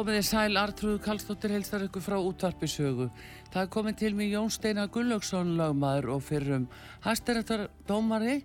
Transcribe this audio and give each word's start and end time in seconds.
Komið 0.00 0.16
þið 0.16 0.24
sæl 0.30 0.56
Artrúð 0.56 0.94
Kallstóttir 1.04 1.52
helstar 1.52 1.82
ykkur 1.84 2.00
frá 2.00 2.14
útvarpisögu. 2.16 3.10
Það 3.52 3.58
er 3.60 3.66
komið 3.74 3.96
til 4.00 4.14
mig 4.16 4.30
Jón 4.32 4.48
Steinar 4.48 4.88
Gullaugsson 4.88 5.50
lagmaður 5.58 6.14
og 6.14 6.22
fyrrum 6.24 6.62
hæstirættar 7.04 7.66
dómari. 7.84 8.38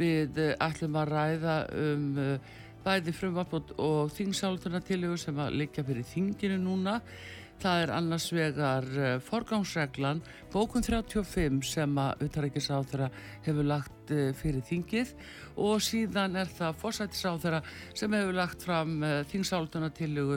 Við 0.00 0.40
eh, 0.40 0.54
ætlum 0.64 0.96
að 0.96 1.12
ræða 1.12 1.56
um 1.82 2.06
uh, 2.22 2.54
bæði 2.86 3.12
frumvarp 3.18 3.52
og, 3.58 3.74
og 3.76 4.14
þingsálutunartilögu 4.16 5.20
sem 5.20 5.44
að 5.44 5.58
liggja 5.60 5.84
fyrir 5.84 6.08
þinginu 6.08 6.56
núna. 6.62 6.96
Það 7.64 7.78
er 7.80 7.90
annars 7.96 8.24
vegar 8.28 8.86
uh, 8.92 9.04
forgámsreglan, 9.24 10.18
bókun 10.52 10.84
35 10.84 11.62
sem 11.64 11.94
að 11.96 12.26
utarækisáþara 12.26 13.06
hefur 13.46 13.64
lagt 13.64 14.10
uh, 14.12 14.34
fyrir 14.36 14.60
þingið 14.68 15.14
og 15.64 15.80
síðan 15.80 16.36
er 16.42 16.50
það 16.52 16.76
fórsættisáþara 16.82 17.62
sem 17.96 18.16
hefur 18.18 18.36
lagt 18.36 18.66
fram 18.66 18.98
þingsálutunartilögu 19.30 20.36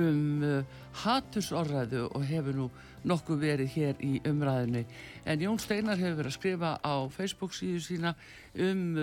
um 0.00 0.46
uh, 0.48 0.78
hattusorðræðu 1.02 2.06
og 2.06 2.24
hefur 2.30 2.56
nú 2.62 2.70
nokkuð 3.04 3.44
verið 3.44 3.70
hér 3.74 4.00
í 4.00 4.14
umræðinu. 4.32 4.86
En 5.28 5.44
Jón 5.44 5.60
Steinar 5.60 6.00
hefur 6.00 6.22
verið 6.22 6.32
að 6.32 6.38
skrifa 6.38 6.72
á 6.80 6.94
Facebook 7.12 7.52
síðu 7.52 7.84
sína 7.84 8.14
um 8.56 8.96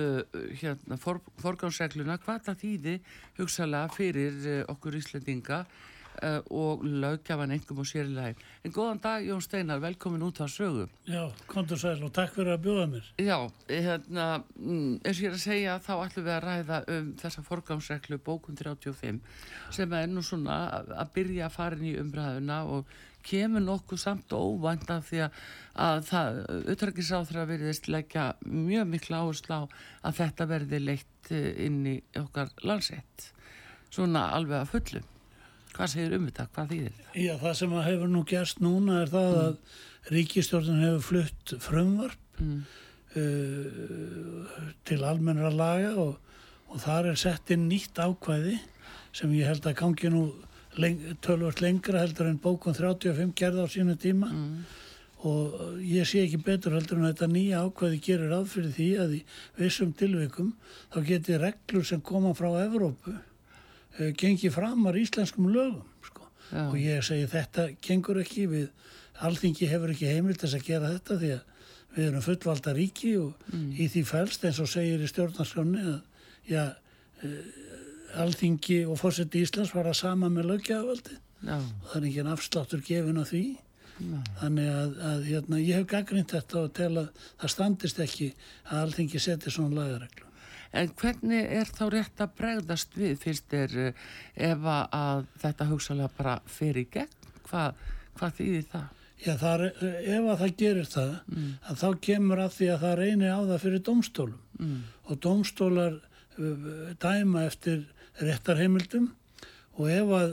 hérna, 0.57 0.97
for, 0.97 1.21
forgámsregluna 1.43 2.17
hvað 2.25 2.49
það 2.49 2.59
þýði 2.65 2.99
hugsalega 3.37 3.93
fyrir 3.93 4.43
okkur 4.73 5.01
Íslandinga 5.03 5.63
uh, 6.23 6.39
og 6.51 6.83
löggafan 6.83 7.53
engum 7.55 7.81
og 7.83 7.87
sérilæg. 7.89 8.39
En 8.63 8.73
góðan 8.75 9.01
dag 9.03 9.25
Jón 9.25 9.41
Steinar, 9.41 9.81
velkomin 9.83 10.23
út 10.27 10.41
á 10.43 10.47
sögu. 10.47 10.87
Já, 11.07 11.31
kontur 11.47 11.79
sæl 11.79 12.03
og 12.03 12.13
takk 12.13 12.33
fyrir 12.35 12.55
að 12.55 12.63
bjóða 12.67 12.87
mér. 12.93 13.11
Já, 13.17 13.37
hérna, 13.69 14.43
mm, 14.55 15.01
eins 15.03 15.17
og 15.17 15.23
ég 15.23 15.29
er 15.29 15.37
að 15.37 15.45
segja 15.45 15.77
þá 15.85 15.93
ætlum 16.05 16.25
við 16.25 16.35
að 16.37 16.45
ræða 16.47 16.81
um 16.95 17.11
þessa 17.19 17.45
forgámsreglu 17.49 18.19
bókun 18.23 18.59
35 18.59 19.21
sem 19.71 19.93
er 19.93 20.07
nú 20.07 20.23
svona 20.25 20.57
að 20.89 21.13
byrja 21.15 21.47
að 21.47 21.55
fara 21.55 21.79
inn 21.79 21.91
í 21.91 21.99
umræðuna 21.99 22.63
og 22.65 22.97
kemur 23.25 23.63
nokkuð 23.63 23.99
samt 23.99 24.33
óvænt 24.33 24.89
af 24.93 25.09
því 25.09 25.21
að 25.25 26.01
það, 26.07 26.39
auðvitaðsáþra 26.55 27.45
veriðist 27.49 27.89
leggja 27.91 28.25
mjög 28.45 28.87
miklu 28.93 29.19
áherslu 29.19 29.59
á 29.59 29.63
að 30.07 30.19
þetta 30.21 30.49
verði 30.49 30.81
leitt 30.83 31.31
eh, 31.35 31.65
inn 31.65 31.81
í 31.87 31.95
okkar 32.19 32.53
landsett 32.63 33.31
svona 33.91 34.29
alveg 34.37 34.63
að 34.63 34.71
fullu 34.73 35.03
hvað 35.79 35.93
segir 35.93 36.15
um 36.17 36.25
þetta, 36.27 36.45
hvað 36.55 36.73
þýðir 36.73 36.95
þetta? 36.97 37.13
Já, 37.23 37.33
það 37.39 37.53
sem 37.61 37.75
hefur 37.85 38.09
nú 38.11 38.23
gerst 38.27 38.59
núna 38.63 38.97
er 39.03 39.13
það 39.13 39.29
mm. 39.29 39.45
að 39.45 40.15
ríkistjórnum 40.15 40.81
hefur 40.83 41.05
flutt 41.07 41.53
frumvarp 41.63 42.41
mm. 42.43 42.57
uh, 43.21 44.57
til 44.89 44.99
almennra 45.07 45.53
laga 45.53 45.93
og, 46.03 46.17
og 46.67 46.83
þar 46.83 47.13
er 47.13 47.21
sett 47.21 47.55
inn 47.55 47.69
nýtt 47.71 48.01
ákvæði 48.01 48.57
sem 49.15 49.31
ég 49.37 49.47
held 49.47 49.71
að 49.71 49.79
gangi 49.79 50.11
nú 50.11 50.25
leng, 50.79 50.99
tölvört 51.23 51.63
lengra 51.63 52.03
heldur 52.03 52.27
en 52.27 52.43
bókun 52.43 52.75
35 52.75 53.31
gerða 53.39 53.63
á 53.63 53.67
sínu 53.71 53.95
tíma 54.03 54.33
mm. 54.33 54.59
og 55.31 55.79
ég 55.85 56.11
sé 56.11 56.25
ekki 56.25 56.41
betur 56.43 56.75
heldur 56.75 56.99
en 56.99 57.07
þetta 57.07 57.31
nýja 57.31 57.63
ákvæði 57.63 58.03
gerir 58.03 58.35
af 58.35 58.51
fyrir 58.51 58.75
því 58.75 58.91
að 59.05 59.17
í 59.21 59.23
vissum 59.63 59.95
tilveikum 59.95 60.51
þá 60.91 61.01
geti 61.07 61.39
reglur 61.39 61.87
sem 61.87 62.03
koma 62.03 62.35
frá 62.35 62.51
Evrópu 62.65 63.15
gengi 64.19 64.51
framar 64.53 64.97
íslenskum 64.99 65.49
lögum 65.53 65.85
sko. 66.05 66.27
og 66.51 66.75
ég 66.79 67.03
segi 67.05 67.29
þetta 67.29 67.69
gengur 67.83 68.21
ekki 68.23 68.47
við 68.49 68.67
alþingi 69.19 69.69
hefur 69.69 69.93
ekki 69.93 70.11
heimilt 70.11 70.43
þess 70.43 70.59
að 70.59 70.67
gera 70.67 70.91
þetta 70.95 71.19
því 71.21 71.31
að 71.35 71.47
við 71.95 72.05
erum 72.05 72.25
fullvalda 72.25 72.75
ríki 72.77 73.15
og 73.19 73.47
mm. 73.51 73.71
í 73.75 73.87
því 73.91 74.03
fælst 74.07 74.45
eins 74.45 74.59
og 74.61 74.69
segir 74.69 75.01
í 75.01 75.09
stjórnarskjónu 75.09 75.81
að 75.95 75.97
já, 76.49 76.63
uh, 77.25 78.19
alþingi 78.23 78.83
og 78.89 78.99
fórseti 79.01 79.43
Íslands 79.43 79.73
fara 79.73 79.93
sama 79.97 80.29
með 80.33 80.53
lögjavaldi 80.53 81.17
og 81.47 81.89
það 81.89 81.97
er 81.99 82.07
ekki 82.09 82.21
en 82.23 82.31
afsláttur 82.33 82.85
gefin 82.85 83.21
á 83.21 83.25
því 83.27 83.43
Já. 83.99 84.19
þannig 84.39 84.69
að, 84.71 84.91
að 85.09 85.25
hérna, 85.27 85.59
ég 85.59 85.79
hef 85.79 85.87
gaggrind 85.91 86.31
þetta 86.31 86.61
og 86.61 86.73
tel 86.75 86.91
að 87.01 87.07
það 87.41 87.53
standist 87.55 87.99
ekki 87.99 88.29
að 88.69 88.83
alþingi 88.85 89.19
seti 89.23 89.51
svona 89.51 89.81
lagareglu 89.81 90.28
En 90.77 90.91
hvernig 91.01 91.47
er 91.59 91.69
þá 91.69 91.83
rétt 91.93 92.21
að 92.21 92.35
bregðast 92.37 92.97
við 92.97 93.15
fyrst 93.23 93.55
er 93.57 93.75
eh, 93.87 94.07
ef 94.49 94.65
að 94.69 95.25
þetta 95.41 95.69
hugsalega 95.71 96.11
bara 96.17 96.35
fer 96.45 96.77
í 96.77 96.85
gegn? 96.93 97.29
Hvað, 97.49 97.79
hvað 98.19 98.35
þýðir 98.39 98.67
það? 98.73 98.87
Já, 99.19 99.31
það 99.35 99.63
er, 99.65 99.79
ef 99.99 100.27
að 100.31 100.41
það 100.41 100.53
gerir 100.61 100.85
það, 100.87 101.15
mm. 101.27 101.47
að 101.67 101.79
þá 101.81 101.87
kemur 102.05 102.41
að 102.43 102.53
því 102.55 102.67
að 102.71 102.83
það 102.85 102.99
reynir 103.01 103.33
á 103.35 103.39
það 103.39 103.63
fyrir 103.65 103.81
domstólum 103.89 104.43
mm. 104.59 104.77
og 105.09 105.19
domstólar 105.25 105.97
dæma 107.03 107.43
eftir 107.49 107.81
réttarheimildum 108.23 109.09
og 109.79 109.89
ef 109.91 110.13
að 110.15 110.29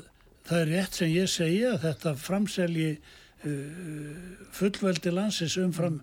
það 0.46 0.60
er 0.60 0.70
rétt 0.70 0.98
sem 1.00 1.10
ég 1.10 1.30
segja 1.30 1.72
að 1.74 1.80
þetta 1.88 2.12
framselji 2.20 2.90
fullveldi 4.56 5.12
landsins 5.14 5.56
umfram 5.60 6.00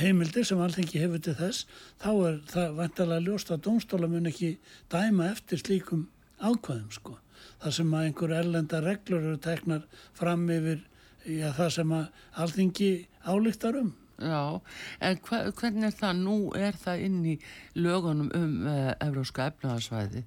heimildir 0.00 0.46
sem 0.46 0.60
alltingi 0.60 1.00
hefur 1.02 1.22
til 1.24 1.36
þess 1.38 1.66
þá 2.02 2.10
er 2.28 2.40
það 2.52 2.74
vantalega 2.80 3.24
ljóst 3.26 3.52
að 3.54 3.62
domstóla 3.68 4.10
mun 4.10 4.30
ekki 4.30 4.56
dæma 4.92 5.30
eftir 5.32 5.62
slíkum 5.62 6.08
ákvæðum 6.38 6.90
sko. 6.94 7.16
Það 7.62 7.76
sem 7.78 7.94
að 7.94 8.08
einhver 8.08 8.34
erlenda 8.40 8.82
reglur 8.84 9.24
eru 9.24 9.38
teknar 9.42 9.86
fram 10.14 10.44
yfir 10.50 10.84
já, 11.24 11.48
það 11.56 11.72
sem 11.78 11.96
að 11.96 12.20
alltingi 12.44 12.92
álíktar 13.24 13.80
um. 13.80 13.94
Já, 14.18 14.60
en 15.00 15.18
hva, 15.28 15.42
hvernig 15.54 15.86
er 15.86 15.94
það? 15.94 16.22
Nú 16.26 16.38
er 16.58 16.78
það 16.78 17.02
inn 17.06 17.18
í 17.22 17.34
lögunum 17.78 18.32
um 18.34 18.54
uh, 18.66 18.94
Evróska 18.98 19.46
efnaðarsvæði 19.52 20.24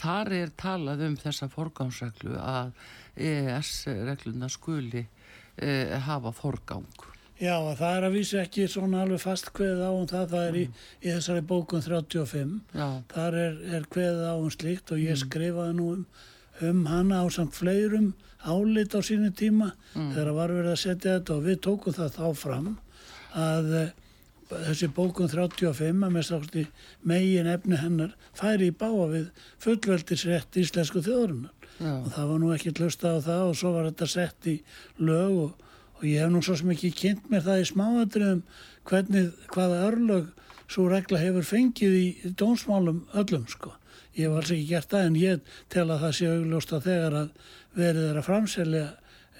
Þar 0.00 0.32
er 0.34 0.52
talað 0.58 1.04
um 1.06 1.16
þessa 1.18 1.48
forgámsreglu 1.52 2.34
að 2.40 2.72
EES-regluna 3.14 4.48
skuli 4.50 5.04
e, 5.04 5.70
hafa 6.02 6.32
forgang. 6.34 6.88
Já, 7.40 7.56
það 7.74 7.96
er 7.96 8.06
að 8.06 8.14
vísi 8.14 8.38
ekki 8.38 8.68
svona 8.70 9.02
alveg 9.02 9.22
fast 9.24 9.50
hveð 9.56 9.82
á 9.82 9.90
um 9.90 10.06
það, 10.10 10.28
það 10.30 10.44
er 10.48 10.58
í, 10.60 10.66
í 11.02 11.08
þessari 11.08 11.42
bókun 11.50 11.82
35. 11.82 12.54
Já. 12.78 12.86
Þar 13.10 13.40
er, 13.40 13.58
er 13.78 13.88
hveð 13.96 14.22
á 14.22 14.34
um 14.36 14.52
slíkt 14.54 14.94
og 14.94 15.02
ég 15.02 15.16
mm. 15.16 15.22
skrifaði 15.24 15.74
nú 15.80 15.88
um, 15.96 16.06
um 16.70 16.86
hana 16.86 17.24
á 17.24 17.26
samt 17.34 17.58
fleirum 17.58 18.12
álit 18.44 18.94
á 18.94 19.00
sínu 19.02 19.32
tíma 19.34 19.72
mm. 19.96 20.14
þegar 20.14 20.32
var 20.38 20.54
verið 20.54 20.72
að 20.76 20.80
setja 20.84 21.18
þetta 21.18 21.36
og 21.36 21.44
við 21.48 21.60
tókum 21.66 21.96
það 21.96 22.16
þá 22.20 22.26
fram 22.38 22.72
að 23.34 23.70
þessi 24.50 24.88
bókun 24.94 25.30
35 25.30 26.04
að 26.04 26.14
með 26.14 26.26
sátti 26.28 26.64
megin 27.08 27.50
efni 27.50 27.78
hennar 27.80 28.14
færi 28.36 28.70
í 28.70 28.76
báa 28.76 29.08
við 29.10 29.28
fullveldisrétt 29.62 30.58
íslensku 30.60 31.02
þjóðurinnar 31.04 31.52
Já. 31.80 31.92
og 31.96 32.08
það 32.14 32.30
var 32.30 32.42
nú 32.42 32.50
ekki 32.54 32.74
hlusta 32.78 33.14
á 33.16 33.18
það 33.24 33.44
og 33.48 33.56
svo 33.58 33.72
var 33.74 33.88
þetta 33.90 34.10
sett 34.10 34.50
í 34.50 34.56
lög 35.00 35.38
og, 35.46 35.63
og 36.04 36.10
ég 36.10 36.20
hef 36.20 36.32
nú 36.32 36.42
svo 36.44 36.56
ekki 36.74 36.92
kynnt 36.92 37.30
mér 37.32 37.46
það 37.46 37.62
í 37.64 38.34
hvernig 38.84 39.30
hvaða 39.48 39.84
örlög 39.88 40.26
svo 40.68 40.88
regla 40.92 41.18
hefur 41.22 41.46
fengið 41.48 41.94
í 41.96 42.32
dónsmálum 42.36 43.06
öllum 43.16 43.46
sko. 43.48 43.72
Ég 44.12 44.28
hef 44.28 44.36
alls 44.36 44.52
ekki 44.52 44.68
gert 44.68 44.90
það 44.92 45.06
en 45.08 45.16
ég 45.16 45.54
tel 45.72 45.86
að 45.88 46.02
það 46.04 46.12
sé 46.18 46.28
augljósta 46.28 46.80
þegar 46.84 47.16
að 47.22 47.30
verið 47.74 48.10
er 48.10 48.20
að 48.20 48.28
framselja 48.28 48.84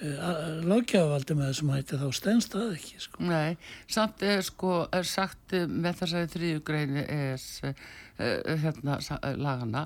Eh, 0.03 0.23
lágkjávaldi 0.67 1.37
með 1.39 1.53
þessum 1.53 1.69
hætti 1.71 1.97
þá 2.01 2.07
stennst 2.17 2.51
það 2.51 2.71
ekki 2.75 2.97
sko. 2.99 3.21
Nei, 3.29 3.53
samt 3.87 4.23
er 4.27 4.41
sko 4.43 4.71
er 4.91 5.07
sagt 5.07 5.55
með 5.55 6.01
þessari 6.01 6.31
þrýju 6.33 6.63
greini 6.67 7.05
er 7.05 7.45
uh, 7.69 8.57
hérna 8.59 8.97
lagana 9.39 9.85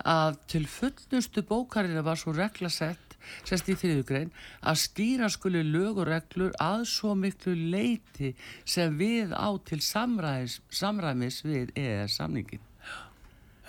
að 0.00 0.38
til 0.48 0.62
fullnustu 0.64 1.44
bókarina 1.44 2.00
var 2.06 2.16
svo 2.16 2.32
regla 2.32 2.72
sett 2.72 3.09
sérst 3.44 3.68
í 3.68 3.76
þriðugrein, 3.80 4.30
að 4.62 4.80
skýra 4.84 5.28
skuli 5.30 5.62
lög 5.66 5.98
og 6.02 6.08
reglur 6.10 6.52
að 6.60 6.84
svo 6.90 7.14
miklu 7.18 7.54
leiti 7.72 8.34
sem 8.64 8.96
við 8.98 9.32
á 9.36 9.48
til 9.64 9.80
samræmis, 9.84 10.60
samræmis 10.70 11.42
við 11.44 11.70
EES 11.76 12.16
samningin. 12.20 12.60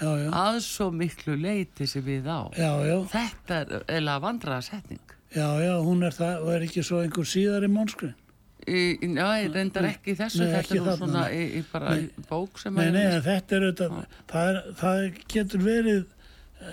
já, 0.02 0.10
já, 0.18 0.30
Að 0.34 0.60
svo 0.66 0.90
miklu 0.92 1.36
leiti 1.38 1.88
sem 1.88 2.02
við 2.06 2.26
á. 2.26 2.50
já, 2.58 2.72
Þetta 3.12 3.60
er 3.62 3.84
eða 4.00 4.20
vandraða 4.24 4.62
setning. 4.64 5.02
já, 5.36 5.48
já, 5.62 5.76
hún 5.84 6.04
er 6.04 6.12
það 6.12 6.42
og 6.42 6.50
er 6.56 6.62
ekki 6.66 6.84
svo 6.84 7.02
einhver 7.04 7.26
síðar 7.26 7.64
í 7.64 7.72
mónskrin. 7.72 8.16
Í, 8.62 8.98
í- 9.02 9.16
já, 9.18 9.26
ég 9.42 9.54
reyndar 9.56 9.86
ekki 9.90 10.14
þessu, 10.16 10.44
Nei, 10.46 10.52
þetta 10.54 10.60
ekki 10.62 10.78
er 10.78 10.84
nú 10.86 10.98
svona 10.98 11.22
nei. 11.26 11.38
í, 11.38 11.46
í 11.58 11.64
bara 11.72 11.94
í 11.98 12.10
bók 12.30 12.60
sem 12.62 12.74
Nei, 12.78 12.92
nei, 12.94 13.20
þetta 13.26 13.56
er 13.58 13.64
auðvitað, 13.66 14.04
það, 14.30 14.60
það 14.82 15.06
getur 15.34 15.64
verið 15.66 16.04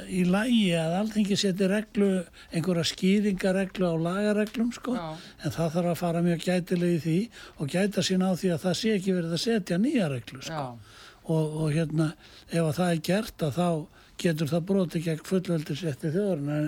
í 0.09 0.23
lægi 0.29 0.73
að 0.77 0.97
alþingi 1.01 1.37
seti 1.41 1.69
reglu, 1.71 2.09
einhverja 2.53 2.87
skýringareglu 2.93 3.89
á 3.89 3.95
lagareglum, 4.07 4.73
sko, 4.77 4.97
Já. 4.97 5.09
en 5.45 5.55
það 5.55 5.77
þarf 5.77 5.93
að 5.93 6.01
fara 6.03 6.25
mjög 6.25 6.45
gætilega 6.45 6.97
í 6.97 7.03
því 7.05 7.19
og 7.59 7.75
gæta 7.75 8.05
sín 8.05 8.25
á 8.25 8.31
því 8.33 8.55
að 8.55 8.65
það 8.67 8.81
sé 8.81 8.97
ekki 8.97 9.17
verið 9.17 9.37
að 9.37 9.45
setja 9.45 9.79
nýja 9.81 10.11
reglu, 10.13 10.43
sko. 10.45 10.67
Og, 11.29 11.57
og 11.63 11.73
hérna, 11.77 12.13
ef 12.49 12.63
að 12.65 12.77
það 12.79 12.93
er 12.93 13.01
gert 13.09 13.45
að 13.45 13.57
þá 13.59 13.71
getur 14.19 14.51
það 14.51 14.65
broti 14.71 15.03
gegn 15.05 15.27
fullveldisrétti 15.27 16.11
þjóðurinn 16.15 16.51
en 16.55 16.67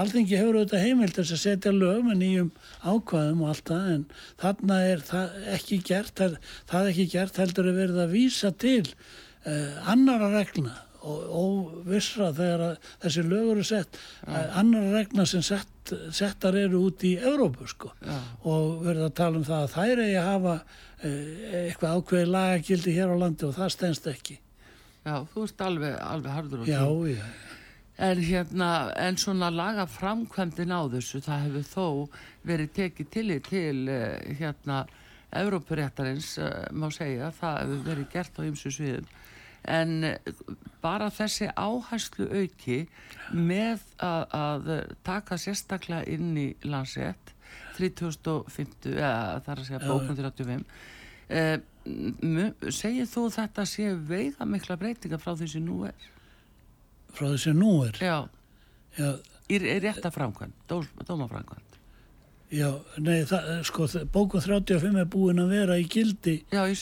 alþingi 0.00 0.38
hefur 0.38 0.58
auðvitað 0.58 0.84
heimild 0.84 1.14
þess 1.14 1.34
að 1.36 1.42
setja 1.44 1.74
lög 1.74 2.00
með 2.06 2.18
nýjum 2.22 2.50
ákvæðum 2.82 3.44
og 3.44 3.52
allt 3.52 3.70
það 3.70 3.92
en 3.92 4.04
þarna 4.42 4.80
er 4.88 5.04
það 5.06 5.38
ekki 5.54 5.80
gert 5.90 6.14
það, 6.18 6.36
er 6.80 6.90
ekki 6.90 7.06
gert 7.14 7.40
heldur 7.42 7.70
er 7.70 7.78
verið 7.78 8.02
að 8.02 8.14
vísa 8.16 8.52
til 8.64 8.82
uh, 8.88 9.90
annara 9.94 10.32
reglna 10.34 10.74
og, 11.08 11.22
og 11.40 11.78
vissra 11.88 12.28
þegar 12.36 12.78
þessi 13.04 13.24
lög 13.26 13.52
eru 13.54 13.64
sett. 13.66 13.98
Uh, 14.26 14.38
annara 14.60 14.92
reglna 14.98 15.26
sem 15.28 15.44
sett, 15.46 15.92
settar 16.12 16.58
eru 16.60 16.82
út 16.90 17.04
í 17.08 17.14
Evrópu 17.18 17.68
sko. 17.70 17.92
Já, 18.04 18.18
og 18.44 18.82
verið 18.84 19.06
að 19.08 19.16
tala 19.22 19.40
um 19.40 19.46
það 19.48 19.64
að 19.64 19.74
þær 19.76 20.04
eigi 20.04 20.18
að 20.20 20.28
hafa 20.32 20.54
uh, 20.58 21.18
eitthvað 21.64 21.98
ákveði 22.02 22.30
lagagildi 22.36 22.96
hér 22.98 23.14
á 23.14 23.16
landi 23.24 23.48
og 23.48 23.56
það 23.56 23.74
stendst 23.76 24.10
ekki. 24.12 24.38
Já, 25.08 25.14
þú 25.32 25.44
ert 25.48 25.62
alveg, 25.64 25.94
alveg 26.04 26.34
harður 26.36 26.64
og 26.64 26.68
Já, 26.68 26.82
þú. 26.84 27.12
já, 27.16 27.28
En 27.98 28.20
hérna, 28.22 28.66
en 28.94 29.16
svona 29.18 29.48
laga 29.50 29.82
framkvæmdin 29.90 30.70
á 30.70 30.86
þessu, 30.92 31.18
það 31.18 31.40
hefur 31.48 31.64
þó 31.66 32.18
verið 32.46 32.68
tekið 32.76 33.08
til 33.10 33.38
til 33.42 33.80
uh, 33.90 34.36
hérna 34.38 34.84
Evrópuréttarins, 35.34 36.28
uh, 36.38 36.68
má 36.72 36.86
segja, 36.94 37.32
það 37.40 37.58
hefur 37.64 37.82
verið 37.88 38.06
gert 38.12 38.38
á 38.38 38.42
ymsu 38.46 38.70
sviðum. 38.72 39.08
En 39.64 40.16
bara 40.82 41.08
þessi 41.10 41.48
áherslu 41.58 42.28
auki 42.30 42.78
með 43.34 43.82
að, 43.98 44.22
að 44.38 44.68
taka 45.04 45.36
sérstaklega 45.40 46.06
inn 46.14 46.36
í 46.38 46.46
landsrétt 46.64 47.34
3050, 47.78 48.94
eða 48.98 49.40
það 49.44 49.52
er 49.52 49.60
að 49.62 49.66
segja 49.68 49.80
bókun 49.86 50.18
35, 50.18 50.64
uh, 51.38 52.70
segir 52.74 53.06
þú 53.10 53.24
þetta 53.34 53.64
sé 53.70 53.90
veiga 54.08 54.46
mikla 54.48 54.76
breytinga 54.80 55.18
frá 55.22 55.34
því 55.38 55.50
sem 55.54 55.64
nú 55.66 55.82
er? 55.88 56.08
frá 57.14 57.26
þessi 57.32 57.54
nú 57.56 57.70
er? 57.86 57.96
Já, 58.02 58.16
já, 58.98 59.10
í 59.50 59.58
rétta 59.82 60.10
framkvæmd, 60.14 60.54
dós- 60.70 60.90
dómaframkvæmd. 61.08 61.67
Já, 62.50 62.68
nei, 63.04 63.24
það, 63.28 63.48
sko, 63.68 63.86
bókun 64.12 64.40
35 64.40 64.96
er 65.02 65.08
búin 65.12 65.40
að 65.42 65.50
vera 65.52 65.74
í 65.76 65.84
gildi 65.90 66.36
Já, 66.52 66.62
í 66.64 66.76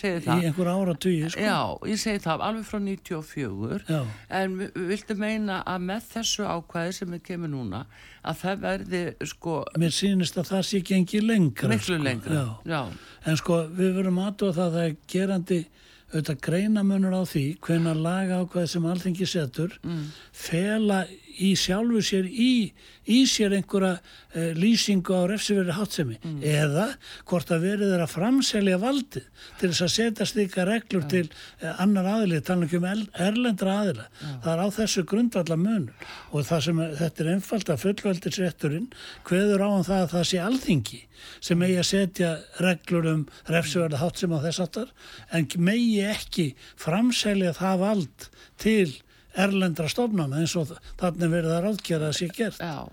einhver 0.47 0.69
áratugir, 0.71 1.31
sko 1.35 1.43
Já, 1.43 1.57
ég 1.91 1.99
segi 1.99 2.23
það, 2.23 2.45
alveg 2.49 2.69
frá 2.69 2.79
94. 2.85 3.81
já, 3.89 4.01
En 4.31 4.59
vi- 4.61 4.71
viltu 4.93 5.17
meina 5.19 5.63
að 5.67 5.87
með 5.89 6.07
þessu 6.15 6.47
ákvæði 6.47 6.93
sem 7.01 7.15
er 7.15 7.19
kemur 7.27 7.51
núna, 7.51 7.85
að 8.25 8.37
það 8.45 8.61
verði 8.67 9.03
sko 9.33 9.57
mér 9.79 9.91
sýnist 9.95 10.39
að 10.39 10.51
það 10.53 10.63
sé 10.71 10.83
gengi 10.87 11.21
lengra 11.23 11.69
miklu 11.69 11.97
sko. 11.99 12.03
lengra. 12.05 12.33
já. 12.33 12.47
Já, 12.67 12.83
en 13.27 13.37
sko, 13.37 13.63
við 13.69 13.95
verum 13.99 14.19
aðtóða 14.23 14.55
það 14.55 14.67
að 14.67 14.73
það 14.79 14.87
er 14.87 14.97
gerandi 15.09 15.61
auðvitað 16.07 16.41
greinamunur 16.47 17.15
á 17.19 17.23
því 17.27 17.45
hvenar 17.67 17.97
laga 17.99 18.37
ákvæði 18.45 18.69
sem 18.71 18.85
alþingi 18.87 19.27
setur 19.27 19.73
mm, 19.83 20.05
fela 20.33 21.01
í 21.43 21.53
sjálfu 21.59 22.01
sér 22.05 22.27
í, 22.29 22.73
í 23.13 23.19
sér 23.29 23.55
einhverja 23.59 23.99
uh, 23.99 24.51
lýsingu 24.57 25.13
á 25.13 25.29
refsiveri 25.31 25.75
hátsemi 25.77 26.17
Mm. 26.27 26.41
eða 26.43 26.87
hvort 27.29 27.51
að 27.53 27.67
verið 27.67 27.93
er 27.97 28.03
að 28.05 28.15
framselja 28.15 28.79
valdið 28.83 29.27
til 29.61 29.69
þess 29.71 29.85
að 29.85 29.93
setja 29.95 30.27
slíka 30.27 30.65
reglur 30.67 31.05
til 31.11 31.25
uh, 31.29 31.81
annar 31.83 32.09
aðili, 32.17 32.41
tala 32.43 32.67
ekki 32.67 32.81
um 32.81 32.89
erlendra 32.89 33.77
aðila. 33.83 34.07
Það 34.43 34.51
er 34.55 34.63
á 34.65 34.69
þessu 34.79 35.05
grundvallar 35.07 35.61
munur 35.61 36.09
og 36.33 36.47
það 36.49 36.65
sem 36.67 36.83
þetta 37.03 37.25
er 37.25 37.33
einfalt 37.35 37.73
að 37.73 37.83
fullveldisrétturinn 37.85 38.89
hveður 39.29 39.67
á 39.67 39.69
um 39.69 39.87
það 39.87 40.03
að 40.03 40.13
það 40.17 40.27
sé 40.33 40.43
alþingi 40.43 41.03
sem 41.41 41.59
megi 41.59 41.79
að 41.81 41.89
setja 41.91 42.31
reglur 42.63 43.09
um 43.13 43.25
refsiverða 43.51 44.03
hátsemi 44.03 44.37
á 44.41 44.45
þess 44.47 44.63
aftar 44.67 44.93
en 45.37 45.49
megi 45.59 46.01
ekki 46.07 46.47
framselja 46.81 47.55
það 47.57 47.83
vald 47.85 48.29
til 48.63 48.89
erlendra 49.37 49.89
stofnana 49.93 50.43
eins 50.43 50.57
og 50.57 50.77
er 50.77 51.17
verið 51.29 51.53
að 51.53 51.67
ráðgera 51.67 52.13
að 52.13 52.17
sé 52.21 52.31
gert. 52.35 52.61
já, 52.61 52.89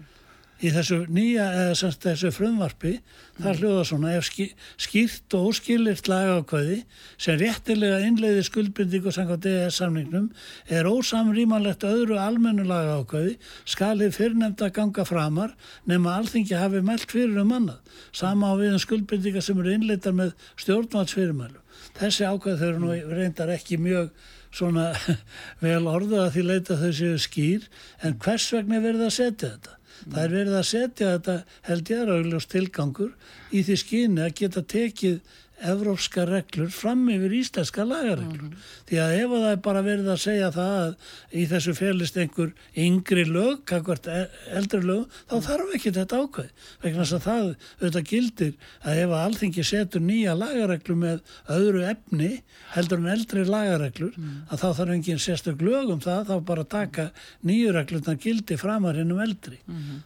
Í 0.63 0.69
þessu 0.71 1.01
nýja, 1.11 1.43
eða 1.59 1.71
semst 1.75 2.05
þessu 2.05 2.29
frumvarpi, 2.31 2.93
það 3.35 3.57
hljóða 3.59 3.81
svona, 3.89 4.11
ef 4.15 4.27
ský, 4.29 4.45
skýrt 4.79 5.35
og 5.35 5.49
óskilyrt 5.49 6.07
lagaákvæði 6.07 6.77
sem 7.25 7.39
réttilega 7.41 7.97
innleiði 8.05 8.45
skuldbindingu 8.47 9.11
samkvæmt 9.11 9.43
DS 9.43 9.79
samningnum 9.81 10.29
er 10.71 10.87
ósamrýmanlegt 10.87 11.83
öðru 11.89 12.19
almennu 12.21 12.63
lagaákvæði 12.69 13.33
skalið 13.73 14.15
fyrrnemda 14.15 14.69
ganga 14.77 15.03
framar 15.09 15.51
nema 15.89 16.15
alþingi 16.21 16.55
hafi 16.55 16.79
mælt 16.85 17.11
fyrir 17.11 17.41
um 17.43 17.51
annað. 17.57 17.81
Sama 18.15 18.53
á 18.53 18.61
við 18.61 18.77
um 18.77 18.83
skuldbindinga 18.85 19.43
sem 19.43 19.59
eru 19.59 19.73
innleitar 19.73 20.15
með 20.15 20.31
stjórnvaldsfyrirmælu. 20.63 21.59
Þessi 21.99 22.29
ákvæði 22.29 22.61
þau 22.61 22.69
eru 22.69 22.85
nú 22.85 22.95
reyndar 23.11 23.51
ekki 23.57 23.81
mjög 23.83 24.13
svona 24.53 24.91
vel 25.65 25.83
orðað 25.89 26.25
að 26.25 26.33
því 26.35 26.43
leita 26.49 26.79
þau 26.81 26.91
séu 26.97 27.21
skýr 27.21 27.69
en 28.05 28.19
hvers 28.21 28.49
vegna 28.55 28.79
er 28.79 28.85
verið 28.87 29.07
að 29.07 29.15
setja 29.17 29.53
þetta? 29.53 29.79
Það 30.03 30.23
er 30.23 30.33
verið 30.35 30.57
að 30.57 30.67
setja 30.67 31.11
þetta 31.13 31.35
held 31.69 31.91
ég 31.93 32.01
er 32.03 32.11
augljós 32.17 32.49
tilgangur 32.51 33.11
í 33.53 33.63
því 33.63 33.77
skyni 33.79 34.25
að 34.25 34.35
geta 34.41 34.63
tekið 34.73 35.19
evrópska 35.63 36.25
reglur 36.27 36.69
fram 36.73 37.05
yfir 37.11 37.33
íslenska 37.39 37.85
lagareglur. 37.87 38.53
Því 38.89 38.99
að 39.03 39.13
ef 39.19 39.33
það 39.33 39.47
er 39.49 39.61
bara 39.67 39.83
verið 39.85 40.09
að 40.13 40.21
segja 40.23 40.49
það 40.53 40.73
að 40.79 40.93
í 41.33 41.45
þessu 41.51 41.75
félist 41.77 42.19
einhver 42.19 42.51
yngri 42.85 43.25
lög, 43.29 43.63
kakvart 43.69 44.09
eldri 44.09 44.81
lög, 44.83 45.19
þá 45.31 45.35
þarf 45.47 45.75
ekki 45.77 45.93
þetta 45.97 46.21
ákveð. 46.23 46.49
Vegna 46.83 47.03
þess 47.03 47.17
að 47.17 47.27
það 47.27 47.45
auðvitað 47.81 48.09
gildir 48.11 48.53
að 48.83 49.01
ef 49.03 49.13
að 49.13 49.23
alþingi 49.27 49.67
setur 49.67 50.03
nýja 50.03 50.35
lagareglur 50.37 50.99
með 51.03 51.37
öðru 51.57 51.85
efni 51.91 52.31
heldur 52.73 53.01
en 53.01 53.13
eldri 53.13 53.45
lagareglur, 53.47 54.19
að 54.49 54.63
þá 54.63 54.67
þarf 54.79 54.95
enginn 54.97 55.21
sérstök 55.21 55.63
lög 55.63 55.93
um 55.93 56.03
það, 56.03 56.27
þá 56.31 56.35
bara 56.47 56.67
taka 56.67 57.09
nýju 57.45 57.73
reglurna 57.75 58.17
gildi 58.19 58.57
framar 58.59 58.97
hinn 58.99 59.13
um 59.13 59.21
eldri. 59.23 59.59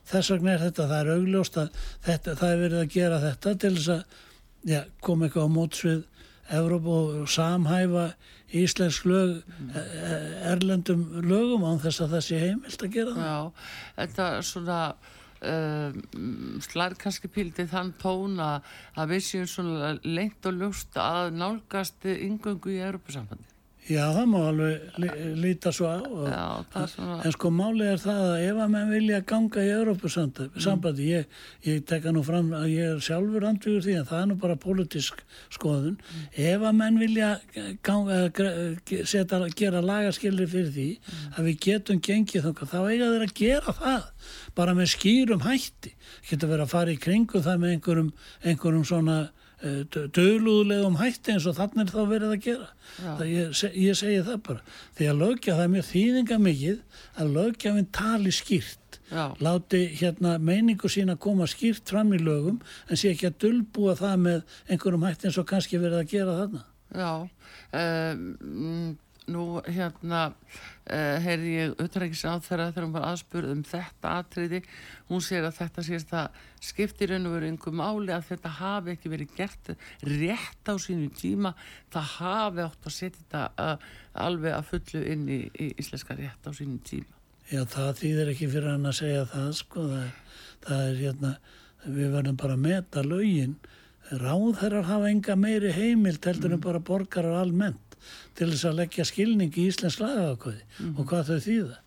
Þess 0.08 0.34
vegna 0.36 0.56
er 0.56 0.64
þetta, 0.68 0.88
það 0.92 1.00
er 1.02 1.12
augljóst 1.18 1.60
að 1.62 1.84
þetta, 2.06 2.36
það 2.40 2.54
er 2.54 2.64
verið 2.66 2.80
að 2.84 2.96
gera 2.98 3.20
þetta 3.24 3.56
til 3.64 3.76
þess 3.78 3.94
að 3.98 4.24
já, 4.68 4.84
koma 5.02 5.28
eitthvað 5.28 5.48
á 5.48 5.56
mótsvið 5.58 6.06
Evróp 6.58 6.86
og 6.88 7.28
samhæfa 7.28 8.06
íslensk 8.56 9.06
lög 9.10 9.44
e- 9.76 9.82
e- 9.84 10.52
erlendum 10.54 11.02
lögum 11.28 11.66
án 11.68 11.82
þess 11.84 12.06
að 12.06 12.14
það 12.16 12.26
sé 12.28 12.40
heimilt 12.40 12.84
að 12.84 12.94
gera 12.94 13.16
það. 13.16 13.26
já, 13.28 13.40
þetta 13.98 14.28
svona 14.48 14.80
um, 15.42 16.62
slær 16.64 16.96
kannski 17.02 17.32
píldið 17.32 17.74
þann 17.74 17.92
tón 18.00 18.40
að 18.40 19.12
við 19.12 19.28
séum 19.28 19.52
svona 19.52 19.92
lengt 20.08 20.48
og 20.48 20.56
ljóst 20.62 20.96
að 21.02 21.36
nálgast 21.36 22.08
yngöngu 22.14 22.78
í 22.78 22.82
Europasambandi. 22.88 23.57
Já, 23.88 24.02
það 24.12 24.26
má 24.28 24.40
alveg 24.50 24.98
lí, 25.00 25.10
líta 25.40 25.72
svo 25.72 25.88
á. 25.88 25.98
Já, 26.04 26.46
það 26.74 26.82
er 26.82 26.90
svona, 26.92 27.18
En 27.24 27.34
sko 27.36 27.52
málið 27.56 27.92
er 27.94 28.02
það 28.04 28.24
að 28.26 28.42
ef 28.48 28.58
að 28.64 28.74
menn 28.74 28.90
vilja 28.92 29.20
ganga 29.30 29.64
í 29.64 29.70
Európusambandi, 29.72 31.06
ég, 31.14 31.38
ég 31.64 31.86
tekka 31.88 32.12
nú 32.12 32.24
fram 32.28 32.50
að 32.58 32.66
ég 32.74 32.98
er 32.98 33.06
sjálfur 33.08 33.48
andvígur 33.48 33.86
því 33.86 33.96
en 34.02 34.10
það 34.10 34.20
er 34.20 34.28
nú 34.32 34.38
bara 34.42 34.58
pólitísk 34.60 35.24
skoðun, 35.56 35.96
ef 36.36 36.68
að 36.68 36.78
menn 36.82 37.00
vilja 37.00 37.32
ganga, 37.88 38.20
setja, 39.08 39.42
gera 39.56 39.84
lagaskilri 39.86 40.50
fyrir 40.52 40.74
því 40.76 40.90
að 41.38 41.48
við 41.48 41.60
getum 41.70 42.04
gengið 42.04 42.50
þangað, 42.50 42.74
þá 42.74 42.80
eiga 42.92 43.12
þeir 43.14 43.28
að 43.30 43.36
gera 43.40 43.78
það 43.80 44.32
bara 44.58 44.76
með 44.76 44.94
skýrum 44.98 45.48
hætti, 45.48 45.96
geta 46.28 46.52
verið 46.52 46.68
að 46.68 46.76
fara 46.76 46.92
í 46.92 47.00
kringu 47.00 47.40
það 47.46 47.64
með 47.64 47.78
einhverjum, 47.78 48.14
einhverjum 48.44 48.88
svona 48.92 49.20
döluðlegum 49.62 51.00
hætti 51.00 51.34
eins 51.34 51.48
og 51.50 51.56
þannig 51.58 51.88
er 51.88 51.94
þá 51.94 52.02
verið 52.12 52.34
að 52.34 52.44
gera. 52.46 52.68
Það 52.98 53.24
ég, 53.32 53.62
ég 53.82 53.98
segi 53.98 54.20
það 54.28 54.42
bara 54.46 54.76
því 54.98 55.08
að 55.10 55.22
lögja 55.24 55.56
það 55.56 55.64
er 55.64 55.72
mjög 55.74 55.88
þýðinga 55.88 56.38
mikið 56.44 57.02
að 57.18 57.34
lögjafinn 57.38 57.90
tali 57.98 58.34
skýrt. 58.36 59.00
Já, 59.08 59.24
láti 59.40 59.82
hérna 59.96 60.36
meiningu 60.44 60.90
sína 60.92 61.16
koma 61.16 61.48
skýrt 61.48 61.88
fram 61.90 62.12
í 62.14 62.20
lögum 62.20 62.60
en 62.90 63.00
sé 63.00 63.14
ekki 63.14 63.30
að 63.30 63.38
dulbúa 63.46 63.96
það 63.96 64.16
með 64.26 64.58
einhverjum 64.68 65.06
hætti 65.08 65.30
eins 65.30 65.40
og 65.40 65.48
kannski 65.48 65.80
verið 65.80 66.02
að 66.02 66.12
gera 66.12 66.38
þarna. 66.42 66.64
Já. 66.98 67.12
Um, 67.78 68.98
nú 69.32 69.60
hérna 69.66 70.22
uh, 70.32 71.18
heyrði 71.24 71.54
ég 71.54 71.74
auðvitaðrækis 71.76 72.24
á 72.28 72.34
þeirra 72.44 72.68
þegar 72.72 72.86
hún 72.86 72.96
var 72.96 73.06
aðspurð 73.10 73.52
um 73.54 73.64
þetta 73.68 74.14
atriði. 74.22 74.62
Hún 75.10 75.24
segir 75.24 75.48
að 75.48 75.60
þetta 75.60 75.86
sést 75.88 76.14
að 76.16 76.40
skiptir 76.70 77.12
raun 77.12 77.28
og 77.30 77.36
veru 77.38 77.52
einhver 77.52 77.76
máli 77.76 78.14
að 78.16 78.28
þetta 78.32 78.54
hafi 78.60 78.94
ekki 78.96 79.12
verið 79.14 79.36
gert 79.38 79.72
rétt 80.08 80.72
á 80.72 80.76
sínu 80.82 81.12
tíma. 81.18 81.54
Það 81.94 82.12
hafi 82.16 82.66
átt 82.66 82.90
að 82.90 82.98
setja 82.98 83.22
þetta 83.22 83.46
uh, 83.64 83.88
alveg 84.28 84.58
að 84.58 84.68
fullu 84.72 85.06
inn 85.14 85.30
í, 85.30 85.40
í 85.52 85.72
íslenska 85.76 86.18
rétt 86.18 86.48
á 86.48 86.52
sínu 86.56 86.82
tíma. 86.88 87.14
Já, 87.48 87.64
það 87.64 87.94
þýðir 88.02 88.34
ekki 88.34 88.52
fyrir 88.52 88.74
hann 88.74 88.90
að 88.90 89.00
segja 89.00 89.26
það 89.32 89.50
sko, 89.56 89.88
það, 89.88 90.40
það 90.68 90.86
er 90.88 91.02
hérna 91.04 91.34
við 91.88 92.16
verðum 92.16 92.40
bara 92.40 92.56
að 92.58 92.64
meta 92.66 93.04
lögin. 93.06 93.60
Ráðherrar 94.08 94.88
hafa 94.88 95.12
enga 95.12 95.36
meiri 95.40 95.74
heimilt 95.76 96.28
heldur 96.28 96.56
en 96.56 96.64
bara 96.64 96.80
borgarar 96.84 97.42
almennt 97.42 97.87
til 98.38 98.50
þess 98.52 98.70
að 98.70 98.80
leggja 98.82 99.06
skilning 99.08 99.54
í 99.58 99.68
Íslands 99.72 100.00
lagafakvæði 100.02 100.64
mm 100.64 100.80
-hmm. 100.80 100.96
og 101.00 101.12
hvað 101.12 101.30
þau 101.32 101.40
þýða 101.48 101.78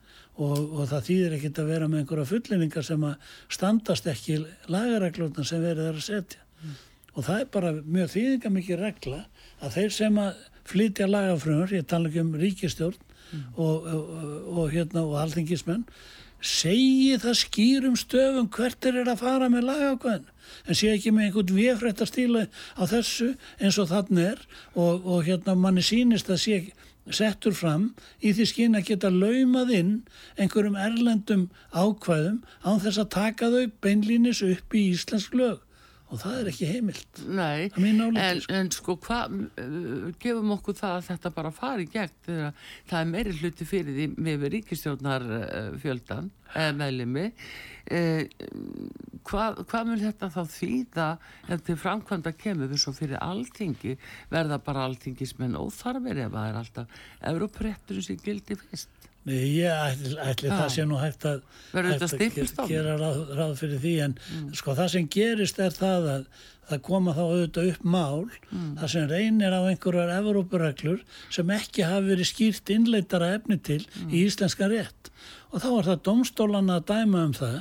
og, 0.40 0.59
og 0.59 0.85
það 0.90 1.07
þýðir 1.09 1.35
ekkit 1.38 1.59
að 1.59 1.73
vera 1.73 1.88
með 1.88 2.02
einhverja 2.02 2.31
fullinningar 2.31 2.87
sem 2.87 3.05
að 3.05 3.35
standast 3.49 4.07
ekki 4.07 4.38
lagareglurna 4.69 5.45
sem 5.45 5.62
verið 5.62 5.90
er 5.90 5.99
að 5.99 6.07
setja 6.07 6.40
mm. 6.62 6.79
og 7.14 7.26
það 7.29 7.40
er 7.40 7.50
bara 7.57 7.73
mjög 7.73 8.12
þýðinga 8.14 8.55
mikið 8.57 8.83
regla 8.85 9.21
að 9.61 9.76
þeir 9.76 9.95
sem 9.97 10.19
að 10.19 10.47
flytja 10.71 11.07
lagafröður, 11.11 11.75
ég 11.75 11.87
tala 11.87 12.09
ekki 12.09 12.23
um 12.23 12.35
ríkistjórn 12.38 13.00
mm. 13.00 13.45
og, 13.57 13.87
og, 13.87 14.11
og 14.57 14.73
hérna 14.75 15.05
og 15.05 15.19
alþingismenn 15.25 15.85
segi 16.40 17.16
það 17.20 17.38
skýrum 17.44 17.97
stöfum 18.00 18.50
hvert 18.54 18.87
er 18.88 19.00
að 19.04 19.23
fara 19.23 19.49
með 19.52 19.66
lagafkvæðin 19.70 20.28
en 20.66 20.78
sé 20.78 20.92
ekki 20.94 21.12
með 21.14 21.28
einhvern 21.28 21.56
viðfrættastíla 21.56 22.44
á 22.50 22.82
þessu 22.90 23.32
eins 23.61 23.78
og 23.80 23.90
þannig 23.92 24.30
er 24.32 24.44
og, 24.75 25.04
og 25.04 25.26
hérna 25.28 25.56
manni 25.59 25.85
sínist 25.85 26.30
að 26.32 26.42
sé 26.44 26.61
settur 27.11 27.54
fram 27.56 27.90
í 28.23 28.32
því 28.37 28.47
skinn 28.49 28.78
að 28.78 28.90
geta 28.92 29.11
laumað 29.12 29.73
inn 29.78 29.94
einhverjum 30.37 30.78
erlendum 30.78 31.49
ákvæðum 31.73 32.40
á 32.62 32.70
þess 32.82 33.02
að 33.02 33.12
taka 33.16 33.50
þau 33.54 33.64
beinlínis 33.82 34.42
upp 34.47 34.76
í 34.76 34.87
Íslensk 34.94 35.35
lög 35.38 35.61
og 36.11 36.19
það 36.19 36.37
er 36.40 36.50
ekki 36.50 36.69
heimilt. 36.69 37.23
Nei, 37.31 37.69
en, 37.71 38.40
sko. 38.43 38.55
en 38.59 38.71
sko 38.75 38.97
hvað 39.05 39.37
uh, 39.62 40.09
gefum 40.23 40.55
okkur 40.57 40.79
það 40.81 40.97
að 40.97 41.09
þetta 41.11 41.33
bara 41.37 41.52
fari 41.55 41.87
í 41.87 41.90
gegn 41.93 42.17
þegar 42.26 42.64
það 42.90 43.00
er 43.00 43.11
meiri 43.12 43.35
hluti 43.38 43.69
fyrir 43.69 43.99
því 43.99 44.09
með 44.26 44.47
ríkistjórnar 44.57 45.26
uh, 45.31 45.59
fjöldan 45.83 46.33
uh, 46.55 46.71
meðlimi. 46.76 47.29
Uh, 47.90 48.25
hvað, 49.26 49.62
hvað 49.71 49.88
mun 49.88 50.02
þetta 50.02 50.31
þá 50.35 50.40
þýða 50.57 51.09
ef 51.55 51.64
til 51.67 51.79
framkvæmda 51.81 52.35
kemur 52.38 52.71
við 52.71 52.83
svo 52.85 52.95
fyrir 52.97 53.23
alltingi 53.23 53.97
verða 54.33 54.61
bara 54.67 54.88
alltingismenn 54.88 55.59
óþarfir 55.59 56.25
ef 56.26 56.35
það 56.35 56.49
er 56.50 56.61
alltaf 56.64 57.02
Európrettur 57.33 58.02
sem 58.05 58.19
gildi 58.23 58.59
fyrst 58.59 59.00
ég 59.29 59.67
ætli, 59.69 60.15
ætli 60.25 60.49
það 60.49 60.71
sé 60.75 60.87
nú 60.89 61.00
hægt 61.00 61.27
að, 61.29 61.43
hægt 61.75 62.05
að 62.07 62.71
gera 62.71 62.97
ráð, 62.97 63.19
ráð 63.37 63.59
fyrir 63.61 63.83
því 63.83 63.93
en 64.07 64.15
mm. 64.17 64.47
sko 64.57 64.77
það 64.79 64.89
sem 64.95 65.11
gerist 65.12 65.61
er 65.61 65.77
það 65.77 66.09
að 66.15 66.25
það 66.71 66.83
koma 66.87 67.15
þá 67.17 67.21
auðvitað 67.25 67.71
upp 67.73 67.85
mál 67.85 68.25
mm. 68.31 68.71
það 68.81 68.93
sem 68.95 69.09
reynir 69.11 69.57
á 69.57 69.61
einhverjar 69.61 70.15
Evrópureglur 70.21 71.03
sem 71.29 71.53
ekki 71.57 71.87
hafi 71.87 72.12
verið 72.12 72.31
skýrt 72.31 72.73
innleitara 72.75 73.35
efni 73.37 73.59
til 73.59 73.83
mm. 73.83 74.09
í 74.15 74.25
íslenska 74.29 74.71
rétt 74.71 75.12
og 75.50 75.62
þá 75.62 75.69
er 75.71 75.87
það 75.88 76.02
domstólan 76.07 76.73
að 76.73 76.85
dæma 76.90 77.23
um 77.26 77.33
það 77.35 77.57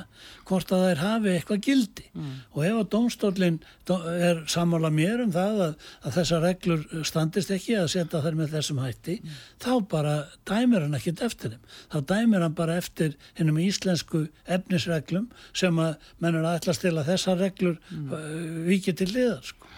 hvort 0.50 0.72
að 0.74 0.84
þær 0.84 1.00
hafi 1.02 1.32
eitthvað 1.32 1.62
gildi 1.66 2.06
mm. 2.10 2.32
og 2.54 2.66
ef 2.66 2.78
að 2.80 2.88
domstólin 2.94 3.58
er 3.90 4.42
sammála 4.50 4.90
mér 4.94 5.24
um 5.24 5.32
það 5.34 5.62
að, 5.66 5.86
að 6.06 6.18
þessar 6.18 6.44
reglur 6.46 7.06
standist 7.10 7.52
ekki 7.54 7.76
að 7.80 7.88
setja 7.94 8.22
þær 8.24 8.38
með 8.38 8.54
þessum 8.56 8.82
hætti 8.84 9.16
mm. 9.18 9.38
þá 9.64 9.72
bara 9.94 10.16
dæmir 10.48 10.86
hann 10.86 10.98
ekkit 10.98 11.24
eftir 11.26 11.56
þeim 11.56 11.78
þá 11.94 11.98
dæmir 12.14 12.46
hann 12.46 12.58
bara 12.58 12.78
eftir 12.80 13.16
hennum 13.38 13.62
íslensku 13.62 14.26
efnisreglum 14.46 15.30
sem 15.50 15.82
að 15.82 16.12
mennur 16.22 16.46
aðallast 16.46 16.86
til 16.86 16.94
að 16.96 17.10
þessar 17.14 17.42
reglur 17.42 17.80
mm. 17.90 18.14
uh, 18.14 18.62
viki 18.70 18.94
til 18.94 19.10
liðar 19.14 19.42
sko 19.46 19.69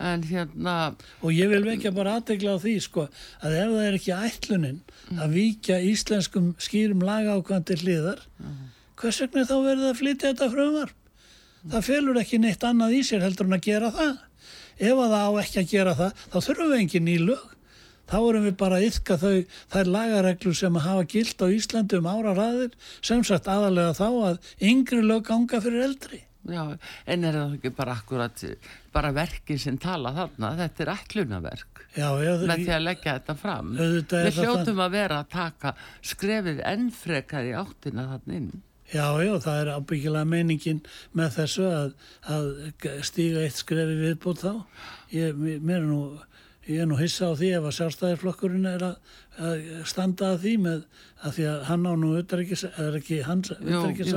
en 0.00 0.24
hérna 0.24 0.76
og 1.20 1.34
ég 1.34 1.50
vil 1.52 1.62
vekja 1.66 1.92
bara 1.94 2.16
aðdegla 2.18 2.56
á 2.56 2.62
því 2.62 2.74
sko 2.84 3.06
að 3.44 3.56
ef 3.58 3.74
það 3.74 3.84
er 3.84 3.98
ekki 3.98 4.16
ætlunin 4.16 4.80
mm. 4.80 5.20
að 5.20 5.36
vika 5.36 5.78
íslenskum 5.90 6.50
skýrum 6.62 7.04
laga 7.04 7.36
ákvæmdi 7.36 7.78
hliðar 7.82 8.24
mm. 8.40 8.58
hvers 9.00 9.20
vegna 9.24 9.46
þá 9.48 9.54
verður 9.58 9.84
það 9.84 9.92
að 9.92 10.00
flytja 10.00 10.32
þetta 10.32 10.50
frumvar 10.54 10.90
mm. 10.94 11.70
það 11.74 11.86
felur 11.90 12.20
ekki 12.22 12.42
neitt 12.42 12.66
annað 12.66 12.96
í 12.96 13.04
sér 13.10 13.24
heldur 13.26 13.50
en 13.50 13.58
að 13.58 13.66
gera 13.68 13.92
það 13.96 14.18
ef 14.80 15.04
að 15.04 15.14
það 15.14 15.24
á 15.28 15.32
ekki 15.44 15.62
að 15.62 15.72
gera 15.74 15.96
það 15.98 16.22
þá 16.24 16.38
þurfum 16.48 16.72
við 16.72 16.84
engin 16.84 17.12
í 17.12 17.18
lög 17.28 17.48
þá 18.10 18.16
erum 18.18 18.48
við 18.48 18.56
bara 18.58 18.80
að 18.80 18.86
yfka 18.88 19.18
þau 19.20 19.36
þær 19.74 19.92
lagareglur 19.94 20.56
sem 20.58 20.80
að 20.80 20.86
hafa 20.88 21.04
gilt 21.12 21.44
á 21.44 21.46
Íslandi 21.54 22.00
um 22.00 22.08
ára 22.10 22.34
ræðir 22.34 22.72
sem 23.06 23.22
sagt 23.26 23.46
aðalega 23.50 23.94
þá 24.00 24.08
að 24.30 24.50
yngri 24.72 25.04
lög 25.04 25.28
ganga 25.28 25.60
fyrir 25.62 25.86
eldri 25.86 26.24
Já, 26.48 26.62
en 27.04 27.24
er 27.28 27.36
það 27.36 27.56
ekki 27.58 27.70
bara 27.76 27.94
akkurat 28.00 28.44
bara 28.94 29.10
verki 29.12 29.58
sem 29.60 29.76
tala 29.80 30.12
þarna? 30.16 30.54
Þetta 30.62 30.84
er 30.84 30.92
já, 32.24 32.30
með 32.38 32.62
því 32.62 32.72
að 32.76 32.86
leggja 32.86 33.14
þetta 33.18 33.36
fram. 33.42 33.74
Við 33.76 34.40
hljóttum 34.40 34.80
að 34.80 34.96
vera 34.96 35.20
að 35.20 35.30
taka 35.34 35.74
skrefið 36.12 36.64
ennfrekar 36.72 37.50
í 37.50 37.54
áttina 37.60 38.06
þarna 38.14 38.38
inn. 38.40 38.50
Já, 38.90 39.04
já, 39.22 39.34
það 39.44 39.60
er 39.60 39.68
ábyggilega 39.76 40.26
meiningin 40.26 40.80
með 41.14 41.36
þessu 41.36 41.68
að, 41.68 41.92
að 42.34 42.48
stíga 43.06 43.44
eitt 43.44 43.60
skrefi 43.60 44.00
viðbútt 44.00 44.42
þá. 44.42 44.54
Ég, 45.14 45.36
mér 45.38 45.84
er 45.84 45.86
nú 45.86 46.00
ég 46.70 46.82
er 46.82 46.88
nú 46.88 46.98
hissa 47.00 47.30
á 47.30 47.34
því 47.34 47.50
ef 47.56 47.66
að 47.66 47.76
sjálfstæðarflokkurinn 47.78 48.68
er 48.68 48.84
að, 48.90 49.14
að 49.40 49.62
standa 49.88 50.32
að 50.34 50.42
því 50.44 50.54
með 50.64 50.82
að 51.20 51.36
því 51.36 51.46
að 51.50 51.62
hann 51.68 51.88
á 51.88 51.92
nú 51.92 52.12
auðvitaðrikis, 52.14 52.64
er 52.70 52.98
ekki 53.00 53.20
hans 53.26 53.52
auðvitaðrikis 53.54 54.12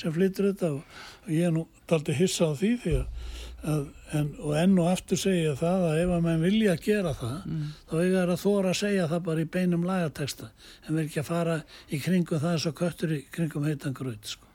sem 0.00 0.14
flyttur 0.14 0.50
þetta 0.50 0.70
og, 0.76 1.00
og 1.24 1.32
ég 1.34 1.48
er 1.48 1.54
nú 1.54 1.66
daldi 1.90 2.16
hissa 2.18 2.50
á 2.50 2.52
því 2.58 2.70
því 2.84 2.94
að, 3.00 3.32
að 3.74 3.84
en, 4.18 4.30
og 4.40 4.54
enn 4.58 4.78
og 4.78 4.90
aftur 4.92 5.20
segja 5.20 5.54
það 5.58 5.86
að 5.88 6.00
ef 6.04 6.14
að 6.16 6.24
mann 6.26 6.44
vilja 6.44 6.74
að 6.74 6.86
gera 6.86 7.12
það 7.18 7.36
mm. 7.40 7.66
þá 7.90 7.94
er 8.00 8.08
það 8.14 8.32
að 8.34 8.42
þóra 8.44 8.72
að 8.72 8.80
segja 8.80 9.10
það 9.12 9.22
bara 9.28 9.44
í 9.44 9.50
beinum 9.56 9.86
lagateksta 9.88 10.50
en 10.50 10.96
verð 10.96 11.04
ekki 11.04 11.22
að 11.22 11.30
fara 11.30 11.60
í 11.88 12.00
kringum 12.04 12.42
það 12.44 12.68
og 12.70 12.80
köttur 12.80 13.14
í 13.14 13.20
kringum 13.34 13.68
heitan 13.68 13.96
gröð 13.96 14.34
sko. 14.34 14.50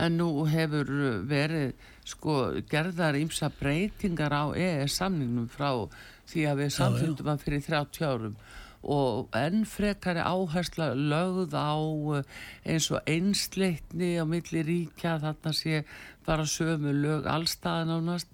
En 0.00 0.16
nú 0.16 0.30
hefur 0.48 0.90
verið 1.28 1.74
sko 2.08 2.36
gerðar 2.70 3.18
ímsa 3.20 3.50
breytingar 3.52 4.32
á 4.32 4.44
EES 4.56 4.96
samningnum 5.00 5.50
frá 5.52 5.70
því 6.30 6.46
að 6.48 6.62
við 6.62 6.74
samþýttum 6.76 7.30
hann 7.30 7.42
fyrir 7.42 7.64
30 7.66 8.06
árum 8.06 8.36
og 8.82 9.28
enn 9.36 9.66
frekari 9.68 10.22
áhersla 10.24 10.92
lögð 10.96 11.52
á 11.52 11.76
eh, 12.16 12.24
eins 12.64 12.90
og 12.90 13.04
einsleitni 13.06 14.16
á 14.16 14.24
milli 14.24 14.64
ríkja. 14.64 15.18
Þarna 15.20 15.52
sé 15.52 15.84
bara 16.26 16.46
sömu 16.48 16.94
lög 16.96 17.28
allstaðan 17.28 18.00
ánast 18.00 18.30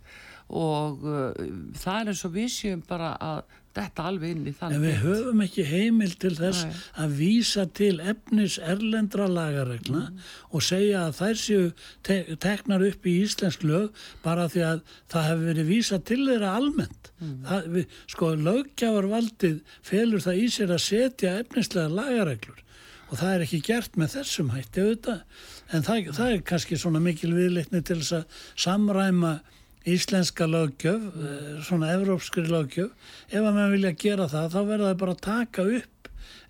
og 0.46 1.06
uh, 1.06 1.46
það 1.74 2.00
er 2.00 2.10
eins 2.12 2.26
og 2.26 2.34
við 2.36 2.50
séum 2.54 2.82
bara 2.86 3.14
að 3.18 3.46
þetta 3.76 4.04
alveg 4.10 4.32
inn 4.32 4.48
í 4.48 4.52
þannig. 4.56 4.76
En 4.76 4.84
við 4.84 4.98
höfum 5.02 5.42
ekki 5.44 5.64
heimil 5.68 6.12
til 6.20 6.32
þess 6.38 6.64
Nei. 6.64 6.76
að 7.02 7.16
vísa 7.20 7.64
til 7.76 7.92
efnis 8.00 8.58
erlendra 8.62 9.28
lagaregna 9.30 10.02
mm. 10.06 10.20
og 10.50 10.64
segja 10.64 11.06
að 11.06 11.16
þær 11.20 11.40
séu 11.42 11.64
te 12.06 12.18
teknar 12.42 12.84
upp 12.86 13.08
í 13.08 13.16
íslensk 13.24 13.66
lög 13.66 14.04
bara 14.24 14.46
því 14.52 14.64
að 14.70 14.84
það 15.12 15.28
hefur 15.30 15.50
verið 15.50 15.72
vísa 15.72 16.00
til 16.10 16.22
þeirra 16.22 16.54
almennt. 16.60 17.10
Mm. 17.16 17.34
Það, 17.48 17.68
við, 17.74 17.98
sko, 18.14 18.30
lögkjávarvaldið 18.46 19.58
felur 19.90 20.24
það 20.24 20.40
í 20.44 20.46
sér 20.56 20.76
að 20.76 20.86
setja 20.86 21.34
efnislega 21.42 21.92
lagareglur 22.00 22.62
og 23.06 23.20
það 23.20 23.32
er 23.32 23.44
ekki 23.44 23.60
gert 23.68 23.98
með 24.00 24.16
þessum 24.16 24.48
hætti 24.50 24.82
auðvitað. 24.82 25.20
En 25.74 25.84
það, 25.86 26.08
það 26.16 26.32
er 26.32 26.40
kannski 26.48 26.78
svona 26.80 27.02
mikil 27.02 27.30
viðleikni 27.36 27.82
til 27.86 28.00
þess 28.00 28.16
að 28.18 28.40
samræma 28.64 29.36
íslenska 29.86 30.46
lögjöf, 30.50 31.02
eh, 31.14 31.62
svona 31.62 31.92
evrópskri 31.94 32.46
lögjöf, 32.50 32.90
ef 33.30 33.40
að 33.40 33.52
maður 33.54 33.74
vilja 33.76 33.92
gera 33.92 34.26
það 34.28 34.50
þá 34.54 34.60
verður 34.66 34.88
það 34.88 34.98
bara 35.02 35.14
að 35.14 35.20
taka 35.26 35.62
upp 35.62 35.92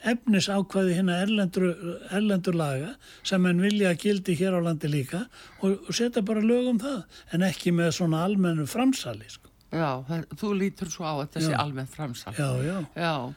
efnis 0.06 0.48
ákvaði 0.48 0.94
hérna 0.96 1.16
erlendur, 1.22 2.54
laga 2.56 2.94
sem 3.26 3.42
mann 3.42 3.60
vilja 3.60 3.90
að 3.92 4.04
gildi 4.04 4.36
hér 4.38 4.56
á 4.56 4.60
landi 4.64 4.88
líka 4.88 5.26
og, 5.60 5.76
og 5.88 5.92
setja 5.96 6.22
bara 6.22 6.44
lög 6.44 6.70
um 6.72 6.78
það 6.80 7.02
en 7.32 7.46
ekki 7.48 7.72
með 7.72 7.90
svona 7.98 8.22
almennu 8.24 8.66
framsali 8.70 9.28
sko. 9.28 9.50
Já, 9.74 10.04
þú 10.38 10.52
lítur 10.56 10.90
svo 10.92 11.04
á 11.04 11.14
að 11.18 11.36
þessi 11.36 11.56
almenn 11.58 11.90
framsali. 11.90 12.38
Já, 12.38 12.62
já, 12.64 12.78
já. 12.94 13.34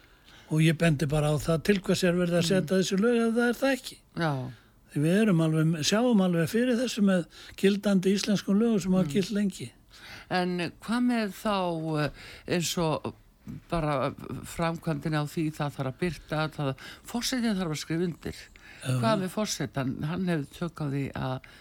Og 0.49 0.61
ég 0.63 0.77
bendi 0.77 1.09
bara 1.09 1.33
á 1.33 1.35
það 1.41 1.65
til 1.67 1.79
hvers 1.81 2.03
er 2.05 2.15
verið 2.17 2.39
að 2.39 2.47
setja 2.47 2.63
mm. 2.69 2.77
þessu 2.77 2.99
lög 3.01 3.19
ef 3.23 3.33
það 3.35 3.49
er 3.49 3.59
það 3.59 3.75
ekki. 3.75 3.99
Já. 4.19 4.31
Við 4.93 5.17
erum 5.23 5.41
alveg, 5.45 5.73
sjáum 5.85 6.23
alveg 6.25 6.47
fyrir 6.49 6.79
þessu 6.79 7.03
með 7.05 7.27
gildandi 7.59 8.13
íslenskum 8.15 8.57
lögum 8.57 8.79
sem 8.81 8.95
hafa 8.95 9.05
mm. 9.05 9.13
gild 9.17 9.35
lengi 9.35 9.67
en 10.29 10.71
hvað 10.85 11.03
með 11.09 11.35
þá 11.39 11.57
eh, 12.03 12.23
eins 12.55 12.71
og 12.81 13.11
bara 13.69 14.11
framkvæmdini 14.45 15.17
á 15.17 15.25
því 15.25 15.45
það 15.57 15.77
þarf 15.77 15.91
að 15.91 15.99
byrta 16.03 16.41
það, 16.53 16.73
fórsetin 17.09 17.57
þarf 17.57 17.73
að 17.75 17.81
skrifa 17.81 18.05
undir 18.05 18.41
uh. 18.41 18.99
hvað 19.01 19.23
með 19.23 19.31
fórsetan, 19.33 19.95
hann 20.05 20.27
hefur 20.29 20.49
tök 20.59 20.83
á 20.83 20.85
því 20.93 21.05
að, 21.17 21.53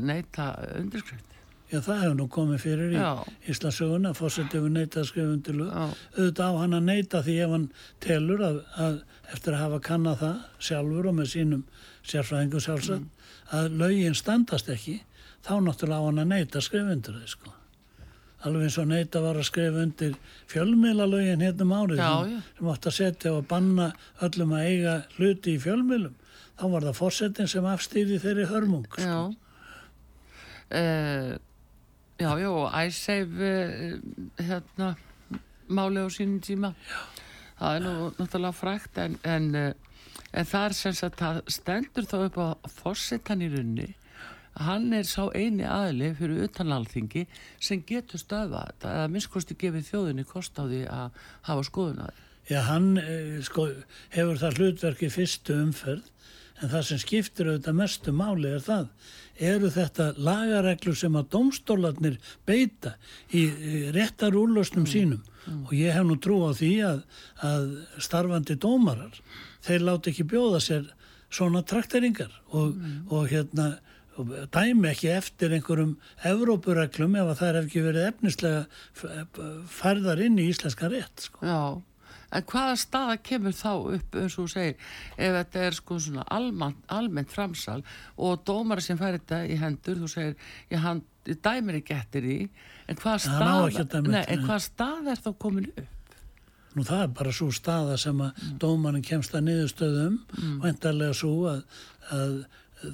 neyta 0.00 0.52
undirskrift 0.78 1.28
Já, 1.68 1.82
það 1.84 1.98
hefur 2.00 2.14
nú 2.16 2.24
komið 2.32 2.62
fyrir 2.62 2.92
í 2.94 2.96
Já. 2.96 3.10
Íslandsögun 3.52 4.08
að 4.08 4.14
fórsett 4.22 4.54
hefur 4.56 4.70
neitað 4.72 5.02
að 5.02 5.08
skrifa 5.10 5.32
undir 5.34 5.56
lög. 5.58 5.74
Auðvitað 6.16 6.48
á 6.48 6.60
hann 6.62 6.76
að 6.78 6.86
neita 6.86 7.20
því 7.26 7.34
ef 7.44 7.52
hann 7.52 7.66
telur 8.00 8.44
að, 8.46 8.56
að 8.80 8.96
eftir 9.34 9.52
að 9.52 9.62
hafa 9.66 9.80
kannað 9.90 10.22
það 10.22 10.38
sjálfur 10.70 11.10
og 11.10 11.16
með 11.18 11.28
sínum 11.34 11.66
sérfræðingum 12.08 12.64
sjálfsagt 12.64 13.04
Mm. 13.04 13.12
að 13.58 13.76
lögin 13.82 14.16
standast 14.16 14.72
ekki, 14.72 14.96
þá 15.44 15.52
náttúrulega 15.66 16.00
á 16.00 16.06
hann 16.08 16.22
að 16.24 16.32
neita 16.32 16.58
að 16.62 16.66
skrifa 16.70 16.96
undir 16.96 17.20
þau 17.20 17.28
sko. 17.34 17.52
Alveg 18.46 18.68
eins 18.68 18.76
og 18.78 18.86
neita 18.86 19.20
var 19.22 19.38
að 19.40 19.48
skrifa 19.48 19.82
undir 19.82 20.14
fjölmiðlalögin 20.50 21.42
hérna 21.42 21.64
um 21.64 21.74
árið 21.74 22.02
sem, 22.04 22.36
sem 22.58 22.70
átt 22.70 22.86
að 22.86 22.94
setja 22.94 23.32
og 23.34 23.48
banna 23.50 23.88
öllum 24.22 24.54
að 24.54 24.68
eiga 24.70 24.94
hluti 25.16 25.56
í 25.56 25.62
fjölmiðlum. 25.64 26.14
Þá 26.58 26.64
var 26.74 26.86
það 26.86 26.98
fórsetin 27.00 27.50
sem 27.50 27.66
afstýði 27.66 28.20
þeirri 28.22 28.46
hörmung. 28.52 28.86
Sko. 28.94 29.02
Já. 29.02 29.18
Uh, 30.68 31.34
já, 32.20 32.30
já, 32.38 32.48
og 32.52 32.78
æsseif 32.78 33.34
uh, 33.42 33.98
hérna 34.38 34.94
máli 35.66 36.02
á 36.02 36.08
sínum 36.12 36.38
tíma. 36.44 36.74
Já. 36.86 37.00
Það 37.58 37.74
er 37.74 37.86
nú 37.88 37.92
náttúrulega 38.14 38.54
frækt 38.54 38.98
en, 39.02 39.18
en, 39.26 39.48
uh, 39.58 40.18
en 40.30 40.46
það 40.46 40.68
er 40.68 40.76
sem 40.78 40.94
sagt 40.94 41.18
það 41.18 41.40
stendur 41.50 42.06
þá 42.06 42.18
upp 42.20 42.38
á 42.38 42.48
fórsetan 42.70 43.42
í 43.42 43.50
runni 43.50 43.88
hann 44.66 44.92
er 44.96 45.06
sá 45.08 45.28
eini 45.34 45.66
aðli 45.66 46.12
fyrir 46.18 46.48
utanalþingi 46.48 47.26
sem 47.62 47.82
getur 47.86 48.20
þetta 48.20 48.92
eða 48.94 49.10
minnskosti 49.12 49.56
gefið 49.58 49.90
þjóðinni 49.90 50.26
kost 50.28 50.58
á 50.58 50.64
því 50.66 50.84
að 50.92 51.22
hafa 51.48 51.66
skoðun 51.68 52.04
að. 52.06 52.24
Já, 52.48 52.60
hann 52.64 52.94
eh, 53.00 53.38
sko, 53.44 53.68
hefur 54.14 54.40
það 54.40 54.60
hlutverki 54.60 55.10
fyrstu 55.12 55.58
umferð 55.66 56.06
en 56.58 56.72
það 56.72 56.86
sem 56.88 57.00
skiptir 57.02 57.50
auðvitað 57.50 57.78
mestu 57.78 58.14
máli 58.16 58.52
er 58.56 58.62
það. 58.64 58.86
Eru 59.38 59.70
þetta 59.70 60.08
lagareglur 60.18 60.96
sem 60.98 61.16
að 61.18 61.28
domstólarnir 61.34 62.16
beita 62.48 62.96
í, 63.30 63.44
réttar 63.94 64.34
úrlösnum 64.34 64.88
sínum 64.90 65.22
og 65.62 65.74
ég 65.76 65.94
hef 65.94 66.04
nú 66.04 66.18
trú 66.20 66.40
á 66.44 66.52
því 66.56 66.72
að, 66.84 67.04
að 67.46 67.68
starfandi 68.02 68.58
dómarar, 68.60 69.14
þeir 69.64 69.86
láti 69.86 70.12
ekki 70.12 70.26
bjóða 70.28 70.60
sér 70.64 70.88
svona 71.30 71.62
trakteringar 71.62 72.32
og, 72.56 72.74
og 73.12 73.28
hérna 73.30 73.76
og 74.22 74.32
dæmi 74.54 74.90
ekki 74.90 75.10
eftir 75.14 75.54
einhverjum 75.56 75.96
Evrópureglum 76.28 77.18
ef 77.18 77.32
að 77.32 77.40
það 77.40 77.50
er 77.50 77.60
ekki 77.62 77.84
verið 77.84 78.08
efnislega 78.12 78.64
færðar 79.78 80.24
inn 80.24 80.40
í 80.40 80.48
íslenska 80.52 80.90
rétt 80.92 81.28
sko. 81.28 81.44
Já, 81.46 81.60
en 82.28 82.48
hvaða 82.52 82.78
staða 82.80 83.18
kemur 83.24 83.56
þá 83.56 83.70
upp 83.96 84.18
eins 84.22 84.38
og 84.40 84.50
segir 84.52 84.74
ef 85.16 85.36
þetta 85.38 85.66
er 85.66 85.78
sko 85.78 86.00
svona 86.02 86.24
almennt, 86.34 86.80
almennt 86.92 87.32
framsal 87.32 87.80
og 88.16 88.42
dómar 88.48 88.82
sem 88.84 88.98
fær 89.00 89.16
þetta 89.16 89.44
í 89.48 89.58
hendur, 89.60 90.02
þú 90.02 90.10
segir 90.12 90.34
ég, 90.72 90.82
hann, 90.84 91.04
dæmir 91.24 91.80
ekki 91.80 91.96
eftir 91.96 92.26
því 92.26 92.40
en 92.88 93.00
hvaða 93.00 93.22
staða, 93.24 94.02
nei, 94.08 94.24
en 94.24 94.44
hvaða 94.44 94.64
staða 94.64 95.14
er 95.14 95.24
þá 95.24 95.32
komin 95.40 95.70
upp? 95.74 95.94
Nú 96.76 96.84
það 96.86 97.02
er 97.02 97.12
bara 97.16 97.32
svo 97.34 97.48
staða 97.54 97.96
sem 97.98 98.18
að 98.22 98.30
mm. 98.36 98.56
dómarinn 98.62 99.04
kemst 99.04 99.34
að 99.34 99.46
niðurstöðum 99.48 100.18
mm. 100.20 100.56
væntarlega 100.62 101.16
svo 101.16 101.32
að, 101.50 101.62
að 102.14 102.34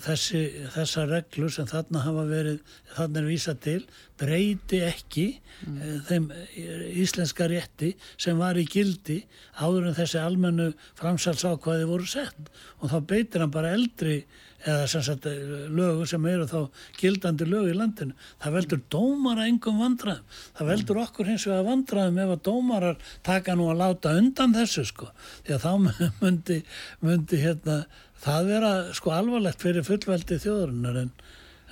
þessi, 0.05 0.43
þessar 0.75 1.11
reglur 1.11 1.53
sem 1.53 1.69
þarna 1.69 2.05
hafa 2.05 2.25
verið, 2.29 2.61
þarna 2.95 3.21
er 3.21 3.29
vísa 3.29 3.55
til 3.67 3.81
breyti 4.21 4.81
ekki 4.87 5.27
mm. 5.67 5.83
þeim 6.09 6.31
eh, 6.33 6.87
íslenska 7.03 7.49
rétti 7.51 7.93
sem 8.17 8.39
var 8.41 8.59
í 8.61 8.65
gildi 8.71 9.21
áður 9.61 9.91
en 9.91 9.99
þessi 9.99 10.23
almennu 10.23 10.71
framsalsákvæði 11.01 11.91
voru 11.91 12.09
sett 12.09 12.51
og 12.81 12.91
þá 12.93 12.99
beitir 13.13 13.45
hann 13.45 13.55
bara 13.55 13.75
eldri 13.77 14.23
eða 14.65 14.87
sem 14.89 15.03
sagt 15.05 15.27
eh, 15.29 15.67
lögu 15.73 16.07
sem 16.09 16.25
eru 16.29 16.47
þá 16.49 16.59
gildandi 16.99 17.49
lög 17.49 17.69
í 17.71 17.77
landinu. 17.77 18.17
Það 18.43 18.57
veldur 18.59 18.83
dómara 18.93 19.49
engum 19.51 19.83
vandræðum. 19.83 20.39
Það 20.57 20.71
veldur 20.73 21.01
okkur 21.05 21.31
hins 21.31 21.47
vegar 21.49 21.69
vandræðum 21.69 22.23
ef 22.25 22.33
að 22.35 22.43
dómarar 22.49 23.13
taka 23.27 23.57
nú 23.59 23.69
að 23.73 23.83
láta 23.83 24.15
undan 24.21 24.57
þessu 24.57 24.87
sko. 24.89 25.11
Því 25.45 25.57
að 25.59 25.67
þá 25.67 25.73
myndi, 26.23 26.61
myndi 27.05 27.43
hérna, 27.45 27.83
það 28.23 28.51
vera 28.53 28.75
sko 28.97 29.15
alvarlegt 29.15 29.65
fyrir 29.65 29.87
fullveldi 29.87 30.39
þjóðurinnar 30.43 31.01
en, 31.03 31.11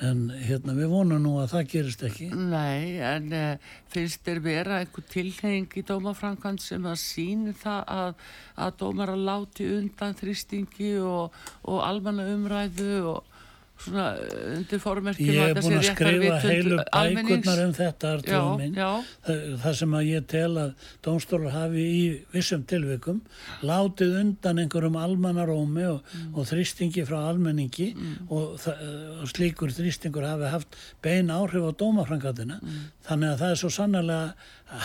en 0.02 0.22
hérna 0.42 0.74
við 0.76 0.92
vonum 0.92 1.22
nú 1.22 1.34
að 1.42 1.54
það 1.54 1.68
gerist 1.74 2.04
ekki. 2.08 2.28
Nei, 2.34 2.98
en 3.06 3.28
uh, 3.36 3.72
finnst 3.92 4.24
þér 4.26 4.42
vera 4.44 4.80
einhver 4.82 5.06
tilheng 5.12 5.76
í 5.78 5.84
dómaframkvæmt 5.88 6.64
sem 6.64 6.88
að 6.88 7.00
síni 7.02 7.56
það 7.62 7.82
að, 7.96 8.24
að 8.66 8.78
dómar 8.84 9.14
að 9.14 9.26
láti 9.30 9.68
undan 9.78 10.18
þrýstingi 10.18 10.94
og, 11.06 11.44
og 11.66 11.84
almanna 11.86 12.28
umræðu 12.34 12.96
og 13.14 13.31
svona 13.82 14.06
eh, 14.16 14.44
undir 14.56 14.80
formerkjum 14.82 15.32
Ég 15.32 15.42
hef 15.42 15.66
búin 15.66 15.78
að 15.78 15.86
skrifa 15.88 16.38
heilu 16.46 16.78
bækurnar 16.82 17.62
um 17.66 17.74
þetta 17.76 18.12
Já, 18.26 18.40
já, 18.76 18.90
Það, 19.26 19.42
það 19.64 19.76
sem 19.80 19.96
að 19.98 20.08
ég 20.08 20.26
tel 20.32 20.50
að 20.62 20.88
dómstólar 21.06 21.56
hafi 21.56 21.84
í 21.86 22.00
vissum 22.34 22.64
tilvikum 22.68 23.20
látið 23.66 24.16
undan 24.22 24.62
einhverjum 24.62 24.98
almannarómi 25.02 25.86
og, 25.90 26.16
og 26.32 26.48
þrýstingi 26.50 27.06
frá 27.08 27.18
almenningi 27.32 27.90
og, 28.28 28.56
það, 28.62 28.82
og 29.20 29.30
slíkur 29.34 29.74
þrýstingur 29.74 30.26
hafi 30.26 30.50
haft 30.52 30.80
bein 31.04 31.32
áhrif 31.32 31.68
á 31.68 31.72
dómafrangatina 31.82 32.58
þannig 33.06 33.32
að 33.34 33.40
það 33.44 33.54
er 33.54 33.62
svo 33.62 33.72
sannlega 33.72 34.34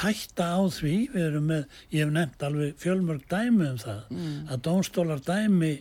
hætta 0.02 0.48
á 0.58 0.62
því, 0.68 0.96
við 1.14 1.26
erum 1.30 1.46
með 1.48 1.78
ég 1.94 2.04
hef 2.04 2.14
nefnt 2.16 2.44
alveg 2.44 2.80
fjölmörg 2.82 3.28
dæmi 3.32 3.70
um 3.72 3.78
það 3.80 4.18
að 4.52 4.64
dómstólar 4.68 5.22
dæmi 5.24 5.74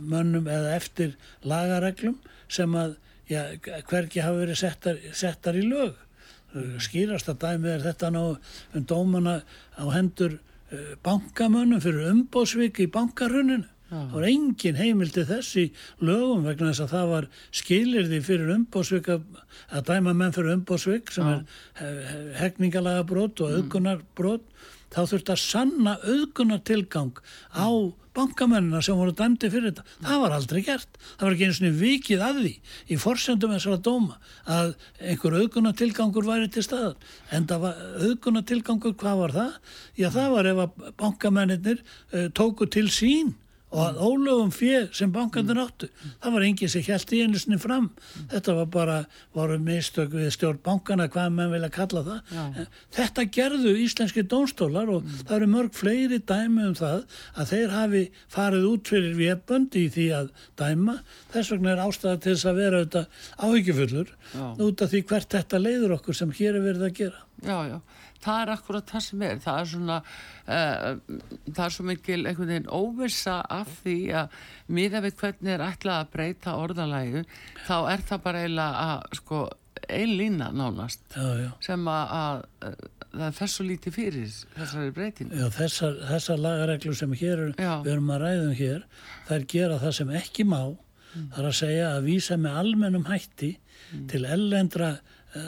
mönnum 0.00 0.46
eða 0.48 0.76
eftir 0.78 1.16
lagareglum 1.44 2.16
sem 2.48 2.72
að 2.80 2.94
já, 3.28 3.42
hvergi 3.90 4.22
hafa 4.24 4.40
verið 4.40 4.60
settar, 4.62 5.02
settar 5.12 5.58
í 5.60 5.66
lög 5.68 5.98
skýrasta 6.54 7.34
dæmi 7.40 7.70
er 7.72 7.84
þetta 7.84 8.10
ná 8.14 8.22
um 8.24 8.84
dómana 8.86 9.40
á 9.74 9.84
hendur 9.94 10.38
uh, 10.38 10.94
bankamönnum 11.02 11.82
fyrir 11.82 12.10
umbóðsvik 12.12 12.84
í 12.84 12.90
bankaruninu. 12.90 13.66
Það 13.94 14.14
var 14.14 14.24
engin 14.26 14.78
heimil 14.78 15.10
til 15.12 15.22
þess 15.28 15.56
í 15.60 15.64
lögum 16.02 16.46
vegna 16.48 16.72
þess 16.72 16.82
að 16.82 16.94
það 16.94 17.10
var 17.12 17.26
skilirði 17.54 18.20
fyrir 18.26 18.54
umbóðsvik 18.56 19.10
að, 19.12 19.26
að 19.70 19.84
dæma 19.90 20.14
menn 20.18 20.34
fyrir 20.34 20.56
umbóðsvik 20.56 21.12
sem 21.14 21.28
Já. 21.28 21.34
er 21.36 21.44
he, 21.78 22.22
hegningalega 22.40 23.04
brot 23.06 23.42
og 23.44 23.52
auðgunar 23.54 24.00
brot 24.18 24.48
þá 24.94 25.00
þurfti 25.12 25.34
að 25.36 25.42
sanna 25.44 25.94
auðgunar 26.02 26.64
tilgang 26.66 27.12
á 27.54 27.70
bankamennina 28.14 28.80
sem 28.84 28.96
voru 28.98 29.14
dæmdi 29.16 29.50
fyrir 29.52 29.72
þetta. 29.72 29.84
Það 30.04 30.22
var 30.22 30.34
aldrei 30.36 30.62
gert. 30.66 30.98
Það 31.04 31.26
var 31.26 31.36
ekki 31.36 31.48
einu 31.48 31.58
svona 31.58 31.78
vikið 31.80 32.24
að 32.28 32.40
því 32.40 32.52
í 32.88 32.98
forsendum 33.04 33.54
þessara 33.54 33.80
dóma 33.88 34.18
að 34.56 34.74
einhver 35.00 35.38
auðgunar 35.40 35.78
tilgangur 35.78 36.28
væri 36.28 36.50
til 36.54 36.66
staðar. 36.66 36.98
En 37.34 37.48
það 37.50 37.64
var 37.66 37.80
auðgunar 38.00 38.46
tilgangur, 38.50 38.98
hvað 39.00 39.22
var 39.22 39.38
það? 39.38 39.56
Já, 40.00 40.08
það 40.14 40.36
var 40.36 40.50
ef 40.50 40.62
að 40.64 40.92
bankamennir 41.02 41.80
uh, 41.80 42.28
tóku 42.36 42.70
til 42.70 42.86
sín 42.92 43.34
og 43.74 43.80
að 43.82 43.96
ólögum 44.06 44.52
fjö 44.54 44.84
sem 44.94 45.10
bankandur 45.12 45.58
áttu 45.64 45.88
það 46.22 46.36
var 46.36 46.44
enginn 46.46 46.70
sem 46.70 46.84
held 46.86 47.12
í 47.14 47.22
einu 47.24 47.40
sinni 47.40 47.58
fram. 47.60 47.88
Þetta 48.30 48.54
var 48.60 48.68
bara, 48.70 48.98
voru 49.34 49.58
mistök 49.62 50.14
við 50.14 50.30
stjórn 50.36 50.60
bankana, 50.64 51.08
hvað 51.10 51.34
menn 51.34 51.52
vilja 51.52 51.70
kalla 51.74 52.04
það. 52.06 52.32
Já. 52.36 52.66
Þetta 52.98 53.26
gerðu 53.38 53.74
íslenski 53.82 54.24
dónstólar 54.30 54.92
og 54.94 55.08
það 55.24 55.34
eru 55.40 55.50
mörg 55.56 55.74
fleiri 55.74 56.20
dæmi 56.22 56.68
um 56.70 56.78
það 56.78 57.02
að 57.34 57.52
þeir 57.52 57.74
hafi 57.74 58.04
farið 58.36 58.68
út 58.70 58.94
fyrir 58.94 59.18
vébönd 59.18 59.78
í 59.80 59.84
því 59.96 60.06
að 60.20 60.30
dæma. 60.60 60.96
Þess 61.34 61.54
vegna 61.54 61.74
er 61.74 61.84
ástæða 61.88 62.22
til 62.22 62.36
þess 62.36 62.50
að 62.50 62.62
vera 62.62 62.80
auðvitað 62.84 63.20
áhyggjufullur 63.48 64.14
út 64.68 64.86
af 64.86 64.94
því 64.94 65.04
hvert 65.10 65.36
þetta 65.38 65.62
leiður 65.62 65.98
okkur 65.98 66.22
sem 66.22 66.34
hér 66.38 66.60
er 66.60 66.66
verið 66.70 66.88
að 66.88 66.98
gera. 67.02 67.24
Já, 67.44 67.58
já. 67.68 67.78
Það 68.24 68.42
er 68.42 68.52
akkurat 68.54 68.92
það 68.94 69.04
sem 69.06 69.24
er. 69.26 69.42
Það 69.44 69.58
er 69.60 69.70
svona, 69.72 69.98
uh, 70.44 70.86
það 71.50 71.64
er 71.66 71.74
svo 71.76 71.88
mikil 71.88 72.20
einhvern 72.22 72.52
veginn 72.54 72.70
óvissa 72.72 73.40
af 73.52 73.74
því 73.82 73.98
að 74.22 74.38
miða 74.78 75.02
við 75.04 75.18
hvernig 75.20 75.56
er 75.56 75.66
ætlað 75.68 76.00
að 76.00 76.14
breyta 76.14 76.56
orðalægu, 76.62 77.26
þá 77.66 77.76
er 77.92 78.08
það 78.08 78.24
bara 78.24 78.44
eiginlega 78.44 78.88
að, 78.88 79.20
sko, 79.20 79.42
ein 79.88 80.14
lína 80.16 80.50
nánast 80.54 81.02
já, 81.16 81.26
já. 81.42 81.50
sem 81.64 81.88
að, 81.90 82.14
að, 82.14 82.44
að 82.68 82.76
það 83.14 83.36
fer 83.38 83.52
svo 83.52 83.66
lítið 83.68 83.96
fyrir 83.98 84.30
þessari 84.54 84.94
breytingu. 84.96 85.40
Já, 85.40 85.48
þessar, 85.58 85.98
þessar 86.12 86.40
lagareglur 86.44 86.98
sem 86.98 87.18
hér 87.20 87.44
er, 87.48 87.52
við 87.58 87.92
erum 87.92 88.14
að 88.14 88.24
ræðum 88.24 88.54
hér, 88.60 88.86
þær 89.28 89.46
gera 89.54 89.80
það 89.82 89.96
sem 89.98 90.14
ekki 90.20 90.46
má, 90.48 90.62
það 91.14 91.42
er 91.42 91.50
að 91.50 91.58
segja 91.60 91.90
að 91.92 92.08
vísa 92.08 92.38
með 92.40 92.60
almennum 92.62 93.06
hætti 93.10 93.52
til 94.10 94.24
ellendra 94.24 94.94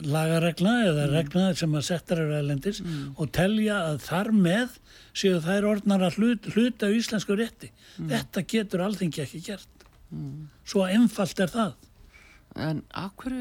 lagaregla 0.06 0.74
eða 0.90 1.06
regla 1.12 1.46
sem 1.58 1.74
að 1.78 1.86
settar 1.88 2.20
eru 2.24 2.36
ellendis 2.38 2.82
og 3.16 3.30
telja 3.36 3.78
að 3.92 4.00
þar 4.06 4.32
með 4.34 4.78
séu 5.16 5.40
þær 5.44 5.68
orðnar 5.72 6.06
að 6.08 6.18
hlut, 6.20 6.48
hluta 6.54 6.90
á 6.90 6.96
íslensku 6.96 7.36
rétti. 7.38 7.70
Þetta 7.96 8.44
getur 8.52 8.84
alþingi 8.86 9.22
ekki 9.24 9.42
gert. 9.46 9.86
Svo 10.66 10.84
einfalt 10.86 11.40
er 11.40 11.52
það. 11.52 11.74
En 12.56 12.78
akkur, 12.96 13.34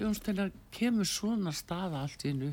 Jónsteinar, 0.00 0.48
kemur 0.72 1.04
svona 1.08 1.52
staða 1.52 2.06
allt 2.06 2.22
í 2.24 2.30
hennu? 2.30 2.48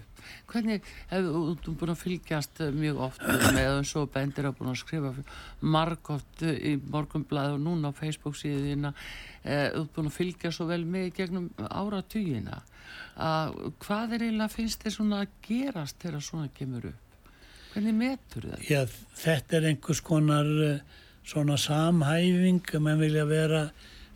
Hvernig, 0.51 0.83
hefur 1.07 1.53
þú 1.63 1.75
búin 1.79 1.93
að 1.93 2.01
fylgjast 2.01 2.59
mjög 2.75 2.99
oft 3.05 3.23
með 3.55 3.69
og 3.77 3.87
svo 3.87 4.03
bendir 4.11 4.49
að 4.49 4.57
búin 4.57 4.73
að 4.73 4.81
skrifa 4.81 5.13
margótt 5.63 6.43
í 6.43 6.75
morgunblæð 6.91 7.55
og 7.55 7.63
núna 7.63 7.93
á 7.95 7.99
Facebook 7.99 8.35
síðina, 8.35 8.91
eh, 9.45 9.69
þú 9.71 9.85
búin 9.95 10.11
að 10.11 10.17
fylgja 10.17 10.51
svo 10.51 10.67
vel 10.67 10.83
með 10.83 11.13
gegnum 11.21 11.47
áratugina. 11.69 12.59
Hvað 13.15 14.17
er 14.17 14.27
eiginlega 14.27 14.51
finnst 14.51 14.83
þér 14.83 14.97
svona 14.97 15.23
að 15.23 15.33
gerast 15.47 16.03
þegar 16.03 16.27
svona 16.27 16.51
kemur 16.59 16.91
upp? 16.91 17.33
Hvernig 17.73 17.95
metur 17.95 18.51
það? 18.51 18.67
Já, 18.67 18.83
þetta 19.23 19.57
er 19.59 19.71
einhvers 19.71 20.03
konar 20.03 20.47
eh, 20.67 20.79
svona 21.23 21.55
samhæfing 21.55 22.63
að 22.75 22.87
mann 22.89 23.03
vilja 23.07 23.27
vera... 23.29 23.67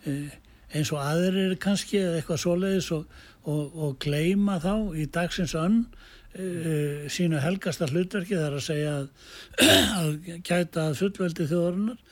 Eh, 0.04 0.40
eins 0.74 0.90
og 0.94 1.00
aðrir 1.02 1.54
kannski 1.62 2.00
eða 2.00 2.18
eitthvað 2.18 2.42
svoleiðis 2.42 2.90
og, 2.96 3.06
og, 3.44 3.62
og 3.74 3.96
gleima 4.02 4.58
þá 4.62 4.74
í 4.98 5.06
dagsins 5.14 5.54
önn 5.58 5.84
e, 6.34 7.06
sínu 7.12 7.40
helgasta 7.42 7.88
hlutverki 7.90 8.38
þar 8.38 8.58
að 8.58 8.66
segja 8.66 8.96
að, 8.98 9.06
að 10.00 10.10
gæta 10.46 10.88
að 10.88 10.98
fullveldi 11.02 11.48
þjóðarinnar. 11.52 12.02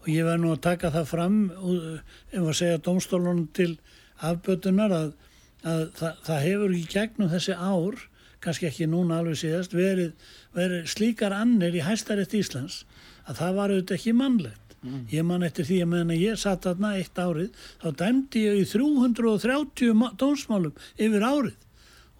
Og 0.00 0.06
ég 0.08 0.24
verði 0.24 0.42
nú 0.44 0.52
að 0.54 0.62
taka 0.64 0.92
það 0.94 1.10
fram 1.10 1.40
ef 1.52 2.38
að 2.40 2.54
segja 2.56 2.84
domstólunum 2.84 3.50
til 3.56 3.74
afbötunar 4.24 4.94
að, 4.96 5.10
að 5.60 5.82
það, 5.98 6.22
það 6.28 6.46
hefur 6.46 6.76
í 6.76 6.86
gegnum 6.88 7.32
þessi 7.32 7.56
ár 7.56 8.06
kannski 8.40 8.70
ekki 8.70 8.88
núna 8.88 9.20
alveg 9.20 9.36
síðast 9.42 9.76
verið, 9.76 10.14
verið 10.56 10.88
slíkar 10.88 11.34
annir 11.36 11.76
í 11.76 11.84
hæstarétt 11.84 12.32
Íslands 12.36 12.82
að 13.28 13.42
það 13.42 13.58
var 13.58 13.74
auðvitað 13.74 13.98
ekki 13.98 14.14
mannlegt 14.16 14.69
Mm. 14.80 15.00
Ég 15.12 15.26
man 15.28 15.44
eftir 15.44 15.66
því 15.68 15.80
að 15.84 15.90
meðan 15.92 16.14
ég 16.16 16.38
satt 16.40 16.68
aðna 16.68 16.94
eitt 16.96 17.18
árið, 17.20 17.50
þá 17.82 17.88
dæmdi 18.00 18.44
ég 18.46 18.62
í 18.62 18.68
330 18.70 20.14
dómsmálum 20.20 20.78
yfir 20.96 21.26
árið 21.26 21.58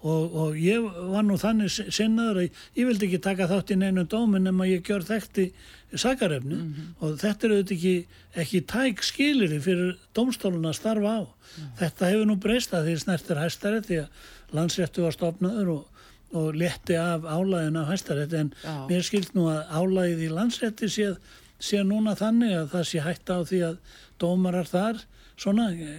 og, 0.01 0.35
og 0.43 0.57
ég 0.57 0.85
var 1.11 1.25
nú 1.25 1.37
þannig 1.41 1.73
sinnaður 1.93 2.41
að 2.43 2.61
ég 2.77 2.89
vildi 2.89 3.07
ekki 3.07 3.21
taka 3.21 3.49
þátt 3.49 3.73
í 3.73 3.77
neinu 3.81 4.05
dómin 4.09 4.49
en 4.49 4.57
maður 4.57 4.75
ég 4.75 4.89
gjör 4.89 5.05
þekkt 5.05 5.41
í 5.43 5.47
sakarefni 5.91 6.55
mm 6.55 6.67
-hmm. 6.73 6.91
og 6.99 7.19
þetta 7.21 7.47
er 7.47 7.53
auðvitað 7.55 7.75
ekki, 7.77 7.95
ekki 8.43 8.61
tæk 8.73 9.03
skilir 9.03 9.55
fyrir 9.61 9.97
dómstólun 10.15 10.69
að 10.69 10.77
starfa 10.79 11.13
á. 11.17 11.21
Mm. 11.21 11.71
Þetta 11.81 12.11
hefur 12.13 12.25
nú 12.29 12.35
breyst 12.39 12.73
að 12.73 12.85
því 12.85 12.97
snertir 12.97 13.41
hæstari 13.41 13.81
því 13.81 13.97
að 14.03 14.07
landsréttu 14.51 15.01
var 15.01 15.17
stopnaður 15.17 15.73
og 15.77 15.87
og 16.31 16.55
letti 16.55 16.95
af 16.95 17.25
álæðin 17.27 17.77
af 17.81 17.89
hæstarétti 17.91 18.39
en 18.39 18.53
Já. 18.63 18.87
mér 18.87 19.03
skilt 19.03 19.33
nú 19.35 19.49
að 19.51 19.67
álæðið 19.67 20.21
í 20.23 20.29
landsrétti 20.31 20.87
séð 20.91 21.17
sé 21.61 21.81
núna 21.85 22.15
þannig 22.17 22.55
að 22.57 22.71
það 22.73 22.87
sé 22.89 23.03
hægt 23.05 23.29
á 23.29 23.37
því 23.45 23.61
að 23.69 23.77
dómarar 24.21 24.69
þar 24.69 25.03
svona 25.39 25.69
e, 25.73 25.93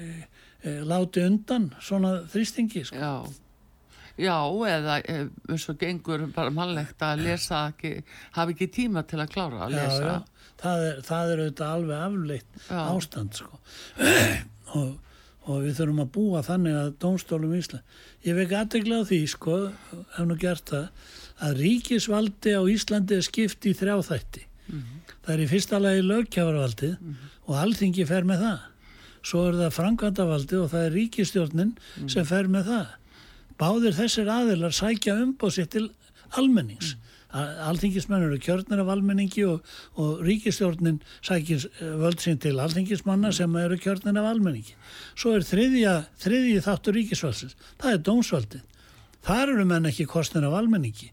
e, 0.63 0.75
láti 0.87 1.25
undan 1.27 1.71
svona 1.83 2.17
þrýstingi 2.33 2.85
sko. 2.89 2.99
Já, 2.99 4.27
já 4.27 4.37
eða 4.75 4.99
eins 5.03 5.69
og 5.71 5.79
gengur 5.81 6.27
bara 6.35 6.55
mannlegt 6.55 7.03
að 7.07 7.25
lesa 7.29 7.69
ekki, 7.71 7.95
hafi 8.37 8.57
ekki 8.57 8.71
tíma 8.81 9.07
til 9.09 9.23
að 9.23 9.33
klára 9.37 9.65
að 9.67 9.79
lesa. 9.79 10.03
Já, 10.03 10.11
já, 10.11 10.53
það 10.65 10.85
er, 10.89 11.01
það 11.09 11.33
er 11.33 11.45
auðvitað 11.45 11.79
alveg 11.79 12.05
afleitt 12.09 12.61
já. 12.69 12.83
ástand 12.83 13.41
sko 13.41 13.63
og, 14.79 14.93
og 15.47 15.65
við 15.65 15.81
þurfum 15.81 16.05
að 16.05 16.15
búa 16.19 16.45
þannig 16.47 16.79
að 16.85 16.95
dómstólum 17.03 17.57
í 17.57 17.63
Ísland. 17.63 17.99
Ég 18.27 18.39
vek 18.39 18.57
aðdegla 18.59 19.03
á 19.03 19.09
því 19.09 19.21
sko, 19.31 19.59
hef 20.17 20.27
nú 20.27 20.39
gert 20.39 20.71
það, 20.71 21.13
að 21.43 21.59
ríkisvaldi 21.59 22.55
á 22.55 22.63
Íslandi 22.71 23.19
er 23.19 23.25
skipt 23.27 23.67
í 23.67 23.75
þrjáþætti. 23.75 24.47
Mm 24.71 24.83
-hmm 24.83 25.02
það 25.23 25.35
er 25.35 25.45
í 25.45 25.49
fyrsta 25.51 25.81
lagi 25.83 26.03
lögkjávarvaldið 26.07 26.95
mm 26.99 27.09
-hmm. 27.09 27.31
og 27.47 27.59
alþingi 27.63 28.07
fer 28.07 28.27
með 28.29 28.45
það 28.47 28.59
svo 29.23 29.45
er 29.49 29.59
það 29.61 29.77
framkvæmdavaldið 29.79 30.65
og 30.65 30.71
það 30.73 30.87
er 30.87 30.97
ríkistjórnin 30.97 31.71
mm 31.71 31.77
-hmm. 31.77 32.09
sem 32.09 32.27
fer 32.27 32.49
með 32.49 32.65
það 32.73 32.87
báðir 33.59 33.95
þessir 33.95 34.29
aðilar 34.29 34.75
sækja 34.75 35.15
umbóðsitt 35.23 35.71
til 35.71 35.91
almennings 36.31 36.97
-hmm. 36.97 37.69
alþingismenn 37.69 38.23
eru 38.23 38.39
kjörnir 38.39 38.81
af 38.81 38.89
almenningi 38.89 39.45
og, 39.45 39.63
og 39.95 40.21
ríkistjórnin 40.27 41.01
sækir 41.23 41.71
eh, 41.81 41.95
völdsinn 42.03 42.41
til 42.41 42.59
alþingismanna 42.59 43.29
mhm. 43.29 43.37
sem 43.37 43.57
eru 43.57 43.77
kjörnir 43.77 44.19
af 44.19 44.31
almenningi 44.31 44.75
svo 45.15 45.37
er 45.37 45.43
þriðja, 45.43 46.05
þriðji 46.19 46.61
þáttur 46.61 46.95
ríkisvalsins 46.95 47.57
það 47.79 47.93
er 47.93 47.99
dómsvaldið 47.99 48.63
þar 49.27 49.55
eru 49.55 49.65
menn 49.69 49.89
ekki 49.91 50.09
kostnir 50.11 50.47
af 50.49 50.59
almenningi 50.59 51.13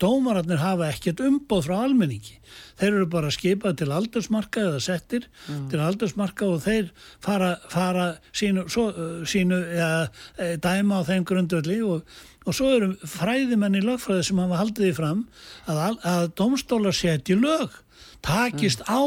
dómararnir 0.00 0.58
hafa 0.58 0.88
ekkert 0.88 1.20
umbóð 1.22 1.68
frá 1.68 1.76
almenningi 1.84 2.38
þeir 2.80 2.88
eru 2.88 3.08
bara 3.12 3.30
skipað 3.34 3.76
til 3.82 3.90
aldursmarka 3.94 4.64
eða 4.64 4.80
settir 4.82 5.26
mm. 5.46 5.68
til 5.70 5.82
aldursmarka 5.84 6.48
og 6.48 6.62
þeir 6.64 6.88
fara, 7.24 7.52
fara 7.70 8.08
sínu, 8.32 8.66
svo, 8.72 8.88
sínu 9.28 9.58
ja, 9.76 9.90
e, 10.38 10.56
dæma 10.62 11.02
á 11.04 11.08
þeim 11.08 11.26
grundvöldi 11.28 11.78
og, 11.86 12.06
og 12.46 12.56
svo 12.56 12.72
eru 12.78 12.92
fræðimenn 13.06 13.78
í 13.78 13.84
lögfræði 13.84 14.30
sem 14.30 14.40
hafa 14.42 14.62
haldið 14.62 14.90
í 14.90 14.96
fram 14.96 15.26
að, 15.68 16.00
að 16.02 16.30
domstólar 16.40 16.96
setji 16.96 17.38
lög 17.38 17.76
takist 18.24 18.82
mm. 18.82 18.90
á 18.90 19.02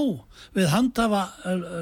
við 0.55 0.71
handhafa 0.71 1.25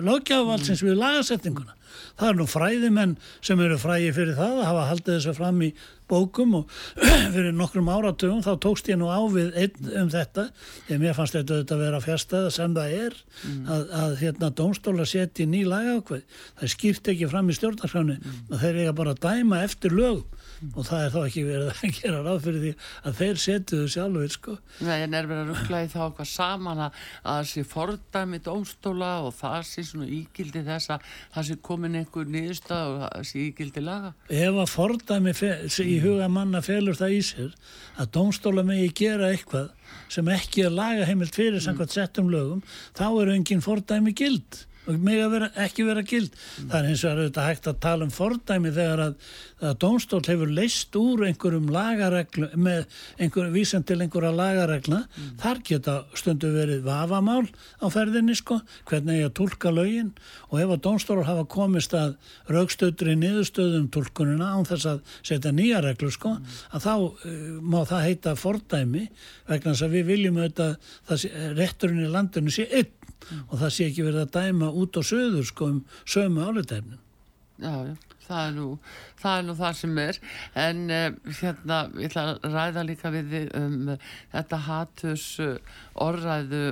lögjafavaldsins 0.07 0.81
mm. 0.81 0.89
við 0.89 1.03
lagasettinguna 1.03 1.77
það 2.19 2.31
er 2.31 2.37
nú 2.39 2.49
fræðimenn 2.49 3.15
sem 3.45 3.61
eru 3.63 3.77
fræði 3.81 4.11
fyrir 4.15 4.37
það 4.39 4.59
að 4.59 4.67
hafa 4.71 4.89
haldið 4.93 5.17
þessu 5.17 5.37
fram 5.37 5.63
í 5.67 5.73
bókum 6.09 6.55
og 6.61 6.73
fyrir 7.33 7.53
nokkrum 7.55 7.91
áratugum 7.91 8.41
þá 8.45 8.51
tókst 8.65 8.89
ég 8.91 8.99
nú 8.99 9.09
á 9.09 9.19
við 9.31 9.53
einn 9.59 9.91
um 10.03 10.11
þetta 10.13 10.49
þegar 10.87 11.03
mér 11.03 11.17
fannst 11.17 11.37
þetta 11.37 11.61
að 11.77 11.83
vera 11.85 12.01
fjärstaða 12.03 12.53
sem 12.55 12.75
það 12.77 12.95
er 12.99 13.17
mm. 13.19 13.61
að, 13.75 13.85
að 14.01 14.15
hérna 14.23 14.51
dómstóla 14.61 15.07
setja 15.09 15.47
ný 15.49 15.63
lagaákveð 15.69 16.43
það 16.59 16.73
skýrt 16.75 17.13
ekki 17.13 17.31
fram 17.31 17.49
í 17.49 17.57
stjórnarskráni 17.57 18.17
mm. 18.19 18.41
og 18.49 18.63
þeir 18.63 18.81
eiga 18.83 18.95
bara 19.01 19.15
að 19.15 19.23
dæma 19.27 19.63
eftir 19.67 19.95
lögum. 19.95 20.25
Og 20.73 20.85
það 20.87 21.03
er 21.03 21.13
þá 21.13 21.19
ekki 21.21 21.43
verið 21.47 21.69
að 21.71 21.95
gera 21.99 22.21
ráð 22.25 22.39
fyrir 22.45 22.63
því 22.63 22.71
að 23.09 23.17
þeir 23.19 23.41
setjuðu 23.43 23.91
sjálfur 23.93 24.33
sko. 24.35 24.55
Nei, 24.85 24.95
en 25.05 25.17
er 25.17 25.29
verið 25.29 25.41
að 25.43 25.51
ruggla 25.53 25.81
í 25.85 25.89
þá 25.93 25.99
eitthvað 26.05 26.29
saman 26.33 26.83
að 26.85 27.01
það 27.23 27.41
sé 27.51 27.65
fordæmi 27.73 28.41
dómstóla 28.45 29.11
og 29.25 29.33
það 29.39 29.57
sé 29.69 29.85
svona 29.87 30.09
ígildi 30.19 30.63
þess 30.67 30.93
að 30.95 31.09
það 31.35 31.49
sé 31.49 31.59
komin 31.69 31.99
einhver 31.99 32.31
nýðustaf 32.35 32.93
og 32.93 33.01
það 33.05 33.27
sé 33.31 33.43
ígildi 33.47 33.85
laga 33.85 34.13
Ef 34.29 34.61
að 34.63 34.71
fordæmi 34.75 35.35
í 35.89 35.99
huga 36.03 36.31
manna 36.31 36.63
felur 36.65 36.99
það 36.99 37.17
í 37.17 37.21
sér 37.31 37.51
að 37.99 38.13
dómstóla 38.19 38.65
megi 38.67 38.89
gera 39.03 39.33
eitthvað 39.33 39.69
sem 40.09 40.27
ekki 40.33 40.65
er 40.65 40.73
lagaheimilt 40.73 41.37
fyrir 41.37 41.61
samkvæmt 41.63 41.93
settum 41.93 42.29
lögum, 42.33 42.63
þá 42.97 43.07
er 43.09 43.31
enginn 43.35 43.63
fordæmi 43.65 44.13
gild 44.17 44.65
og 44.87 44.97
mig 45.03 45.19
að 45.21 45.33
vera, 45.35 45.49
ekki 45.65 45.85
vera 45.87 46.03
gild. 46.07 46.33
Mm. 46.33 46.69
Það 46.71 46.77
er 46.79 46.89
eins 46.89 47.03
og 47.03 47.11
að 47.11 47.21
þetta 47.25 47.45
hægt 47.45 47.69
að 47.69 47.79
tala 47.83 48.05
um 48.05 48.13
fordæmi 48.13 48.71
þegar 48.73 49.03
að, 49.03 49.29
að 49.69 49.75
dómstól 49.83 50.21
hefur 50.25 50.53
leist 50.59 50.97
úr 50.99 51.25
einhverjum 51.27 51.69
lagareglu 51.73 52.49
með 52.55 52.99
einhverjum 53.19 53.55
vísan 53.55 53.85
til 53.87 53.99
einhverja 53.99 54.31
lagaregla. 54.35 55.01
Mm. 55.05 55.31
Þar 55.43 55.61
geta 55.69 55.95
stundu 56.17 56.51
verið 56.55 56.83
vafamál 56.87 57.45
á 57.83 57.85
ferðinni 57.93 58.37
sko, 58.39 58.59
hvernig 58.89 59.21
ég 59.21 59.29
að 59.29 59.35
tólka 59.41 59.73
lögin 59.75 60.13
og 60.49 60.61
ef 60.63 60.75
að 60.75 60.83
dómstól 60.87 61.19
hafa 61.27 61.45
komist 61.49 61.95
að 61.97 62.15
raukstöldri 62.49 63.17
niðurstöðum 63.19 63.89
tólkunina 63.93 64.53
án 64.55 64.67
þess 64.69 64.89
að 64.95 65.03
setja 65.21 65.53
nýja 65.55 65.83
reglu 65.85 66.11
sko, 66.13 66.35
mm. 66.37 66.55
að 66.77 66.87
þá 66.87 66.93
uh, 66.97 67.35
má 67.61 67.81
það 67.89 68.07
heita 68.07 68.37
fordæmi 68.39 69.09
vegna 69.49 69.73
þess 69.73 69.85
að 69.85 69.97
við 69.97 70.09
viljum 70.13 70.39
auðvitað 70.39 70.77
að 71.09 71.27
rétturinn 71.59 72.05
í 72.05 72.13
landinu 72.13 72.53
sé 72.53 72.65
einn 72.69 72.95
mm. 73.19 73.43
og 73.49 73.55
það 73.61 73.75
sé 73.75 73.89
ekki 73.89 74.07
verið 74.07 74.25
að 74.25 74.35
dæma 74.37 74.71
út 74.71 74.99
á 74.99 75.01
söður 75.05 75.47
sko 75.49 75.71
um 75.73 75.81
sömu 76.05 76.47
álutæfnin. 76.47 77.01
Já, 77.59 77.73
já, 77.89 77.95
það 78.23 78.45
er 78.45 78.55
nú 78.55 78.67
það, 79.19 79.33
er 79.33 79.45
nú 79.47 79.57
það 79.59 79.75
sem 79.81 79.99
er 80.05 80.21
en 80.63 80.79
uh, 80.95 81.33
hérna, 81.41 81.81
ég 81.99 82.07
ætla 82.07 82.25
að 82.31 82.55
ræða 82.55 82.85
líka 82.87 83.11
við 83.11 83.35
um 83.59 83.93
uh, 83.95 84.09
þetta 84.31 84.63
hatus 84.69 85.25
uh, 85.43 85.77
orðræðu 86.07 86.63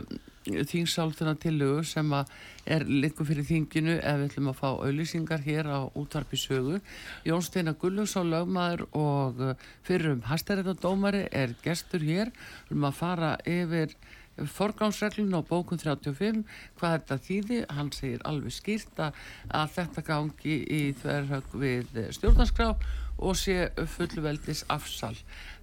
þingsáltuna 0.47 1.33
tilögu 1.43 1.81
sem 1.83 2.13
er 2.15 2.85
líka 2.87 3.25
fyrir 3.27 3.43
þinginu 3.43 3.97
ef 3.97 4.19
við 4.21 4.29
ætlum 4.29 4.51
að 4.53 4.59
fá 4.61 4.67
auðlýsingar 4.69 5.43
hér 5.43 5.67
á 5.67 5.79
útvarpi 5.91 6.39
sögu. 6.39 6.79
Jón 7.27 7.43
Steinar 7.43 7.75
Gulluðsson 7.81 8.31
lögmaður 8.31 8.85
og 8.95 9.41
fyrir 9.83 10.13
um 10.13 10.23
Hæstaréttadómari 10.29 11.25
er 11.35 11.51
gestur 11.65 12.05
hér 12.07 12.31
um 12.71 12.87
að 12.87 12.95
fara 13.01 13.33
yfir 13.43 13.97
forgámsreglun 14.45 15.33
á 15.33 15.41
bókun 15.41 15.81
35 15.81 16.43
hvað 16.77 16.95
þetta 16.95 17.17
þýði, 17.27 17.59
hann 17.73 17.91
segir 17.95 18.23
alveg 18.29 18.53
skýrt 18.53 19.01
að 19.01 19.73
þetta 19.75 20.05
gangi 20.05 20.57
í 20.63 20.81
þverjag 21.01 21.55
við 21.57 22.01
stjórnarskrá 22.17 22.69
og 23.17 23.37
sé 23.37 23.71
fullveldis 23.97 24.63
afsal. 24.69 25.15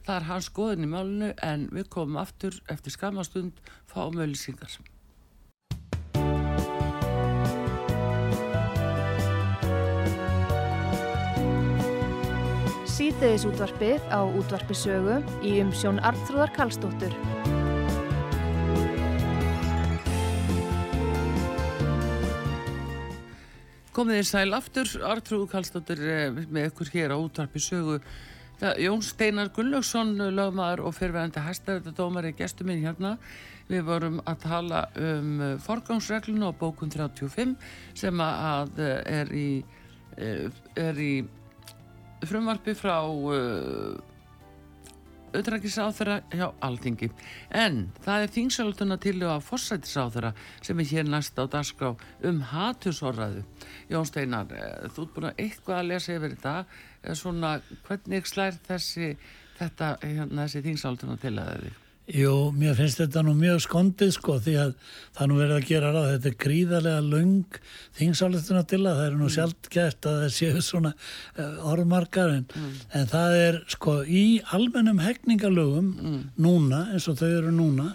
Það 0.05 0.17
er 0.17 0.27
hans 0.31 0.51
skoðin 0.51 0.89
í 0.89 0.91
málunu 0.91 1.31
en 1.43 1.69
við 1.73 1.89
komum 1.93 2.19
aftur 2.21 2.59
eftir 2.73 2.95
skamastund 2.95 3.63
fáum 3.91 4.19
auðlýsingar. 4.19 4.81
Sýteðis 12.95 13.43
útvarpið 13.49 14.05
á 14.07 14.23
útvarpisögu 14.23 15.17
í 15.43 15.57
umsjón 15.65 15.99
Arnþróðar 16.07 16.55
Kallstóttur. 16.55 17.34
Komið 23.95 24.17
þið 24.19 24.25
sæl 24.27 24.57
aftur, 24.57 24.89
Artrúð 25.07 25.43
Kallstóttir 25.53 26.01
eh, 26.03 26.39
með 26.51 26.73
ykkur 26.73 26.89
hér 26.91 27.13
á 27.15 27.17
útvarpi 27.23 27.61
sögu. 27.63 28.01
Jón 28.83 29.03
Steinar 29.07 29.53
Gunnlaugsson, 29.55 30.17
lögmaður 30.35 30.83
og 30.89 30.97
fyrirverðandi 30.97 31.43
hæstarættadómar 31.45 32.27
er 32.27 32.35
gestur 32.35 32.67
minn 32.67 32.83
hérna. 32.83 33.13
Við 33.69 33.85
vorum 33.87 34.17
að 34.27 34.41
tala 34.49 34.81
um 34.99 35.31
eh, 35.47 35.55
forgangsregluna 35.63 36.49
og 36.51 36.59
bókun 36.59 36.91
35 36.91 37.55
sem 38.01 38.25
að 38.25 38.83
eh, 38.83 38.99
er 39.21 39.31
í, 39.31 39.49
er 40.19 40.99
í 40.99 41.13
frumvarpi 42.27 42.75
frá 42.75 42.99
auðrækisáþara 45.35 46.17
hjá 46.33 46.47
Alþingi. 46.65 47.11
En 47.51 47.93
það 48.05 48.25
er 48.25 48.33
þingsalutuna 48.37 48.99
til 49.03 49.17
að 49.23 49.45
fórsættisáþara 49.49 50.33
sem 50.63 50.81
er 50.81 50.91
hér 50.93 51.09
næst 51.11 51.39
á 51.39 51.45
dagskrá 51.51 51.95
um 52.25 52.43
hatusorraðu. 52.53 53.45
Jón 53.91 54.09
Steinar, 54.09 54.51
eh, 54.53 54.89
þú 54.89 55.07
ert 55.07 55.15
búin 55.15 55.31
að 55.31 55.41
eitthvað 55.47 55.79
að 55.79 55.89
lesa 55.93 56.17
yfir 56.17 56.37
þetta. 56.37 56.57
Eh, 57.03 57.15
svona, 57.15 57.61
hvernig 57.87 58.27
slær 58.27 58.61
þessi, 58.69 59.17
þetta, 59.59 59.97
hérna, 60.03 60.45
þessi 60.45 60.63
þingsalutuna 60.69 61.21
til 61.21 61.39
að 61.39 61.57
þið? 61.65 61.84
Jú, 62.05 62.51
mér 62.53 62.75
finnst 62.77 62.99
þetta 63.01 63.23
nú 63.25 63.33
mjög 63.33 63.63
skondið 63.65 64.11
sko 64.13 64.35
því 64.45 64.55
að 64.61 64.73
það 65.17 65.29
nú 65.31 65.37
verður 65.39 65.57
að 65.57 65.69
gera 65.71 65.93
ráð 65.95 66.09
þetta 66.11 66.29
er 66.29 66.35
gríðarlega 66.43 67.05
laung 67.07 67.59
þingsáleituna 67.97 68.65
til 68.69 68.81
að 68.83 68.99
það 68.99 69.07
er 69.07 69.15
nú 69.17 69.25
mm. 69.25 69.33
sjálft 69.33 69.71
gert 69.73 70.09
að 70.11 70.19
það 70.21 70.35
séu 70.37 70.65
svona 70.67 70.91
uh, 70.93 71.55
orðmarkar 71.73 72.35
en, 72.35 72.45
mm. 72.53 72.75
en 73.01 73.09
það 73.09 73.37
er 73.39 73.59
sko 73.73 73.95
í 74.05 74.25
almennum 74.53 75.01
hegningalögum 75.01 75.89
mm. 75.95 76.19
núna 76.45 76.83
eins 76.93 77.09
og 77.09 77.17
þau 77.23 77.31
eru 77.31 77.55
núna 77.57 77.95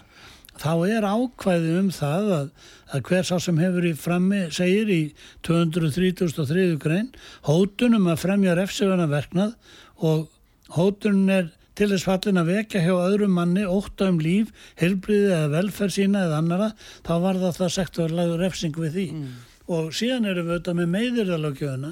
þá 0.58 0.74
er 0.90 1.06
ákvæði 1.06 1.78
um 1.78 1.94
það 1.94 2.34
að, 2.40 2.50
að 2.90 3.06
hver 3.12 3.30
sá 3.30 3.34
sem 3.46 3.62
hefur 3.62 3.86
í 3.92 3.94
frammi 3.94 4.42
segir 4.50 4.90
í 4.90 5.00
233. 5.46 6.66
grein 6.82 7.14
hótunum 7.46 8.10
að 8.10 8.24
fremja 8.26 8.58
refsefana 8.58 9.06
verknað 9.14 9.54
og 10.02 10.26
hótunum 10.74 11.30
er 11.38 11.54
til 11.80 11.88
þess 11.94 12.06
fallin 12.08 12.40
að 12.42 12.52
vekja 12.54 12.84
hjá 12.84 12.92
öðrum 12.92 13.32
manni 13.38 13.64
óta 13.64 14.10
um 14.12 14.20
líf, 14.20 14.52
helbriði 14.80 15.32
eða 15.32 15.52
velferð 15.54 15.96
sína 15.96 16.26
eða 16.28 16.42
annara, 16.42 16.72
þá 17.06 17.14
var 17.24 17.40
það 17.40 17.60
það 17.62 17.74
sektorlagur 17.78 18.44
refsing 18.44 18.76
við 18.76 18.98
því. 18.98 19.08
Mm. 19.16 19.30
Og 19.70 19.92
síðan 19.94 20.26
erum 20.26 20.48
við 20.48 20.56
auðvitað 20.56 20.78
með 20.80 20.88
meðirðalagjöfuna 20.96 21.90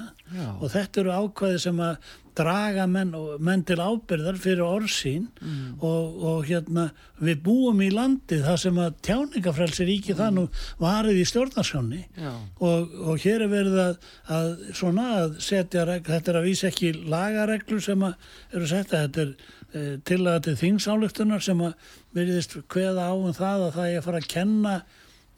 og 0.59 0.65
þetta 0.73 0.99
eru 0.99 1.13
ákvæði 1.15 1.61
sem 1.63 1.77
að 1.79 2.09
draga 2.39 2.85
menn, 2.87 3.11
menn 3.43 3.63
til 3.67 3.79
ábyrðar 3.81 4.37
fyrir 4.39 4.63
orðsín 4.63 5.27
mm. 5.41 5.79
og, 5.85 6.19
og 6.31 6.47
hérna 6.47 6.89
við 7.19 7.41
búum 7.45 7.81
í 7.83 7.89
landi 7.91 8.39
það 8.43 8.59
sem 8.63 8.79
að 8.83 8.97
tjáningafrelsi 9.07 9.87
ríki 9.87 10.13
mm. 10.13 10.19
það 10.19 10.35
nú 10.37 10.45
varið 10.81 11.21
í 11.21 11.27
stjórnarsjónni 11.31 12.01
og, 12.23 12.95
og 13.03 13.23
hér 13.25 13.45
er 13.45 13.51
verið 13.51 13.79
að, 13.83 14.09
að 14.37 14.51
svona 14.81 15.07
að 15.21 15.39
setja, 15.43 15.87
þetta 16.07 16.33
er 16.33 16.41
að 16.41 16.49
vísa 16.49 16.69
ekki 16.71 16.93
lagareglur 17.11 17.83
sem 17.83 18.07
að 18.07 18.29
eru 18.53 18.71
setja, 18.71 19.05
þetta 19.07 19.25
er 19.25 19.33
til 19.69 20.21
að 20.23 20.31
þetta 20.33 20.51
er 20.51 20.61
þingsálugtunar 20.63 21.43
sem 21.45 21.59
að 21.61 21.91
veriðist 22.17 22.55
hveða 22.73 23.11
á 23.11 23.13
um 23.13 23.35
það 23.37 23.67
að 23.67 23.75
það 23.75 23.91
er 23.91 23.99
að 23.99 24.07
fara 24.07 24.21
að 24.23 24.31
kenna 24.33 24.73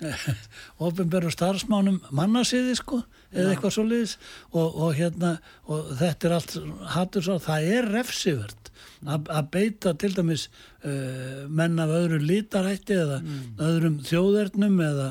ofinberðu 0.85 1.31
starfsmánum 1.35 1.99
mannasiði 2.15 2.77
sko 2.79 3.01
eða 3.31 3.51
eitthvað 3.51 3.75
svo 3.75 3.85
leiðis 3.85 4.15
og, 4.49 4.67
og 4.67 4.95
hérna 4.97 5.35
og 5.69 5.91
þetta 5.99 6.27
er 6.27 6.35
allt 6.37 6.55
hattur 6.95 7.27
svo 7.27 7.37
það 7.43 7.67
er 7.75 7.91
refsivert 7.97 8.70
að 9.05 9.47
beita 9.53 9.93
til 9.99 10.11
dæmis 10.15 10.47
uh, 10.85 11.45
menn 11.49 11.79
af 11.81 11.93
öðru 11.95 12.19
lítarætti 12.23 12.97
eða 12.97 13.21
mm. 13.21 13.45
öðrum 13.67 14.01
þjóðernum 14.07 14.81
eða, 14.87 15.07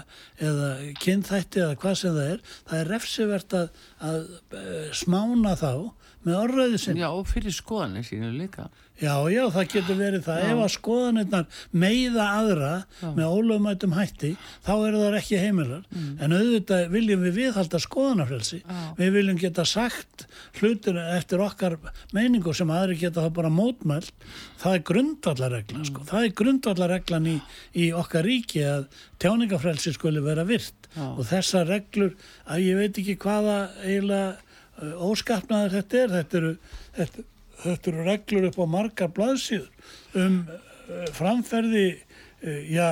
eða 0.50 0.68
kynþætti 1.02 1.64
eða 1.64 1.78
hvað 1.80 1.96
sem 2.02 2.18
það 2.18 2.34
er 2.34 2.44
það 2.58 2.76
er 2.82 2.92
refsivert 2.94 3.56
að, 3.62 3.82
að 4.10 4.20
uh, 4.36 4.84
smána 5.02 5.56
þá 5.58 5.72
með 6.20 6.36
orðræði 6.36 6.82
sinni 6.82 7.02
Já 7.02 7.10
og 7.10 7.26
fyrir 7.30 7.54
skoðanir 7.56 8.04
sínu 8.06 8.34
líka 8.36 8.68
Já, 9.00 9.14
já, 9.32 9.46
það 9.48 9.68
getur 9.72 9.96
verið 9.96 10.24
það. 10.26 10.40
Já. 10.40 10.50
Ef 10.52 10.58
að 10.60 10.72
skoðanirnar 10.74 11.60
meiða 11.72 12.24
aðra 12.36 12.72
já. 13.00 13.06
með 13.16 13.30
ólögumætum 13.32 13.94
hætti, 13.96 14.30
þá 14.66 14.72
eru 14.74 15.00
það 15.00 15.16
ekki 15.20 15.38
heimilar. 15.40 15.86
Mm. 15.88 16.10
En 16.20 16.34
auðvitað 16.36 16.84
viljum 16.92 17.24
við 17.24 17.38
viðhalda 17.38 17.80
skoðanarfrelsi. 17.80 18.60
Við 18.98 19.14
viljum 19.16 19.38
geta 19.40 19.64
sagt 19.68 20.26
hlutir 20.60 21.00
eftir 21.00 21.44
okkar 21.44 21.78
meiningu 22.16 22.52
sem 22.56 22.72
aðri 22.74 22.98
geta 23.00 23.24
það 23.24 23.32
bara 23.40 23.52
mótmælt. 23.60 24.26
Það 24.60 24.76
er 24.76 24.84
grundvallarreglan, 24.90 25.84
mm. 25.84 25.88
sko. 25.92 26.04
Það 26.10 26.26
er 26.26 26.36
grundvallarreglan 26.42 27.30
í, 27.30 27.38
í 27.76 27.90
okkar 27.96 28.26
ríki 28.26 28.64
að 28.66 28.86
tjáningafrelsi 29.22 29.94
skuli 29.96 30.24
vera 30.24 30.48
virt. 30.48 30.88
Og 30.98 31.22
þessa 31.28 31.62
reglur, 31.68 32.16
að 32.50 32.64
ég 32.66 32.80
veit 32.80 32.96
ekki 32.98 33.20
hvaða 33.22 33.58
eiginlega 33.84 34.32
uh, 34.34 35.04
óskapnaður 35.10 35.76
þetta 35.78 36.00
er. 36.04 36.16
Þetta 36.18 36.40
eru... 36.42 36.56
Þetta, 36.96 37.28
þetta 37.60 37.90
eru 37.92 38.04
reglur 38.06 38.48
upp 38.50 38.60
á 38.60 38.66
margar 38.72 39.10
blaðsíður 39.16 40.20
um 40.20 40.38
uh, 40.48 41.08
framferði 41.16 41.86
uh, 41.92 42.62
já, 42.70 42.86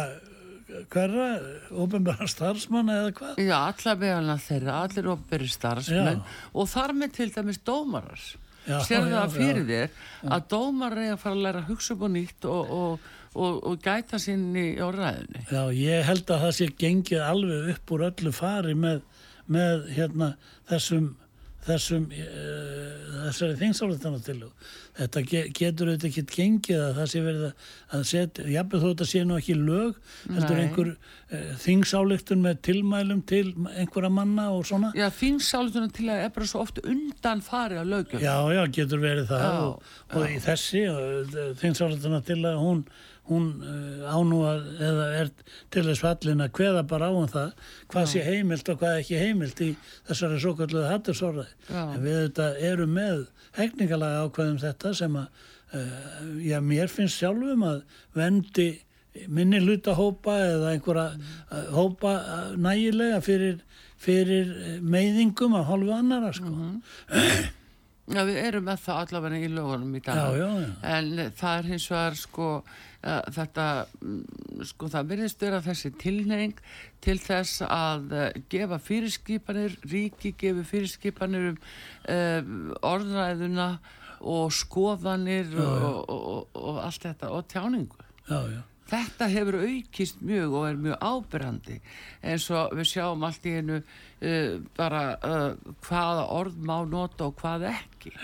hverra 0.93 1.29
ofinbæra 1.85 2.29
starfsmanna 2.29 2.99
eða 3.03 3.15
hvað? 3.21 3.41
Já, 3.41 3.57
allar 3.61 4.03
meðan 4.03 4.45
þeirra, 4.45 4.83
allir 4.85 5.11
ofinbæri 5.15 5.49
starfsmenn 5.53 6.21
já. 6.21 6.37
og 6.53 6.71
þar 6.71 6.95
með 6.99 7.17
til 7.19 7.31
dæmis 7.35 7.63
dómarar 7.65 8.29
sér 8.89 9.07
það 9.09 9.37
fyrir 9.37 9.69
þér 9.69 10.35
að 10.37 10.49
dómarar 10.53 11.05
er 11.05 11.15
að 11.15 11.23
fara 11.23 11.37
að 11.37 11.45
læra 11.47 11.63
að 11.63 11.71
hugsa 11.73 11.95
upp 11.95 12.05
á 12.05 12.09
nýtt 12.17 12.49
og, 12.49 12.75
og, 12.79 13.07
og, 13.35 13.61
og 13.71 13.79
gæta 13.85 14.21
sinni 14.23 14.67
á 14.79 14.87
ræðinni 14.95 15.45
Já, 15.51 15.63
ég 15.75 16.09
held 16.09 16.35
að 16.35 16.45
það 16.47 16.57
sé 16.59 16.69
gengið 16.85 17.25
alveg 17.25 17.73
upp 17.75 17.95
úr 17.97 18.07
öllu 18.11 18.35
fari 18.37 18.77
með, 18.79 19.01
með 19.47 19.89
hérna 19.97 20.33
þessum 20.71 21.15
þessum 21.69 22.09
uh, 22.09 22.99
þessari 23.29 23.57
þingsáleitana 23.61 24.21
þetta 24.99 25.23
getur 25.55 25.91
auðvitað 25.93 26.07
ekki 26.09 26.25
gengið 26.33 26.81
að 26.83 26.97
það 26.99 27.11
sé 27.13 27.23
verið 27.23 27.45
að 27.95 28.05
setja 28.11 28.47
jafnveg 28.53 28.83
þó 28.83 28.87
þetta 28.89 29.09
sé 29.13 29.23
nú 29.27 29.37
ekki 29.39 29.57
lög 29.59 29.99
heldur 30.27 30.63
einhver 30.63 30.91
uh, 30.95 31.51
þingsáleitun 31.65 32.45
með 32.45 32.63
tilmælum 32.69 33.21
til 33.29 33.45
einhverja 33.75 34.13
manna 34.13 34.49
og 34.55 34.65
svona. 34.69 34.93
Já, 34.99 35.07
þingsáleituna 35.15 35.93
til 35.99 36.09
að 36.09 36.25
er 36.25 36.33
bara 36.39 36.51
svo 36.51 36.65
oft 36.65 36.81
undan 36.85 37.45
fari 37.47 37.79
að 37.81 37.93
lögjum 37.95 38.25
Já, 38.25 38.35
já, 38.57 38.63
getur 38.81 39.05
verið 39.05 39.31
það 39.31 39.47
já, 39.47 39.53
og, 39.69 39.93
og 40.15 40.27
í 40.33 40.41
þessi 40.49 40.85
uh, 40.91 41.47
þingsáleituna 41.63 42.25
til 42.27 42.41
að 42.43 42.59
hún 42.65 42.83
hún 43.29 43.49
uh, 43.61 44.09
ánúa 44.13 44.55
eða 44.81 45.07
er 45.21 45.31
til 45.73 45.85
þess 45.87 46.03
fallin 46.05 46.45
að 46.45 46.55
hveða 46.59 46.85
bara 46.89 47.11
á 47.11 47.13
um 47.13 47.29
það 47.29 47.53
hvað 47.93 48.07
já. 48.07 48.11
sé 48.13 48.25
heimilt 48.27 48.73
og 48.73 48.81
hvað 48.81 49.03
ekki 49.03 49.21
heimilt 49.23 49.63
í 49.65 49.71
þessari 50.09 50.41
svo 50.43 50.55
kalluðu 50.59 50.89
hattursóraði 50.93 51.79
en 51.85 52.03
við 52.05 52.19
þetta 52.25 52.49
eru 52.71 52.89
með 52.91 53.25
hekningalega 53.59 54.27
ákveðum 54.27 54.61
þetta 54.65 54.95
sem 55.01 55.21
að 55.21 55.47
uh, 55.75 55.95
já, 56.45 56.59
mér 56.65 56.93
finnst 56.93 57.21
sjálfum 57.21 57.65
að 57.69 57.83
vendi 58.17 58.69
minni 59.27 59.61
hlutahópa 59.63 60.37
eða 60.47 60.73
einhverja 60.77 61.07
uh, 61.19 61.71
hópa 61.75 62.15
nægilega 62.57 63.21
fyrir, 63.25 63.63
fyrir 63.99 64.81
meiðingum 64.85 65.57
af 65.59 65.71
hálfu 65.73 65.95
annara 65.97 66.33
sko. 66.33 66.53
Mm 66.53 66.83
-hmm. 67.09 67.55
Já, 68.09 68.23
við 68.25 68.39
erum 68.41 68.65
með 68.65 68.85
það 68.87 69.01
allavega 69.03 69.39
í 69.39 69.49
lögunum 69.53 69.97
í 69.97 70.01
dag. 70.01 70.17
Já, 70.17 70.37
já, 70.41 70.51
en 70.97 71.33
það 71.37 71.59
er 71.59 71.67
hins 71.73 71.89
vegar 71.91 72.15
sko 72.17 72.47
þetta, 73.03 73.67
mm, 74.03 74.65
sko 74.67 74.89
það 74.91 75.13
verðist 75.13 75.43
vera 75.43 75.61
þessi 75.63 75.93
tilneying 76.03 76.59
til 77.05 77.19
þess 77.23 77.63
að 77.63 78.15
uh, 78.15 78.25
gefa 78.51 78.81
fyrirskipanir, 78.83 79.77
ríki 79.87 80.35
gefi 80.39 80.65
fyrirskipanir 80.67 81.53
um 81.53 81.61
uh, 82.11 82.75
orðræðuna 82.83 83.69
og 84.19 84.51
skoðanir 84.51 85.53
já, 85.55 85.63
og, 85.63 86.01
og, 86.11 86.19
og, 86.19 86.59
og 86.59 86.83
allt 86.83 87.07
þetta 87.07 87.31
og 87.31 87.47
tjáningu. 87.53 88.09
Já, 88.27 88.41
já. 88.51 88.63
Þetta 88.89 89.29
hefur 89.29 89.59
aukist 89.61 90.21
mjög 90.25 90.55
og 90.57 90.67
er 90.69 90.77
mjög 90.81 91.03
ábyrrandi 91.05 91.79
eins 92.25 92.47
og 92.55 92.75
við 92.79 92.89
sjáum 92.89 93.25
allt 93.27 93.47
í 93.49 93.55
hennu 93.59 93.79
uh, 93.83 94.55
bara 94.79 95.03
uh, 95.21 95.75
hvaða 95.85 96.25
orð 96.39 96.57
má 96.65 96.77
nota 96.89 97.29
og 97.29 97.37
hvað 97.43 97.67
ekki. 97.73 98.15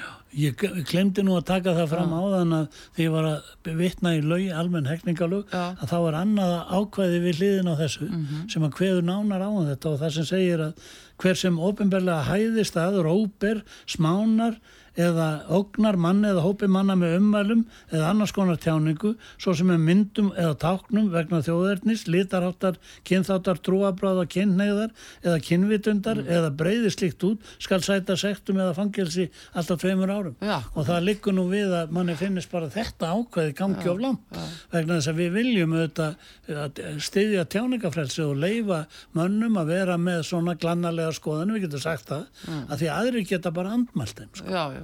Ég 0.41 0.65
glemdi 0.89 1.25
nú 1.27 1.37
að 1.39 1.49
taka 1.53 1.77
það 1.77 1.91
fram 1.93 2.15
ja. 2.15 2.21
á 2.21 2.25
þann 2.35 2.57
að 2.59 2.79
því 2.97 3.07
ég 3.07 3.15
var 3.15 3.29
að 3.31 3.73
vitna 3.83 4.15
í 4.17 4.23
lög, 4.25 4.47
almenn 4.57 4.89
hekningalög, 4.89 5.53
ja. 5.53 5.67
að 5.77 5.93
þá 5.93 5.99
er 6.01 6.21
annað 6.23 6.55
ákvæði 6.79 7.25
við 7.27 7.43
hliðin 7.43 7.73
á 7.73 7.75
þessu 7.83 8.09
mm 8.09 8.23
-hmm. 8.23 8.47
sem 8.55 8.69
að 8.69 8.79
hveður 8.81 9.09
nánar 9.11 9.45
á 9.45 9.51
um 9.51 9.69
þetta 9.69 9.93
og 9.93 10.01
það 10.01 10.15
sem 10.17 10.31
segir 10.33 10.65
að 10.65 10.89
hver 11.23 11.39
sem 11.39 11.61
ofinbarlega 11.61 12.25
hæðist 12.31 12.81
að 12.81 13.03
róper, 13.05 13.63
smánar 13.87 14.59
eða 14.97 15.29
ógnar 15.51 15.97
manni 15.99 16.29
eða 16.31 16.43
hópi 16.45 16.69
manna 16.71 16.95
með 16.97 17.17
ummælum 17.19 17.65
eða 17.91 18.11
annars 18.13 18.33
konar 18.33 18.57
tjáningu 18.63 19.15
svo 19.43 19.55
sem 19.59 19.71
er 19.75 19.79
myndum 19.83 20.29
eða 20.39 20.55
táknum 20.63 21.09
vegna 21.11 21.41
þjóðernis, 21.43 22.05
litarháttar, 22.07 22.77
kynþáttar, 23.05 23.59
trúabráða, 23.67 24.27
kynneigðar 24.31 24.93
eða 25.25 25.41
kynvitundar 25.43 26.21
Mm. 26.25 26.29
eða 26.31 26.51
breyði 26.57 26.91
slikt 26.95 27.25
út 27.27 27.41
skal 27.59 27.81
sæta 27.83 28.15
sektum 28.17 28.57
eða 28.63 28.75
fangelsi 28.77 29.29
alltaf 29.55 29.81
tveimur 29.83 30.11
árum 30.15 30.37
Já. 30.41 30.63
og 30.75 30.87
það 30.87 31.05
liggur 31.09 31.35
nú 31.35 31.49
við 31.51 31.75
að 31.75 31.91
manni 31.91 32.15
finnist 32.17 32.51
bara 32.53 32.69
þetta 32.71 33.11
ákveði 33.19 33.55
gangi 33.59 33.89
of 33.91 33.99
langt 33.99 34.39
vegna 34.73 35.01
þess 35.01 35.09
að 35.11 35.19
við 35.25 35.33
viljum 35.35 35.75
auðvitað 35.75 36.17
að 36.55 37.01
styðja 37.03 37.45
tjáningafrelsi 37.51 38.23
og 38.25 38.37
leifa 38.39 38.87
mönnum 39.15 39.59
að 39.59 39.67
vera 39.75 39.97
með 39.99 40.23
svona 40.29 40.55
glannalega 40.55 41.13
skoðanum, 41.19 41.57
við 41.59 41.67
getum 41.69 41.81
sagt 41.83 42.07
það 42.09 42.25
Mm. 42.47 42.67
að 42.71 42.79
því 42.79 42.87
að 42.91 42.99
aðrir 43.01 43.29
geta 43.29 43.51
bara 43.51 43.71
andmælt 43.75 44.15
þeim 44.19 44.31
sko. 44.35 44.84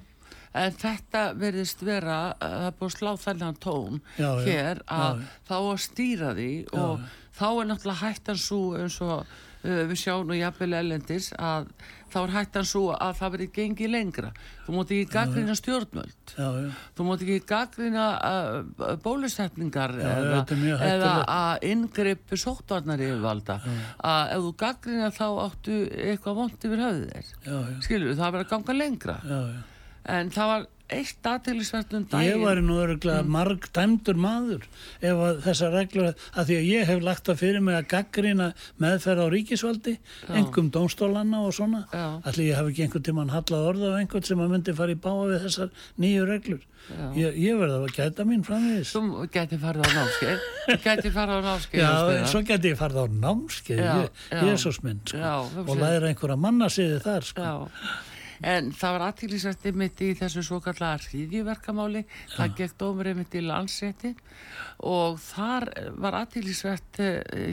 Já, 0.55 0.61
já. 0.61 0.67
En 0.67 0.73
þetta 0.73 1.21
verðist 1.39 1.85
vera, 1.87 2.19
að 2.41 2.57
það 2.57 2.67
er 2.71 2.79
búið 2.81 2.91
að 2.91 2.97
slá 2.99 3.13
þennan 3.25 3.61
tón 3.63 4.01
Já, 4.19 4.31
já. 4.31 4.43
hér 4.49 4.83
að 4.87 5.21
Já, 5.21 5.23
já. 5.23 5.39
þá 5.51 5.55
að 5.61 5.79
stýra 5.85 6.35
því 6.35 6.51
og 6.73 7.07
þá 7.39 7.47
er 7.51 7.71
náttúrulega 7.71 8.01
hættan 8.01 8.41
svo 8.41 8.61
eins 8.77 8.97
og 9.05 9.15
uh, 9.21 9.85
við 9.87 9.97
sjáum 10.01 10.27
nú 10.29 10.35
jafnvel 10.37 10.75
ellendis 10.81 11.31
að 11.39 11.71
þá 12.11 12.19
er 12.25 12.33
hættan 12.35 12.67
svo 12.67 12.83
að 12.97 13.15
það 13.21 13.33
verði 13.37 13.49
gengið 13.55 13.93
lengra. 13.95 14.31
Þú 14.67 14.75
mátt 14.75 14.93
ekki 14.97 15.09
gaggrina 15.15 15.55
stjórnmöld. 15.55 16.35
já, 16.35 16.49
já, 16.65 16.71
Þú 16.99 17.07
mátt 17.07 17.23
ekki 17.25 17.39
gaggrina 17.47 18.07
uh, 18.19 18.95
bólusetningar 19.05 19.95
Já, 19.95 20.11
eða, 20.11 20.45
eða 20.91 21.13
að 21.37 21.67
inngripp 21.71 22.35
sóttvarnar 22.35 23.05
yfirvalda. 23.07 23.61
Að 24.03 24.35
ef 24.35 24.47
þú 24.49 24.55
gaggrina 24.65 25.11
þá 25.15 25.27
áttu 25.47 25.83
eitthvað 25.95 26.41
vond 26.43 26.71
yfir 26.71 26.83
já, 26.83 26.91
já, 27.47 27.59
Skilur, 27.87 28.17
það 28.19 28.33
verður 28.35 28.49
að 28.49 28.55
ganga 28.57 28.81
lengra. 28.83 29.21
já, 29.23 29.41
já. 29.55 29.61
En 30.09 30.31
það 30.33 30.53
var 30.55 30.69
eitt 30.91 31.27
aðtýrlisvert 31.31 31.93
um 31.95 32.05
daginn. 32.11 32.33
Ég 32.33 32.41
væri 32.43 32.63
nú 32.67 32.79
öruglega 32.83 33.23
marg 33.23 33.69
dæmdur 33.77 34.17
maður 34.19 34.65
ef 35.07 35.21
þessar 35.45 35.77
reglur, 35.77 36.09
að 36.35 36.49
því 36.49 36.57
að 36.59 36.67
ég 36.71 36.89
hef 36.91 37.05
lagt 37.07 37.29
það 37.31 37.39
fyrir 37.45 37.63
mig 37.63 37.77
að 37.79 37.87
gaggrina 37.93 38.49
meðferð 38.83 39.23
á 39.23 39.27
ríkisvaldi, 39.35 39.95
engum 40.41 40.73
dómstólanna 40.75 41.45
og 41.47 41.55
svona. 41.55 41.85
Já. 41.95 42.09
Allir 42.27 42.49
ég 42.51 42.59
hef 42.59 42.73
ekki 42.73 42.87
einhvern 42.89 43.07
tímann 43.07 43.31
hallað 43.37 43.69
orða 43.71 43.93
á 43.95 43.99
einhvern 44.01 44.27
sem 44.27 44.43
að 44.43 44.51
myndi 44.57 44.75
fara 44.81 44.97
í 44.97 45.01
báa 45.07 45.31
við 45.31 45.47
þessar 45.47 45.71
nýju 46.03 46.27
reglur. 46.33 46.67
Ég, 47.15 47.37
ég 47.39 47.59
verði 47.61 47.79
að 47.79 47.95
gæta 47.95 48.25
mín 48.27 48.43
framvegis. 48.43 48.91
Þú 48.97 49.27
geti 49.31 49.59
farið 49.63 49.85
á 49.87 49.91
námskeið. 49.95 50.47
Þú 50.67 50.79
geti 50.89 51.13
farið 51.15 51.39
á 51.39 51.43
námskeið. 51.47 51.83
Já, 51.85 52.25
svo 52.33 52.41
geti 52.49 52.73
ég 52.73 52.81
farið 52.81 52.99
á 52.99 53.07
námskeið, 53.29 53.83
Já, 53.85 53.93
ég, 54.01 54.23
já. 54.33 54.41
Jésús 54.49 54.81
minn, 54.83 55.03
sko, 55.07 55.21
Já, 55.21 55.35
og 55.69 55.75
læra 55.79 56.11
einhverja 56.11 56.41
mannasiði 56.41 56.99
þar, 57.05 57.29
sko. 57.31 57.51
En 58.41 58.71
það 58.73 58.95
var 58.95 59.03
aðtýrlisvert 59.11 59.67
mitt 59.77 59.99
í 60.01 60.15
þessu 60.17 60.43
svo 60.47 60.61
kallega 60.65 60.97
hríðjuverkamáli. 61.05 62.05
Það 62.37 62.55
gekk 62.57 62.79
dómurinn 62.81 63.19
mitt 63.21 63.35
í 63.37 63.43
landsétti 63.45 64.15
og 64.89 65.19
þar 65.21 65.69
var 66.01 66.17
aðtýrlisvert 66.23 67.03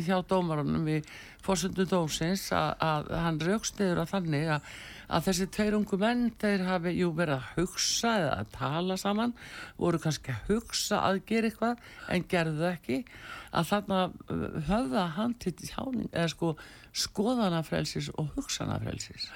hjá 0.06 0.22
dómarunum 0.30 0.88
í 0.88 1.02
fórsöndu 1.44 1.86
dómsins 1.88 2.48
að, 2.56 3.12
hann 3.12 3.40
raukstiður 3.44 4.02
að 4.04 4.14
þannig 4.14 4.50
að, 4.56 4.72
að 5.16 5.28
þessi 5.28 5.50
tveir 5.56 5.78
ungu 5.78 6.00
menn 6.02 6.26
þeir 6.40 6.66
hafi 6.68 6.96
jú 6.98 7.12
verið 7.16 7.38
að 7.38 7.52
hugsa 7.58 8.16
eða 8.22 8.34
að 8.40 8.50
tala 8.56 9.00
saman 9.00 9.36
voru 9.78 10.02
kannski 10.04 10.36
að 10.36 10.52
hugsa 10.54 11.04
að 11.08 11.22
gera 11.30 11.52
eitthvað 11.52 11.86
en 12.16 12.28
gerðu 12.32 12.68
ekki. 12.72 13.04
Að 13.52 13.72
þarna 13.74 14.02
uh, 14.08 14.50
höfða 14.72 15.08
hann 15.20 15.38
til 15.44 15.56
tjáning 15.60 16.12
eða 16.12 16.32
sko 16.32 16.58
skoðanafrelsis 16.98 18.12
og 18.16 18.32
hugsanafrelsis 18.36 19.32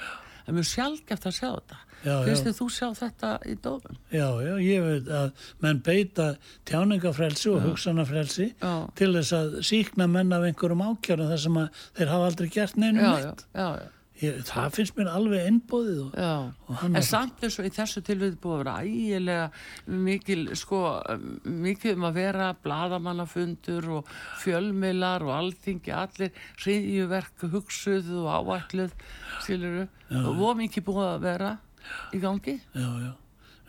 það 0.52 0.58
er 0.58 0.60
mjög 0.60 0.70
sjálfgeft 0.72 1.26
að 1.30 1.38
sjá 1.38 1.50
þetta 1.52 1.80
þið 2.02 2.56
þú 2.58 2.68
sjá 2.74 2.88
þetta 2.98 3.32
í 3.46 3.56
dómum 3.62 3.98
Já, 4.12 4.28
já, 4.42 4.54
ég 4.66 4.84
veit 4.86 5.10
að 5.14 5.48
menn 5.64 5.82
beita 5.86 6.28
tjáningafrelsi 6.66 7.52
og 7.54 7.64
hugsanafrelsi 7.68 8.48
Já. 8.58 8.74
til 8.98 9.12
þess 9.16 9.36
að 9.38 9.58
síkna 9.70 10.10
menn 10.12 10.34
af 10.34 10.46
einhverjum 10.50 10.84
ákjörnum 10.90 11.32
þar 11.32 11.44
sem 11.46 11.60
að 11.62 11.82
þeir 12.00 12.14
hafa 12.16 12.30
aldrei 12.32 12.50
gert 12.58 12.80
neinum 12.82 13.04
já, 13.06 13.12
neitt. 13.16 13.46
já, 13.54 13.62
já, 13.62 13.70
já. 13.86 13.90
Ég, 14.22 14.42
það 14.46 14.76
finnst 14.76 14.98
mér 14.98 15.08
alveg 15.10 15.48
innbóðið 15.50 16.02
og, 16.04 16.18
Og 16.68 16.76
hann 16.82 16.98
en 17.00 17.06
samt 17.06 17.42
eins 17.42 17.58
og 17.58 17.66
í 17.66 17.72
þessu 17.74 18.04
tilvið 18.06 18.36
búið 18.44 18.54
að 18.54 18.62
vera 18.62 18.76
ægilega 18.86 19.48
mikil, 20.06 20.44
sko, 20.62 20.82
mikið 21.66 21.98
um 21.98 22.06
að 22.10 22.20
vera 22.20 22.52
bladamannafundur 22.62 23.90
og 23.98 24.12
fjölmiðlar 24.44 25.26
og 25.26 25.34
alþingi 25.40 25.96
allir 25.98 26.46
hriðjuverk 26.62 27.48
hugsuð 27.56 28.14
og 28.22 28.30
skiluru, 29.42 29.88
og 30.22 30.32
voru 30.38 30.62
mikið 30.62 30.88
búið 30.92 31.08
að 31.08 31.26
vera 31.26 31.52
í 32.14 32.22
gangi. 32.22 32.60
já, 32.78 32.90
já. 33.08 33.12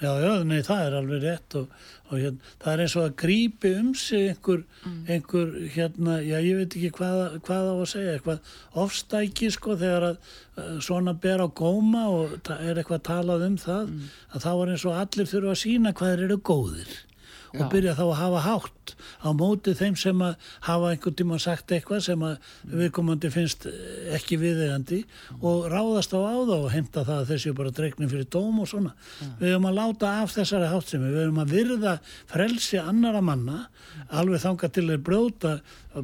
Já, 0.02 0.10
já, 0.18 0.30
nei, 0.42 0.62
það 0.66 0.80
er 0.82 0.94
alveg 0.98 1.20
rétt 1.22 1.56
og, 1.60 1.74
og 2.08 2.18
hérna, 2.18 2.48
það 2.64 2.72
er 2.72 2.80
eins 2.82 2.94
og 2.98 3.04
að 3.04 3.12
grípi 3.22 3.70
um 3.78 3.92
sig 3.94 4.32
einhver, 4.32 4.64
einhver 5.06 5.52
hérna, 5.76 6.16
já, 6.26 6.34
ég 6.42 6.58
veit 6.58 6.74
ekki 6.74 6.90
hvað, 6.96 7.36
hvað 7.46 7.70
á 7.70 7.74
að 7.76 7.84
segja, 7.92 8.16
eitthvað 8.16 8.50
ofstæki, 8.82 9.52
sko, 9.54 9.76
þegar 9.78 10.08
að 10.08 10.18
uh, 10.18 10.74
svona 10.82 11.14
ber 11.22 11.44
á 11.46 11.48
góma 11.62 12.08
og 12.10 12.52
er 12.58 12.82
eitthvað 12.82 13.06
talað 13.12 13.46
um 13.46 13.56
það, 13.62 13.94
að 14.34 14.46
þá 14.48 14.50
er 14.56 14.74
eins 14.74 14.88
og 14.90 15.00
allir 15.04 15.32
þurfa 15.36 15.54
að 15.54 15.62
sína 15.62 15.94
hvað 15.94 16.14
þeir 16.14 16.26
eru 16.26 16.40
góðir 16.50 16.92
og 17.52 17.60
Já. 17.60 17.68
byrja 17.72 17.94
þá 17.98 18.02
að 18.04 18.18
hafa 18.18 18.40
hátt 18.46 18.92
á 19.20 19.28
móti 19.36 19.74
þeim 19.76 19.96
sem 20.00 20.22
að 20.24 20.48
hafa 20.64 20.90
einhvern 20.92 21.16
tíma 21.18 21.38
sagt 21.42 21.74
eitthvað 21.74 22.00
sem 22.06 22.24
að 22.24 22.50
viðkomandi 22.72 23.30
finnst 23.34 23.66
eh, 23.68 24.14
ekki 24.16 24.38
viðegandi 24.40 25.02
og 25.40 25.68
ráðast 25.72 26.14
á 26.16 26.20
á 26.24 26.36
þá 26.48 26.54
og 26.56 26.68
heimta 26.72 27.04
það 27.04 27.20
að 27.20 27.32
þessi 27.32 27.54
bara 27.58 27.74
dregnum 27.76 28.12
fyrir 28.12 28.28
dóm 28.32 28.62
og 28.62 28.70
svona. 28.70 28.94
Við 29.40 29.52
höfum 29.52 29.68
að 29.68 29.78
láta 29.78 30.12
af 30.22 30.34
þessari 30.36 30.70
háttsemi, 30.72 31.12
við 31.12 31.26
höfum 31.26 31.42
að 31.44 31.54
virða 31.58 31.94
frelsi 32.32 32.80
annara 32.80 33.24
manna 33.24 33.58
alveg 34.08 34.44
þanga 34.46 34.72
til 34.72 34.86
þeir 34.88 35.04
brjóta 35.08 35.54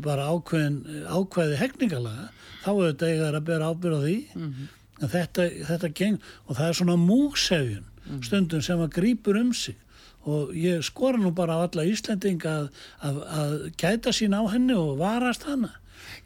bara 0.05 0.29
ákveðin, 0.29 0.83
ákveði 1.09 1.61
hegningalega 1.63 2.29
þá 2.65 2.73
auðvitað 2.75 3.13
eiga 3.13 3.29
þeir 3.29 3.39
að 3.41 3.49
bera 3.49 3.71
ábyrð 3.73 3.97
á 3.97 4.01
því. 4.05 4.19
En 4.99 5.13
þetta, 5.13 5.45
þetta 5.69 5.95
geng 5.95 6.17
og 6.49 6.59
það 6.59 6.69
er 6.69 6.79
svona 6.81 6.97
múksefjun 7.01 7.87
stundum 8.25 8.63
sem 8.65 8.81
að 8.81 8.95
grípur 8.97 9.39
um 9.41 9.53
sig 9.55 9.77
og 10.27 10.55
ég 10.57 10.83
skora 10.85 11.19
nú 11.19 11.31
bara 11.35 11.55
á 11.61 11.69
alla 11.69 11.85
Íslendinga 11.85 12.55
að, 12.59 12.71
að, 13.03 13.19
að 13.41 13.53
gæta 13.81 14.13
sín 14.13 14.35
á 14.37 14.43
henni 14.51 14.75
og 14.75 14.99
varast 14.99 15.45
hana. 15.49 15.75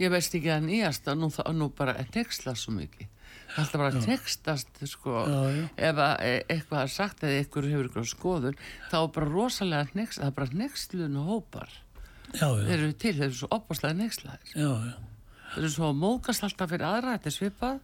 Ég 0.01 0.11
veist 0.13 0.35
ekki 0.35 0.51
að 0.53 0.67
nýjasta, 0.69 1.15
nú, 1.19 1.29
það- 1.33 1.53
nú 1.59 1.69
bara 1.77 1.95
texla 2.13 2.55
svo 2.55 2.73
mikið. 2.77 3.09
Það 3.53 3.59
alltaf 3.63 3.81
bara 3.83 3.93
að 3.93 4.05
textast, 4.07 4.69
sko, 4.89 5.13
Já, 5.29 5.41
já. 5.53 5.65
ef 5.77 5.97
að 6.01 6.21
e- 6.25 6.45
eitthvað 6.49 6.83
er 6.83 6.89
sagt 6.89 7.23
eða 7.23 7.39
eitthvað 7.43 7.67
hefur 7.69 7.89
eitthvað 7.89 8.07
skoðun, 8.09 8.55
þá 8.91 8.97
er 9.03 9.09
bara 9.13 9.27
rosalega 9.29 9.89
next, 9.95 10.19
það 10.21 10.27
er 10.27 10.37
bara 10.39 10.57
nextlun 10.63 11.17
og 11.21 11.27
hópar. 11.29 11.69
Já, 12.33 12.49
Þeir 12.49 12.79
eru 12.79 12.93
til, 12.93 13.13
þeir 13.19 13.27
eru 13.29 13.35
svo 13.43 13.49
opaslega 13.53 13.95
já, 14.57 14.71
Þeir 15.53 15.59
eru 15.67 15.69
svo 15.75 15.93
mókast 15.93 16.43
alltaf 16.49 16.71
fyrir 16.73 16.87
aðra, 16.89 17.19
þetta 17.19 17.29
er 17.29 17.37
svipað. 17.37 17.81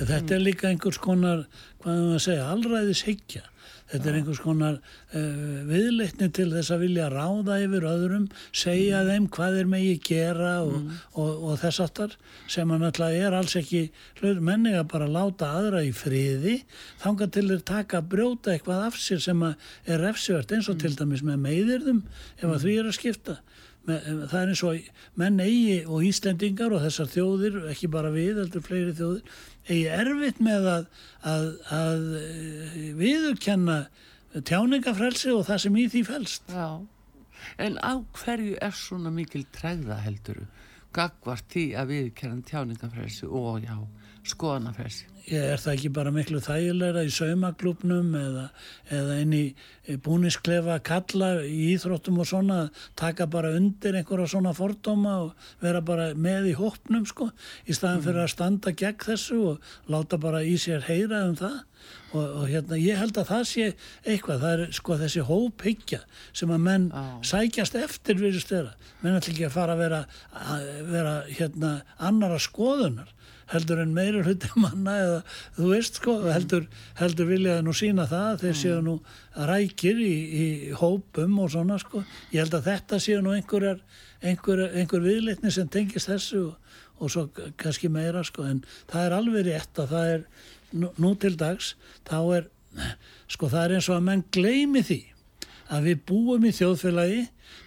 En 0.00 0.08
Þetta 0.08 0.36
er 0.36 0.44
líka 0.44 0.68
einhvers 0.70 0.98
konar, 1.00 1.46
hvað 1.82 1.94
er 1.94 2.04
maður 2.04 2.18
að 2.18 2.26
segja, 2.26 2.50
allræðis 2.54 3.02
hyggja. 3.04 3.42
Þetta 3.90 4.06
er 4.06 4.16
einhvers 4.20 4.38
konar 4.40 4.76
uh, 4.78 5.62
viðleitni 5.66 6.28
til 6.34 6.46
þess 6.52 6.70
að 6.70 6.84
vilja 6.84 7.08
ráða 7.10 7.56
yfir 7.64 7.86
öðrum, 7.90 8.28
segja 8.54 9.00
þeim 9.08 9.26
hvað 9.34 9.56
þeir 9.58 9.70
megi 9.72 9.96
gera 10.06 10.52
og, 10.62 10.92
og, 11.18 11.30
og 11.50 11.58
þess 11.58 11.82
aftar 11.84 12.14
sem 12.50 12.70
að 12.70 12.84
náttúrulega 12.84 13.26
er 13.26 13.36
alls 13.40 13.56
ekki 13.58 13.82
hlut 14.20 14.42
menni 14.46 14.76
að 14.78 14.86
bara 14.94 15.10
láta 15.10 15.50
aðra 15.58 15.82
í 15.82 15.90
friði 15.96 16.60
þanga 17.02 17.30
til 17.34 17.46
þeir 17.50 17.64
taka 17.72 17.98
að 17.98 18.12
brjóta 18.14 18.54
eitthvað 18.54 18.86
af 18.86 19.00
sér 19.02 19.24
sem 19.26 19.42
er 19.50 20.04
refsivert 20.04 20.54
eins 20.54 20.70
og 20.70 20.78
til 20.82 20.94
dæmis 20.94 21.26
með 21.26 21.42
meiðirðum 21.48 22.04
ef 22.38 22.46
að 22.46 22.60
því 22.62 22.78
er 22.78 22.92
að 22.92 22.98
skipta. 23.00 23.40
Það 23.88 24.36
er 24.40 24.50
eins 24.52 24.62
og 24.66 24.90
menn 25.18 25.40
eigi 25.42 25.80
og 25.86 26.04
Íslendingar 26.06 26.74
og 26.76 26.84
þessar 26.84 27.08
þjóðir, 27.14 27.58
ekki 27.72 27.88
bara 27.90 28.12
við, 28.14 28.42
heldur 28.42 28.64
fleiri 28.66 28.94
þjóðir, 28.98 29.34
eigi 29.70 29.86
erfitt 29.96 30.40
með 30.44 30.68
að, 30.74 30.86
að, 31.32 31.46
að 31.74 32.06
eh, 32.20 32.78
viðurkenna 33.00 33.78
tjáningafrelsi 34.46 35.32
og 35.34 35.46
það 35.48 35.62
sem 35.64 35.78
í 35.80 35.86
því 35.90 36.02
felst. 36.06 36.52
Já. 36.52 36.68
En 37.60 37.78
á 37.80 37.92
hverju 38.20 38.58
er 38.62 38.76
svona 38.76 39.12
mikil 39.14 39.46
træða 39.54 40.00
helduru? 40.04 40.46
Gagvart 40.94 41.46
því 41.52 41.64
að 41.78 41.92
við 41.94 42.12
kerðum 42.18 42.44
tjáningafrelsi 42.46 43.28
og 43.30 43.64
já, 43.64 43.76
skoðanafrelsi. 44.28 45.08
Er 45.30 45.60
það 45.62 45.76
ekki 45.76 45.90
bara 45.94 46.10
miklu 46.10 46.40
þægilegra 46.42 47.04
í 47.06 47.10
saumaklubnum 47.14 48.14
eða, 48.18 48.46
eða 48.90 49.18
inn 49.22 49.34
í 49.36 49.44
búnisklefa 50.02 50.80
kalla 50.82 51.28
í 51.46 51.70
íþróttum 51.76 52.18
og 52.22 52.26
svona 52.26 52.58
taka 52.98 53.28
bara 53.30 53.52
undir 53.54 53.94
einhverja 54.00 54.26
svona 54.32 54.52
fordóma 54.56 55.16
og 55.28 55.48
vera 55.62 55.82
bara 55.86 56.10
með 56.18 56.50
í 56.50 56.54
hópnum 56.58 57.06
sko 57.06 57.28
í 57.66 57.76
staðan 57.76 58.02
fyrir 58.06 58.24
að 58.24 58.32
standa 58.34 58.74
gegn 58.74 59.04
þessu 59.06 59.38
og 59.52 59.70
láta 59.90 60.18
bara 60.18 60.42
í 60.42 60.56
sér 60.58 60.82
heyra 60.88 61.22
um 61.28 61.38
það. 61.38 61.60
Og, 62.10 62.24
og 62.26 62.42
hérna 62.50 62.76
ég 62.76 62.98
held 62.98 63.16
að 63.16 63.30
það 63.30 63.44
sé 63.48 63.66
eitthvað, 64.02 64.42
það 64.42 64.52
er 64.52 64.74
sko 64.76 64.96
þessi 65.00 65.22
hóphyggja 65.30 66.00
sem 66.36 66.50
að 66.52 66.64
menn 66.66 66.88
Já. 66.90 67.04
sækjast 67.30 67.78
eftir 67.78 68.18
virðist 68.20 68.50
vera, 68.52 68.74
menn 69.00 69.16
ætla 69.16 69.32
ekki 69.32 69.46
að 69.46 69.54
fara 69.54 69.76
að 69.78 69.84
vera, 69.86 70.00
að 70.34 70.66
vera 70.90 71.14
hérna 71.30 71.72
annara 72.10 72.42
skoðunar 72.42 73.14
heldur 73.50 73.80
en 73.82 73.94
meiri 73.94 74.22
hluti 74.24 74.50
manna 74.62 74.96
eða 75.04 75.18
þú 75.56 75.70
veist 75.72 76.00
sko, 76.00 76.16
heldur, 76.30 76.68
heldur 77.00 77.30
viljaði 77.30 77.66
nú 77.66 77.74
sína 77.76 78.06
það, 78.10 78.44
þeir 78.44 78.60
séu 78.62 78.78
nú 78.86 78.96
rækir 79.50 80.00
í, 80.04 80.14
í 80.14 80.46
hópum 80.80 81.38
og 81.42 81.52
svona 81.54 81.80
sko, 81.82 82.04
ég 82.34 82.44
held 82.44 82.56
að 82.60 82.70
þetta 82.70 83.00
séu 83.02 83.24
nú 83.24 83.34
einhverjar, 83.36 83.82
einhver, 84.22 84.66
einhver 84.70 85.04
viðleitni 85.04 85.52
sem 85.54 85.68
tengist 85.70 86.10
þessu 86.10 86.46
og, 86.50 86.78
og 87.00 87.12
svo 87.12 87.26
kannski 87.60 87.90
meira 87.92 88.24
sko, 88.26 88.46
en 88.46 88.64
það 88.90 89.06
er 89.06 89.18
alveg 89.18 89.46
rétt 89.48 89.82
að 89.82 89.94
það 89.94 90.14
er 90.14 90.26
nú, 90.76 90.92
nú 91.00 91.14
til 91.20 91.36
dags, 91.40 91.74
þá 92.08 92.18
er 92.38 92.50
sko 93.30 93.48
það 93.50 93.64
er 93.64 93.76
eins 93.78 93.88
og 93.90 93.96
að 93.96 94.06
menn 94.06 94.26
gleimi 94.34 94.82
því 94.86 95.00
að 95.70 95.86
við 95.88 96.02
búum 96.06 96.46
í 96.46 96.52
þjóðfélagi 96.54 97.22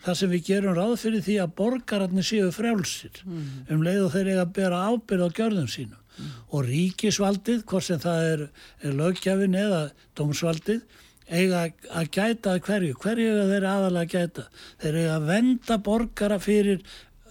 þar 0.06 0.20
sem 0.20 0.32
við 0.34 0.46
gerum 0.50 0.78
ráð 0.78 0.96
fyrir 1.02 1.26
því 1.26 1.38
að 1.44 1.54
borgararnir 1.60 2.28
séu 2.28 2.52
frjálsir. 2.56 3.22
Mm. 3.26 3.46
um 3.76 3.86
leið 3.86 4.02
og 4.06 4.16
þeir 4.16 4.32
eiga 4.32 4.46
að 4.46 4.56
bera 4.60 4.82
ábyrð 4.90 5.28
á 5.28 5.36
gjörðum 5.40 5.70
sínum. 5.72 6.00
Mm. 6.14 6.34
og 6.54 6.68
ríkisvaldið, 6.68 7.64
hvort 7.66 7.88
sem 7.88 7.98
það 7.98 8.28
er, 8.32 8.42
er 8.86 8.92
lögjafin 9.00 9.56
eða 9.58 9.80
dómsvaldið 10.14 10.84
eiga 11.34 11.64
að 11.90 12.10
gæta 12.14 12.60
hverju, 12.62 12.94
hverju 13.02 13.32
eiga 13.32 13.48
þeir 13.50 13.66
aðalega 13.72 14.04
að 14.04 14.14
gæta? 14.14 14.46
Þeir 14.84 15.00
eiga 15.00 15.16
að 15.16 15.28
venda 15.32 15.78
borgara 15.88 16.40
fyrir 16.44 16.84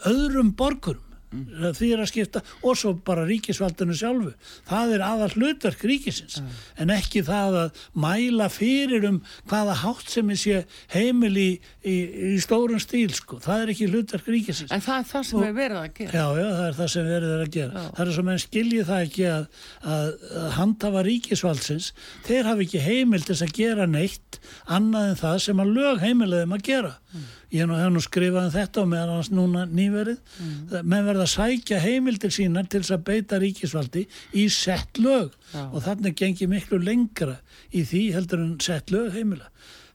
öðrum 0.08 0.50
borgurum 0.58 1.11
mm. 1.32 1.72
því 1.78 1.90
er 1.94 2.02
að 2.04 2.10
skipta 2.10 2.42
og 2.62 2.78
svo 2.78 2.94
bara 3.06 3.24
ríkisvaldinu 3.28 3.96
sjálfu. 3.96 4.32
Það 4.68 4.94
er 4.96 5.04
aðal 5.06 5.30
hlutverk 5.36 5.84
ríkisins. 5.88 6.40
Mm. 6.42 6.60
en 6.82 6.94
ekki 6.94 7.22
það 7.26 7.58
að 7.62 7.82
mæla 8.04 8.48
fyrir 8.52 9.06
um 9.08 9.20
hvaða 9.50 9.76
hátt 9.82 10.12
sem 10.12 10.30
er 10.32 10.40
sé 10.40 10.62
heimil 10.94 11.32
í, 11.38 11.48
í, 11.84 11.96
í 12.32 12.36
stórun 12.42 12.82
stíl 12.82 13.12
sko, 13.16 13.40
það 13.42 13.64
er 13.64 13.74
ekki 13.74 13.90
hlutverk 13.90 14.30
ríkisins. 14.32 14.72
En 14.74 14.84
það 14.84 15.02
er 15.02 15.10
það 15.12 15.28
sem 15.28 15.40
og, 15.40 15.46
er 15.48 15.58
verið 15.58 15.82
að 15.82 15.90
gera. 15.98 16.12
Já, 16.12 16.26
já, 16.42 16.48
það 16.52 16.64
er 16.68 16.78
það 16.80 16.92
sem 16.94 17.10
verið 17.10 17.34
að 17.36 17.44
gera. 17.58 17.72
Já. 17.72 17.90
það 17.98 18.06
er 18.06 18.16
sem 18.18 18.32
enn 18.32 18.42
skiljið 18.46 18.88
það 18.92 19.06
ekki 19.08 19.28
að, 19.32 19.60
að, 19.96 20.08
að 20.42 20.48
handhafa 20.58 21.04
ríkisvaldsins. 21.08 21.92
Þeir 22.28 22.50
hafi 22.50 22.68
ekki 22.68 22.82
heimil 22.86 23.22
til 23.26 23.38
að 23.38 23.54
gera 23.56 23.88
neitt 23.90 24.40
annað 24.66 25.12
en 25.12 25.22
það 25.22 25.38
sem 25.46 25.62
að 25.62 25.72
lög 25.78 26.02
heimilegum 26.02 26.58
að 26.58 26.66
gera. 26.72 26.96
Mm 27.12 27.30
ég 27.52 27.68
hef 27.68 27.92
nú 27.92 28.02
skrifað 28.02 28.48
um 28.48 28.54
þetta 28.54 28.82
og 28.82 28.90
meðan 28.92 29.14
hans 29.16 29.30
núna 29.32 29.64
nýverið 29.68 30.18
mm. 30.18 30.80
menn 30.88 31.06
verða 31.08 31.26
að 31.26 31.32
sækja 31.34 31.80
heimildir 31.82 32.32
sínar 32.34 32.68
til 32.70 32.80
þess 32.80 32.96
að 32.96 33.04
beita 33.10 33.40
ríkisvaldi 33.42 34.06
í 34.40 34.46
sett 34.52 35.00
lög 35.02 35.34
Já. 35.52 35.66
og 35.68 35.78
þannig 35.84 36.16
gengir 36.18 36.50
miklu 36.52 36.80
lengra 36.82 37.38
í 37.70 37.84
því 37.88 38.02
heldur 38.16 38.44
en 38.44 38.56
sett 38.64 38.92
lög 38.94 39.12
heimila 39.16 39.50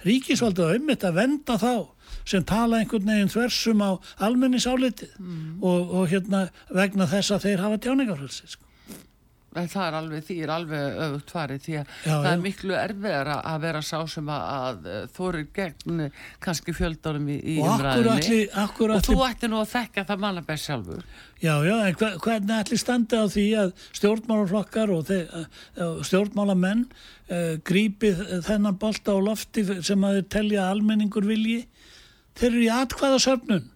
ríkisvaldi 0.05 0.65
var 0.65 0.77
ummitt 0.77 1.07
að 1.07 1.17
venda 1.23 1.57
þá 1.61 1.73
sem 2.27 2.45
tala 2.47 2.81
einhvern 2.81 3.09
veginn 3.09 3.33
þversum 3.33 3.83
á 3.83 3.91
almenningsálitið 4.27 5.17
mm. 5.17 5.49
og, 5.65 5.91
og 5.97 6.07
hérna 6.13 6.47
vegna 6.69 7.09
þess 7.09 7.33
að 7.35 7.49
þeir 7.49 7.65
hafa 7.65 7.83
tjáningarfrelsi 7.87 8.53
sko 8.53 8.66
en 9.61 9.69
það 9.71 9.85
er 9.87 9.97
alveg, 9.99 10.25
því 10.27 10.37
er 10.43 10.53
alveg 10.53 10.99
öfugt 11.05 11.33
farið 11.35 11.63
því 11.65 11.75
að 11.79 11.91
já, 11.91 12.09
það 12.09 12.27
já. 12.27 12.31
er 12.31 12.43
miklu 12.43 12.75
erfiðar 12.77 13.31
að 13.37 13.59
vera 13.65 13.81
sá 13.85 13.97
sem 14.11 14.31
að, 14.33 14.89
þórir 15.15 15.47
gegn 15.55 16.03
kannski 16.43 16.75
fjöldarum 16.77 17.29
í, 17.31 17.37
í 17.37 17.57
umræðinni 17.63 18.41
og 18.57 19.05
þú 19.07 19.17
ætti 19.27 19.51
nú 19.51 19.61
að 19.61 19.71
þekka 19.75 20.05
það 20.09 20.23
manna 20.25 20.43
best 20.47 20.69
sjálfur. 20.69 21.05
Já, 21.37 21.53
já, 21.61 21.75
en 21.85 21.97
hva, 21.99 22.11
hvernig 22.23 22.55
ætli 22.57 22.81
standi 22.81 23.21
á 23.21 23.25
því 23.29 23.47
að 23.61 23.73
stjórnmálaflokkar 23.99 24.93
og 24.95 25.07
þeir, 25.09 25.47
stjórnmálamenn 26.07 26.85
uh, 26.87 27.55
grípið 27.67 28.23
þennan 28.47 28.79
bolta 28.81 29.13
á 29.13 29.19
lofti 29.21 29.65
sem 29.85 30.07
að 30.07 30.21
þeir 30.21 30.29
telja 30.37 30.69
almenningur 30.71 31.27
vilji? 31.29 31.65
Þeir 32.37 32.51
eru 32.51 32.63
í 32.65 32.71
atkvæða 32.73 33.21
söfnun 33.21 33.67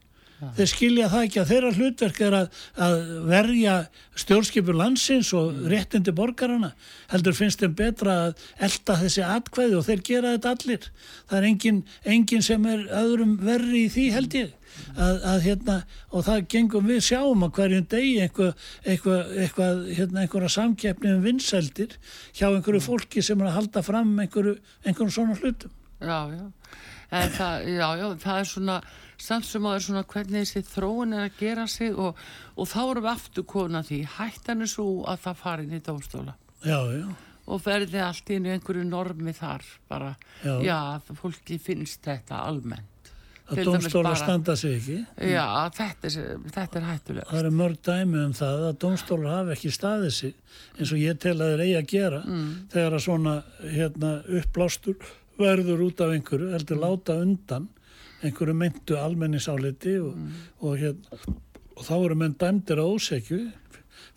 þeir 0.57 0.69
skilja 0.71 1.09
það 1.11 1.25
ekki 1.27 1.41
að 1.41 1.51
þeirra 1.51 1.71
hlutverk 1.77 2.21
er 2.25 2.37
að, 2.37 2.61
að 2.87 2.95
verja 3.29 3.75
stjórnskipur 4.23 4.77
landsins 4.77 5.31
og 5.37 5.59
réttindi 5.71 6.13
borgarana 6.15 6.71
heldur 7.11 7.35
finnst 7.37 7.61
þeim 7.61 7.75
betra 7.77 8.15
að 8.27 8.47
elda 8.67 8.97
þessi 9.03 9.25
atkvæði 9.27 9.77
og 9.77 9.85
þeir 9.87 10.01
gera 10.07 10.33
þetta 10.35 10.55
allir. 10.55 10.87
Það 11.29 11.37
er 11.39 11.49
engin, 11.51 11.83
engin 12.15 12.45
sem 12.45 12.65
er 12.71 12.87
öðrum 13.01 13.37
verri 13.43 13.85
í 13.85 13.93
því 13.93 14.07
held 14.15 14.39
ég. 14.39 14.57
Að, 14.95 15.17
að 15.27 15.41
hérna 15.43 15.73
og 16.15 16.23
það 16.23 16.45
gengum 16.53 16.85
við 16.87 17.01
sjáum 17.03 17.43
að 17.43 17.51
hverjum 17.57 17.87
degi 17.91 18.13
eitthvað, 18.23 18.69
eitthvað, 18.87 19.33
eitthvað 19.43 19.81
hérna 19.97 20.23
einhverja 20.23 20.51
samkeppni 20.55 21.11
um 21.11 21.25
vinsældir 21.25 21.97
hjá 22.31 22.45
einhverju 22.47 22.79
fólki 22.85 23.23
sem 23.25 23.43
er 23.43 23.49
að 23.49 23.57
halda 23.57 23.83
fram 23.83 24.13
einhverju, 24.23 24.55
einhverju 24.87 25.15
svona 25.17 25.35
hlutum. 25.41 25.75
Já, 25.99 26.31
já. 26.31 26.45
En 27.11 27.33
það, 27.35 27.65
já, 27.67 27.87
já, 27.99 28.05
það 28.23 28.37
er 28.39 28.47
svona 28.47 28.75
samt 29.21 29.47
sem 29.47 29.65
er 29.69 29.83
svona 29.83 30.03
hvernig 30.09 30.45
þessi 30.45 30.63
þróun 30.67 31.17
er 31.17 31.27
að 31.29 31.41
gera 31.41 31.65
sig 31.69 31.95
og, 31.95 32.19
og 32.55 32.69
þá 32.69 32.79
erum 32.83 33.05
við 33.05 33.11
aftur 33.13 33.47
kona 33.49 33.83
því. 33.87 34.03
Hættan 34.17 34.65
er 34.65 34.71
svo 34.71 34.87
að 35.09 35.25
það 35.25 35.43
fari 35.43 35.67
inn 35.67 35.77
í 35.77 35.83
dómstóla. 35.85 36.37
Já, 36.61 36.79
já. 36.93 37.09
og 37.51 37.61
verði 37.65 38.01
allt 38.05 38.29
inn 38.35 38.45
í 38.45 38.53
einhverju 38.53 38.85
normi 38.85 39.33
þar 39.33 39.65
bara, 39.89 40.13
já, 40.45 40.53
já 40.61 40.77
fólki 41.17 41.57
finnst 41.61 42.03
þetta 42.05 42.43
almennt. 42.45 42.87
Að 43.51 43.65
dómstóla 43.67 44.13
standa 44.15 44.53
sig 44.55 44.77
ekki? 44.77 44.97
Já, 45.27 45.43
þetta 45.75 46.07
er, 46.07 46.27
þetta 46.55 46.79
er 46.79 46.85
hættulega 46.87 47.27
það 47.27 47.39
eru 47.41 47.51
mörg 47.57 47.81
dæmi 47.83 48.21
um 48.21 48.35
það 48.37 48.67
að 48.69 48.77
dómstóla 48.83 49.33
hafi 49.33 49.55
ekki 49.57 49.71
staðið 49.75 50.13
sig 50.15 50.35
eins 50.77 50.93
og 50.93 51.01
ég 51.01 51.19
tel 51.19 51.35
að 51.35 51.51
þeir 51.51 51.63
eigi 51.65 51.75
að 51.81 51.89
gera 51.91 52.21
mm. 52.21 52.47
þegar 52.71 52.95
að 52.95 53.03
svona 53.07 53.35
hérna, 53.65 54.13
uppblástur 54.39 55.11
verður 55.41 55.83
út 55.89 56.05
af 56.05 56.15
einhverju 56.15 56.51
heldur 56.53 56.81
láta 56.85 57.17
undan 57.25 57.67
einhverju 58.21 58.57
myndu 58.57 58.97
almenningsáliti 58.99 59.97
og, 60.01 60.15
mm. 60.17 60.41
og, 60.61 60.77
hérna, 60.77 61.21
og 61.77 61.85
þá 61.87 61.95
eru 61.97 62.17
menn 62.21 62.37
dæmdir 62.39 62.81
á 62.81 62.85
ósekju 62.85 63.41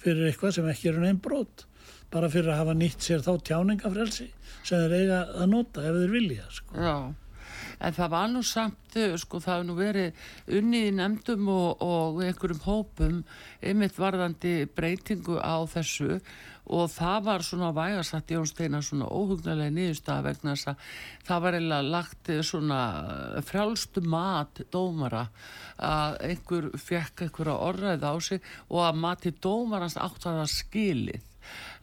fyrir 0.02 0.28
eitthvað 0.28 0.59
sem 0.59 0.68
ekki 0.70 0.90
eru 0.92 1.05
neinn 1.05 1.22
brot 1.22 1.66
bara 2.14 2.30
fyrir 2.30 2.52
að 2.52 2.62
hafa 2.62 2.78
nýtt 2.78 3.02
sér 3.02 3.24
þá 3.24 3.32
tjáningafrelsi 3.48 4.30
sem 4.64 4.80
þeir 4.84 4.96
eiga 5.00 5.20
að 5.34 5.50
nota 5.50 5.84
ef 5.84 5.98
þeir 5.98 6.12
vilja 6.14 6.48
sko. 6.55 6.76
Já, 6.78 6.96
en 7.80 7.96
það 7.96 8.12
var 8.14 8.28
nú 8.30 8.42
samt 8.46 8.98
sko, 9.20 9.40
það 9.42 9.57
hefur 9.57 9.68
nú 9.68 9.76
verið 9.78 10.26
unnið 10.61 10.88
í 10.88 10.94
nefndum 11.00 11.50
og, 11.52 11.84
og 11.84 12.22
einhverjum 12.24 12.62
hópum 12.68 13.20
einmitt 13.61 13.98
varðandi 13.98 14.55
breytingu 14.76 15.40
á 15.42 15.57
þessu 15.74 16.20
og 16.64 16.88
það 16.88 17.24
var 17.26 17.44
svona 17.44 17.72
vægarsagt 17.76 18.32
Jón 18.32 18.48
Steinar 18.48 18.84
svona 18.84 19.08
óhugnarlega 19.12 19.74
nýðustaf 19.74 20.22
vegna 20.24 20.54
þess 20.54 20.70
að 20.70 20.86
það 21.28 21.42
var 21.44 21.58
eiginlega 21.58 21.90
lagt 21.94 22.30
svona 22.48 22.80
frjálstu 23.44 24.04
mat 24.08 24.62
dómara 24.72 25.26
að 25.76 26.16
einhver 26.30 26.70
fekk 26.80 27.26
einhverja 27.26 27.58
orðræð 27.68 28.08
á 28.08 28.14
sig 28.20 28.40
og 28.70 28.80
að 28.86 29.00
mati 29.04 29.34
dómarans 29.44 29.98
átt 30.00 30.24
að 30.24 30.40
það 30.40 30.52
skilið. 30.54 31.30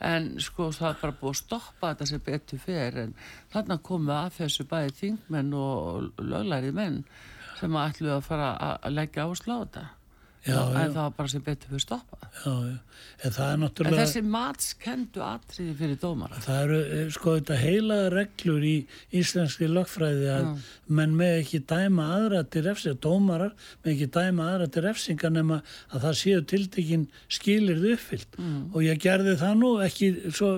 En 0.02 0.32
sko 0.42 0.72
það 0.74 0.90
er 0.90 1.00
bara 1.04 1.18
búið 1.20 1.36
að 1.36 1.42
stoppa 1.44 1.92
þetta 1.92 2.10
sem 2.10 2.24
betur 2.26 2.62
fer 2.64 2.98
en 3.04 3.16
þarna 3.54 3.78
komið 3.86 4.16
að 4.18 4.38
þessu 4.40 4.66
bæði 4.72 4.96
þingmenn 4.98 5.54
og 5.54 6.24
löglæri 6.26 6.74
menn 6.74 7.04
sem 7.60 7.78
ætlu 7.78 8.16
að 8.16 8.26
fara 8.26 8.54
að 8.82 8.96
leggja 8.98 9.30
áslá 9.30 9.60
þetta 9.60 9.90
Já, 10.42 10.58
en 10.58 10.94
það 10.96 10.96
var 10.98 11.12
bara 11.20 11.30
sem 11.30 11.42
betur 11.46 11.70
fyrir 11.70 11.84
stoppað 11.84 12.22
en, 12.50 13.66
en 13.68 13.94
þessi 13.94 14.22
matskendu 14.26 15.22
atriði 15.22 15.76
fyrir 15.78 16.00
dómara? 16.02 16.40
Það 16.42 16.62
eru 16.64 16.80
eh, 16.82 17.04
sko 17.14 17.36
þetta 17.38 17.58
heila 17.62 17.98
reglur 18.10 18.66
í 18.66 18.74
íslenski 19.20 19.70
lögfræði 19.70 20.32
að 20.34 20.48
já. 20.48 20.72
menn 20.98 21.14
með 21.20 21.36
ekki 21.44 21.62
dæma 21.70 22.08
aðra 22.16 22.42
til 22.50 22.64
refsinga, 22.66 22.98
dómarar 23.06 23.54
með 23.84 23.92
ekki 23.94 24.10
dæma 24.18 24.48
aðra 24.56 24.70
til 24.74 24.86
refsinga 24.88 25.32
nema 25.36 25.60
að 25.92 26.08
það 26.08 26.18
séu 26.24 26.46
tildekinn 26.54 27.06
skilirð 27.30 27.92
uppfyllt. 27.94 28.40
Mm. 28.42 28.64
og 28.74 28.88
ég 28.88 29.04
gerði 29.06 29.38
það 29.44 29.62
nú 29.62 29.72
ekki 29.86 30.12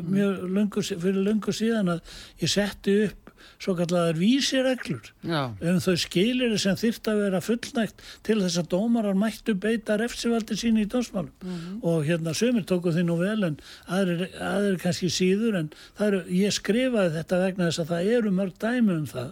mjög 0.08 0.48
lungu, 0.48 0.86
fyrir 0.94 1.22
lungu 1.28 1.56
síðan 1.56 1.98
að 1.98 2.16
ég 2.40 2.56
setti 2.56 2.98
upp 3.10 3.23
svo 3.60 3.76
kallar 3.78 4.18
vísireglur 4.20 5.12
um 5.24 5.80
þau 5.84 5.96
skilir 6.00 6.56
sem 6.62 6.78
þýrt 6.80 7.10
að 7.12 7.22
vera 7.24 7.42
fullnægt 7.44 8.04
til 8.24 8.40
þess 8.42 8.62
að 8.62 8.70
dómarar 8.74 9.18
mættu 9.18 9.56
beita 9.56 9.98
refsivaldi 10.00 10.58
sín 10.60 10.80
í 10.82 10.86
dómsmálum. 10.90 11.32
Mm 11.42 11.56
-hmm. 11.56 11.84
og 11.84 12.06
hérna 12.06 12.34
sömur 12.34 12.66
tóku 12.66 12.92
því 12.92 13.04
nú 13.08 13.18
vel 13.20 13.44
en 13.44 13.60
aðrir, 13.88 14.30
aðrir 14.40 14.80
kannski 14.80 15.10
síður 15.10 15.60
en 15.60 15.70
er, 16.00 16.24
ég 16.30 16.52
skrifaði 16.54 17.18
þetta 17.18 17.44
vegna 17.46 17.68
þess 17.70 17.84
að 17.84 17.92
það 17.92 18.12
eru 18.18 18.32
mörg 18.32 18.56
dæmi 18.60 18.94
um 18.94 19.06
það 19.06 19.32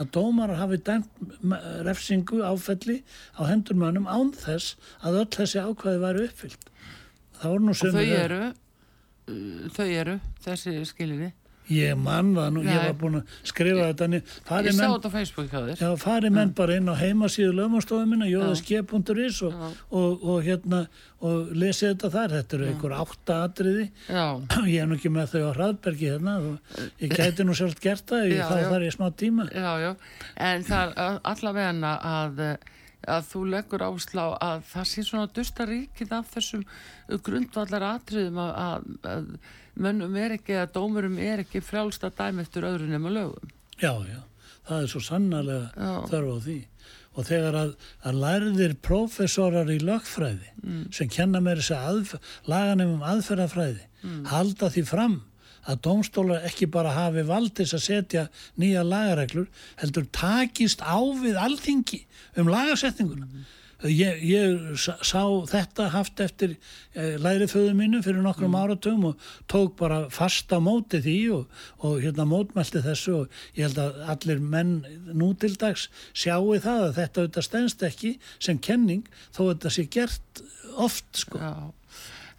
að 0.00 0.10
dómarar 0.14 0.56
hafi 0.56 0.76
dæmt 0.76 1.08
refsingu 1.84 2.40
áfelli 2.42 3.02
á 3.36 3.42
hendur 3.50 3.76
mannum 3.76 4.08
án 4.08 4.32
þess 4.32 4.76
að 5.04 5.20
öll 5.22 5.30
þessi 5.36 5.60
ákvæði 5.60 6.00
væri 6.04 6.24
uppfyllt. 6.28 6.64
Og 7.40 7.72
þau 7.76 8.04
eru, 8.04 8.40
þau 9.76 9.86
eru 9.86 10.16
þessi 10.44 10.84
skilinni 10.84 11.32
Ég 11.70 11.98
mann 11.98 12.32
það 12.34 12.48
nú, 12.54 12.62
Nei. 12.64 12.72
ég 12.74 12.86
var 12.88 12.96
búin 12.98 13.18
að 13.20 13.34
skrifa 13.46 13.84
ég, 13.84 13.92
þetta 13.92 14.08
Ég 14.66 14.74
sá 14.74 14.84
þetta 14.86 15.10
á 15.10 15.14
Facebook 15.14 15.52
á 15.54 15.60
þér. 15.68 15.76
Já, 15.78 15.90
fari 16.02 16.32
menn 16.34 16.54
bara 16.56 16.78
inn 16.80 16.90
á 16.90 16.94
heimasíðu 16.98 17.52
lögumstofum 17.58 18.10
minna, 18.10 18.26
jóðaskip.is 18.30 19.38
og, 19.46 19.60
og, 19.90 20.24
og 20.24 20.42
hérna 20.46 20.82
og 21.20 21.52
lesi 21.54 21.86
þetta 21.86 22.10
þar, 22.16 22.34
þetta 22.38 22.58
eru 22.58 22.68
einhver 22.70 22.96
átta 22.96 23.38
atriði. 23.46 23.86
Já. 24.08 24.24
ég 24.74 24.82
er 24.82 24.90
nú 24.90 24.98
ekki 24.98 25.14
með 25.14 25.36
þau 25.36 25.46
á 25.46 25.52
hraðbergi 25.60 26.10
hérna 26.10 26.36
ég 27.02 27.14
gæti 27.14 27.46
nú 27.46 27.56
sjálf 27.56 27.78
gert 27.82 28.08
það, 28.10 28.26
já, 28.34 28.44
þá 28.48 28.68
þarf 28.74 28.88
ég 28.88 28.98
smá 28.98 29.08
tíma. 29.22 29.48
Já, 29.54 29.70
já, 29.84 29.90
en 30.50 30.68
það 30.68 30.94
er 30.96 31.24
allavega 31.34 31.96
að 32.00 32.44
að 33.08 33.28
þú 33.30 33.42
leggur 33.54 33.84
áslá 33.84 34.24
að 34.42 34.64
það 34.70 34.88
sé 34.90 35.04
svona 35.06 35.30
dusta 35.32 35.66
ríkið 35.68 36.12
af 36.18 36.28
þessum 36.34 36.64
grundvallar 37.24 37.86
atriðum 37.94 38.40
að, 38.42 38.52
að, 38.64 38.90
að 39.12 39.30
mönnum 39.80 40.16
er 40.20 40.36
ekki, 40.36 40.56
að 40.60 40.74
dómurum 40.76 41.16
er 41.22 41.44
ekki 41.44 41.62
frjálst 41.64 42.04
að 42.06 42.18
dæmi 42.20 42.44
eftir 42.44 42.66
öðru 42.68 42.90
nema 42.90 43.12
lögum. 43.12 43.54
Já, 43.80 43.94
já, 44.06 44.20
það 44.68 44.82
er 44.82 44.92
svo 44.92 45.02
sannarlega 45.04 45.94
þörf 46.10 46.36
á 46.36 46.38
því 46.46 46.58
og 47.18 47.26
þegar 47.26 47.56
að, 47.58 47.72
að 48.06 48.20
lærðir 48.22 48.76
profesorar 48.86 49.70
í 49.72 49.80
lögfræði 49.82 50.52
mm. 50.62 50.84
sem 50.94 51.10
kenna 51.10 51.40
með 51.42 51.64
þessi 51.64 52.20
laganum 52.50 53.02
aðferðafræði 53.02 53.82
mm. 54.04 54.20
halda 54.30 54.70
því 54.70 54.84
fram 54.86 55.16
að 55.68 55.80
dómstólar 55.84 56.46
ekki 56.48 56.70
bara 56.72 56.94
hafi 56.94 57.24
valdis 57.28 57.74
að 57.76 57.84
setja 57.84 58.26
nýja 58.60 58.84
lagareglur 58.86 59.48
heldur 59.82 60.06
takist 60.14 60.80
á 60.80 60.96
við 61.20 61.36
alþingi 61.40 62.04
um 62.40 62.50
lagasetninguna 62.52 63.26
mm. 63.26 63.48
Ég, 63.88 64.20
ég 64.26 64.76
sá 64.76 65.22
þetta 65.48 65.88
haft 65.94 66.20
eftir 66.20 66.56
eh, 66.92 67.16
læriföðu 67.20 67.72
mínu 67.78 68.02
fyrir 68.04 68.22
nokkrum 68.24 68.52
mm. 68.52 68.60
áratum 68.60 69.06
og 69.10 69.26
tók 69.50 69.76
bara 69.80 70.02
fasta 70.12 70.60
móti 70.60 71.00
því 71.04 71.16
og, 71.38 71.64
og 71.86 71.98
hérna 72.04 72.26
mótmælti 72.28 72.84
þessu 72.84 73.16
og 73.22 73.40
ég 73.56 73.68
held 73.68 73.80
að 73.80 74.00
allir 74.14 74.44
menn 74.44 74.76
nú 75.14 75.32
til 75.40 75.54
dags 75.60 75.88
sjáu 76.12 76.58
það 76.60 76.86
að 76.90 76.96
þetta 77.00 77.24
auðvitað 77.24 77.48
stennst 77.48 77.84
ekki 77.88 78.14
sem 78.38 78.60
kenning 78.60 79.08
þó 79.30 79.46
þetta 79.50 79.74
sé 79.76 79.86
gert 79.90 80.44
oft 80.80 81.24
sko 81.24 81.40
Já, 81.40 81.54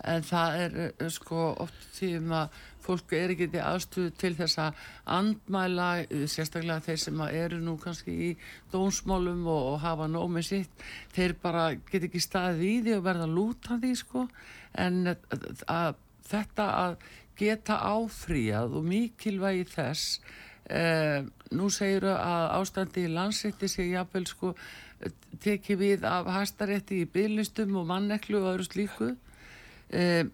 en 0.07 0.25
það 0.25 0.59
er 0.65 0.77
eh, 0.87 1.07
sko 1.13 1.47
oft 1.61 1.87
því 1.97 2.11
að 2.33 2.59
fólk 2.81 3.13
er 3.13 3.33
ekki 3.33 3.47
til 3.53 3.61
aðstöðu 3.61 4.11
til 4.17 4.31
þess 4.39 4.59
að 4.61 4.85
andmæla, 5.15 5.89
sérstaklega 6.31 6.81
þeir 6.87 7.01
sem 7.03 7.23
eru 7.27 7.59
nú 7.61 7.75
kannski 7.81 8.15
í 8.29 8.29
dónsmálum 8.73 9.45
og, 9.45 9.67
og 9.73 9.79
hafa 9.83 10.09
nómið 10.09 10.47
sitt 10.47 10.85
þeir 11.15 11.37
bara 11.43 11.67
get 11.91 12.07
ekki 12.09 12.23
staðið 12.23 12.67
í 12.67 12.75
því 12.85 12.95
og 12.97 13.07
verða 13.09 13.27
að 13.27 13.35
lúta 13.37 13.79
því 13.81 13.95
sko. 14.01 14.27
En 14.81 15.01
að, 15.13 15.49
að, 15.69 15.99
þetta 16.31 16.69
að 16.79 16.95
geta 17.41 17.81
áfríað 17.91 18.77
og 18.77 18.87
mikilvægi 18.87 19.65
þess 19.71 20.21
eh, 20.69 21.21
nú 21.53 21.69
segir 21.73 22.07
að 22.11 22.47
ástandi 22.59 23.05
í 23.05 23.11
landsetti 23.11 23.69
sé 23.69 23.89
jáfnvel 23.91 24.27
sko 24.29 24.55
tekið 25.41 25.79
við 25.79 26.05
af 26.05 26.29
hastarétti 26.29 27.01
í 27.01 27.09
bygglistum 27.09 27.75
og 27.81 27.87
manneklu 27.89 28.41
og 28.41 28.53
öðru 28.53 28.67
slíku 28.67 29.11
eh, 29.91 30.25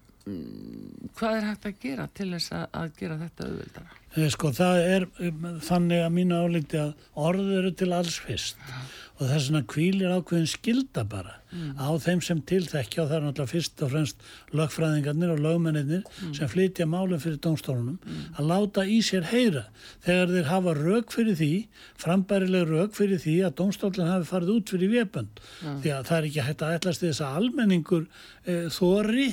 hvað 1.18 1.38
er 1.38 1.48
hægt 1.48 1.66
að 1.68 1.80
gera 1.82 2.08
til 2.14 2.28
þess 2.34 2.52
að, 2.56 2.68
að 2.80 2.92
gera 3.00 3.18
þetta 3.22 3.48
auðvildara? 3.48 3.98
Eh, 4.16 4.28
sko 4.32 4.52
það 4.56 4.78
er 4.88 5.04
um, 5.28 5.50
þannig 5.64 6.00
að 6.00 6.14
mínu 6.16 6.38
álíti 6.40 6.78
að 6.80 6.94
orður 7.28 7.58
eru 7.60 7.74
til 7.76 7.90
alls 7.92 8.16
fyrst 8.24 8.62
ja. 8.64 8.78
og 9.18 9.26
þess 9.28 9.50
vegna 9.50 9.60
kvílir 9.68 10.14
ákveðin 10.16 10.48
skilda 10.48 11.04
bara 11.08 11.34
mm. 11.52 11.74
á 11.76 11.88
þeim 12.00 12.22
sem 12.24 12.40
tilþekja 12.48 13.02
og 13.02 13.10
það 13.10 13.18
er 13.18 13.26
náttúrulega 13.26 13.52
fyrst 13.52 13.84
og 13.84 13.92
fremst 13.92 14.24
lögfræðingarnir 14.56 15.34
og 15.34 15.42
lögmennir 15.44 16.00
mm. 16.06 16.32
sem 16.38 16.50
flytja 16.50 16.88
málum 16.88 17.20
fyrir 17.20 17.36
dómstólunum 17.44 17.98
mm. 18.00 18.24
að 18.40 18.48
láta 18.48 18.86
í 18.88 18.98
sér 19.04 19.28
heyra 19.28 19.66
þegar 20.06 20.32
þeir 20.32 20.50
hafa 20.54 20.76
rauk 20.80 21.14
fyrir 21.14 21.38
því 21.42 21.52
frambærileg 22.00 22.72
rauk 22.72 22.96
fyrir 22.96 23.22
því 23.22 23.36
að 23.44 23.56
dómstólun 23.60 24.12
hafi 24.14 24.30
farið 24.32 24.54
út 24.56 24.74
fyrir 24.74 24.94
vépönd 24.96 25.44
ja. 25.44 25.76
því 25.84 25.94
að 25.98 26.10
það 26.10 26.18
er 26.18 26.32
ekki 26.32 26.48
hægt 26.48 26.64
að 26.64 26.80
ætlast 26.80 27.04
þess 27.04 27.26
að 27.28 27.38
almenningur 27.42 28.08
e, 28.48 28.58
þóri 28.72 29.30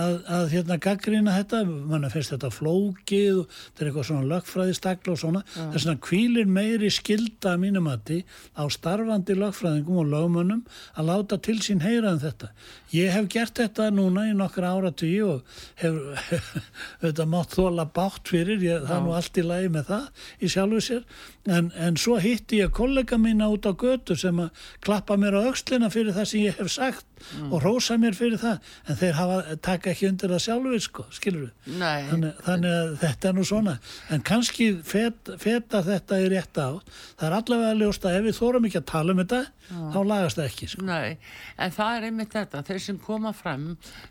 að, 0.00 0.16
að 0.38 0.46
hérna 0.52 0.78
gaggrina 0.82 1.34
þetta, 1.38 1.62
manna 1.66 2.10
fyrst 2.12 2.34
þetta 2.34 2.50
flókið 2.54 3.40
og 3.42 3.50
þetta 3.50 3.82
er 3.82 3.90
eitthvað 3.90 4.08
svona 4.10 4.30
lögfræðistakla 4.32 5.14
og 5.14 5.20
svona, 5.20 5.42
ja. 5.54 5.66
þess 5.74 5.90
að 5.92 6.00
kvílir 6.06 6.50
meiri 6.50 6.90
skilda 6.92 7.54
að 7.54 7.62
mínumatti 7.64 8.18
á 8.56 8.64
starfandi 8.72 9.36
lögfræðingum 9.38 10.00
og 10.02 10.10
lögmönnum 10.12 10.64
að 10.94 11.10
láta 11.10 11.40
til 11.42 11.58
sín 11.64 11.84
heyra 11.84 12.14
um 12.14 12.20
þetta. 12.22 12.52
Ég 12.94 13.12
hef 13.14 13.30
gert 13.32 13.58
þetta 13.58 13.88
núna 13.94 14.26
í 14.30 14.34
nokkra 14.36 14.74
áratví 14.76 15.14
og 15.26 15.58
hef 15.80 16.36
þetta 17.04 17.28
mátt 17.30 17.56
þóla 17.56 17.88
bátt 17.88 18.32
fyrir, 18.32 18.60
ég, 18.64 18.84
það 18.86 18.98
er 18.98 19.06
nú 19.06 19.16
allt 19.16 19.40
í 19.40 19.46
lagi 19.46 19.72
með 19.72 19.90
það 19.90 20.28
í 20.40 20.52
sjálfu 20.52 20.84
sér, 20.84 21.08
en, 21.46 21.70
en 21.78 21.98
svo 22.00 22.18
hitti 22.22 22.60
ég 22.62 22.72
kollega 22.74 23.18
mína 23.20 23.48
út 23.52 23.66
á 23.68 23.72
götu 23.72 24.16
sem 24.18 24.38
að 24.42 24.64
klappa 24.84 25.16
mér 25.20 25.38
á 25.38 25.46
aukslina 25.46 25.90
fyrir 25.92 26.16
það 26.16 26.30
sem 26.30 26.44
ég 26.46 26.60
hef 26.60 26.70
sagt 26.72 27.06
mm. 27.36 27.50
og 27.52 27.64
rósa 27.64 27.96
mér 28.00 28.16
fyrir 28.18 28.40
það. 28.42 28.70
En 28.86 29.00
þeir 29.00 29.18
hafa, 29.20 29.56
taka 29.64 29.92
ekki 29.92 30.10
undir 30.10 30.34
það 30.34 30.44
sjálfur 30.46 30.84
sko, 30.86 31.06
skilur 31.14 31.46
við 31.46 31.82
þannig, 32.10 32.40
þannig 32.46 32.78
að 32.78 32.94
þetta 33.04 33.30
er 33.30 33.36
nú 33.38 33.46
svona. 33.46 33.76
En 34.14 34.24
kannski 34.26 34.70
fet, 34.86 35.34
feta 35.42 35.82
þetta 35.86 36.20
í 36.22 36.30
rétt 36.32 36.60
á 36.60 36.70
það 37.16 37.28
er 37.28 37.38
allavega 37.40 37.74
að 37.74 37.84
ljósta 37.84 38.14
ef 38.16 38.26
við 38.26 38.38
þórum 38.40 38.68
ekki 38.68 38.82
að 38.82 38.90
tala 38.92 39.14
um 39.14 39.22
þetta 39.22 39.42
Já. 39.66 39.78
þá 39.90 39.98
lagast 40.06 40.38
það 40.38 40.48
ekki 40.50 40.68
sko. 40.70 40.84
Nei, 40.86 41.16
en 41.58 41.72
það 41.74 41.96
er 41.96 42.06
einmitt 42.08 42.34
þetta. 42.36 42.62
Þeir 42.66 42.82
sem 42.84 42.98
koma 43.02 43.32
fram 43.34 43.64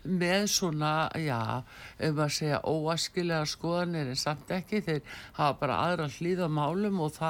með 0.04 0.48
svona 0.52 0.92
já, 1.20 1.40
ef 1.96 2.16
maður 2.16 2.34
segja 2.36 2.60
óaskilega 2.68 3.48
skoðanir 3.48 4.10
en 4.12 4.20
samt 4.20 4.52
ekki. 4.52 4.82
Þeir 4.84 5.00
hafa 5.38 5.56
bara 5.62 5.78
aðra 5.86 6.10
hlýða 6.18 6.50
málum 6.52 7.00
og 7.06 7.14
það 7.16 7.25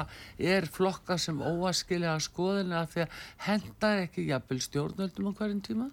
er 0.55 0.67
flokka 0.71 1.17
sem 1.21 1.39
óaskilega 1.41 2.17
skoðanir 2.23 2.81
að 2.81 2.93
því 2.93 3.03
að 3.05 3.17
hendar 3.47 4.03
ekki 4.05 4.27
jafnvel 4.29 4.61
stjórnöldum 4.65 5.31
á 5.31 5.37
hverjum 5.39 5.63
tíma? 5.65 5.89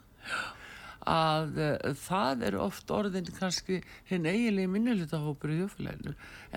Að 1.05 1.59
uh, 1.61 1.91
það 2.01 2.47
er 2.49 2.57
oft 2.65 2.93
orðin 2.97 3.29
kannski 3.37 3.83
hinn 4.09 4.25
eiginlega 4.25 4.73
minnulitahópur 4.73 5.53
í 5.53 5.59
hjóflæðinu 5.61 6.15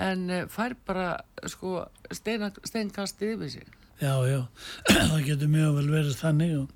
en 0.07 0.23
uh, 0.31 0.45
fær 0.51 0.77
bara 0.87 1.09
sko 1.51 1.81
steinkast 2.15 3.23
yfir 3.27 3.51
sig. 3.57 3.67
Já, 3.99 4.13
já, 4.29 4.41
það 5.11 5.25
getur 5.25 5.51
mjög 5.51 5.79
vel 5.81 5.87
verið 5.91 6.19
þannig 6.21 6.55
og, 6.61 6.73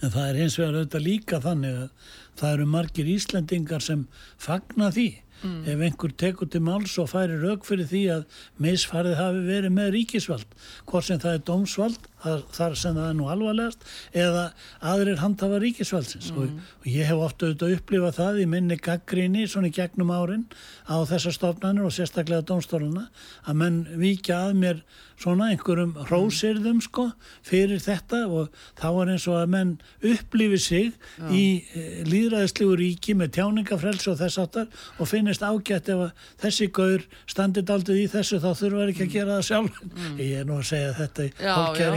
en 0.00 0.12
það 0.14 0.28
er 0.30 0.40
hins 0.40 0.58
vegar 0.60 0.78
auðvitað 0.78 1.06
líka 1.10 1.42
þannig 1.44 1.78
að 1.82 2.10
það 2.36 2.52
eru 2.52 2.66
margir 2.72 3.10
Íslandingar 3.10 3.84
sem 3.84 4.04
fagna 4.40 4.90
því 4.94 5.08
mm. 5.46 5.68
ef 5.72 5.84
einhver 5.88 6.14
tekur 6.22 6.50
til 6.50 6.64
máls 6.66 6.96
og 7.02 7.10
færi 7.12 7.38
rauk 7.40 7.66
fyrir 7.68 7.88
því 7.90 8.02
að 8.16 8.42
misfarið 8.66 9.18
hafi 9.20 9.44
verið 9.46 9.76
með 9.76 9.92
ríkisvald 9.96 10.56
hvort 10.84 11.08
sem 11.08 11.22
það 11.22 11.38
er 11.38 11.46
dómsvald 11.50 12.10
þar 12.24 12.76
sem 12.78 12.96
það 12.96 13.08
er 13.10 13.16
nú 13.18 13.28
alvarlegast 13.30 13.84
eða 14.16 14.44
aðrir 14.92 15.20
handhafa 15.22 15.60
ríkisvaldsins 15.62 16.30
mm. 16.32 16.38
og, 16.40 16.68
og 16.82 16.88
ég 16.90 17.10
hef 17.10 17.24
ofta 17.26 17.50
auðvitað 17.50 17.74
upplifað 17.76 18.18
það 18.20 18.40
í 18.42 18.46
minni 18.56 18.78
gaggríni 18.82 19.48
svona 19.50 19.70
í 19.70 19.76
gegnum 19.76 20.14
árin 20.14 20.46
á 20.88 20.96
þessar 21.08 21.36
stofnanir 21.36 21.86
og 21.86 21.94
sérstaklega 21.94 22.46
dómstóluna 22.46 23.08
að 23.44 23.60
menn 23.62 23.82
vikja 24.00 24.46
að 24.48 24.62
mér 24.62 24.82
svona 25.16 25.48
einhverjum 25.52 25.94
hrósirðum 26.10 26.82
sko 26.84 27.06
fyrir 27.46 27.80
þetta 27.80 28.24
og 28.28 28.50
þá 28.76 28.86
er 28.90 29.12
eins 29.14 29.26
og 29.30 29.38
að 29.40 29.52
menn 29.54 29.70
upplifi 30.04 30.58
sig 30.60 30.90
Já. 30.92 31.30
í 31.32 31.44
e, 31.72 31.84
líðræðislegu 32.08 32.76
ríki 32.80 33.16
með 33.16 33.32
tjáningafrels 33.38 34.04
og 34.12 34.18
þess 34.20 34.40
aftar 34.42 34.68
og 35.00 35.08
finnist 35.08 35.44
ágætt 35.46 35.88
ef 35.94 36.02
að 36.08 36.26
þessi 36.44 36.68
gaur 36.76 37.06
standið 37.24 37.72
aldrei 37.76 38.02
í 38.02 38.10
þessu 38.12 38.42
þá 38.44 38.50
þurfa 38.60 38.88
ekki 38.90 39.06
að 39.06 39.14
gera 39.16 39.38
það 39.38 39.48
sjálf 39.48 39.80
mm. 39.86 40.20
ég 40.20 40.42
er 40.42 40.48
nú 40.48 40.58
að 40.60 40.68
segja 40.72 40.92
þetta 41.00 41.28
í 41.28 41.32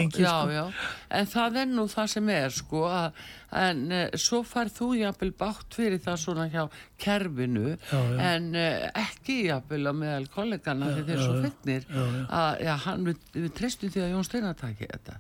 hólkjæringi 0.09 0.57
sko. 0.57 0.87
en 1.19 1.29
það 1.33 1.59
er 1.61 1.69
nú 1.71 1.85
það 1.91 2.09
sem 2.13 2.31
er 2.33 2.55
sko 2.55 2.83
að 2.89 3.21
en 3.59 3.85
uh, 3.91 4.03
svo 4.19 4.41
far 4.45 4.69
þú 4.73 4.89
jafnvel 4.99 5.31
bátt 5.39 5.79
fyrir 5.79 6.01
það 6.03 6.19
svona 6.23 6.49
hjá 6.51 6.65
kerfinu 7.01 7.75
já, 7.75 7.97
já. 7.97 8.19
en 8.29 8.51
uh, 8.53 8.89
ekki 9.05 9.39
jafnvel 9.47 9.89
á 9.89 9.93
meðal 10.03 10.29
kollegana 10.33 10.91
þegar 10.91 11.07
þeir 11.07 11.15
eru 11.15 11.25
svo 11.25 11.41
fytnir 11.47 11.89
að 12.27 12.61
já, 12.67 12.75
hann, 12.85 13.09
við, 13.09 13.25
við 13.39 13.49
treystum 13.57 13.93
því 13.93 14.05
að 14.05 14.13
Jón 14.15 14.29
Steinar 14.29 14.59
taki 14.59 14.89
þetta 14.89 15.19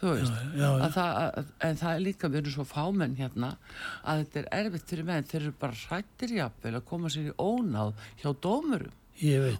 þú 0.00 0.14
veist. 0.16 0.38
að 0.66 0.94
það, 0.96 1.10
að, 1.20 1.50
en 1.66 1.76
það 1.80 1.92
er 1.92 2.04
líka 2.04 2.30
erum 2.30 2.54
svo 2.54 2.64
fámenn 2.66 3.18
hérna 3.18 3.50
að 4.02 4.24
þetta 4.24 4.40
er 4.40 4.48
erfitt 4.60 4.94
fyrir 4.94 5.08
menn 5.10 5.28
þeir 5.30 5.42
eru 5.42 5.58
bara 5.60 5.82
hrættir 5.84 6.34
jafnvel 6.38 6.74
að 6.78 6.88
koma 6.88 7.12
sér 7.12 7.30
í 7.30 7.36
ónáð 7.36 7.92
hjá 8.22 8.32
dómurum 8.46 8.96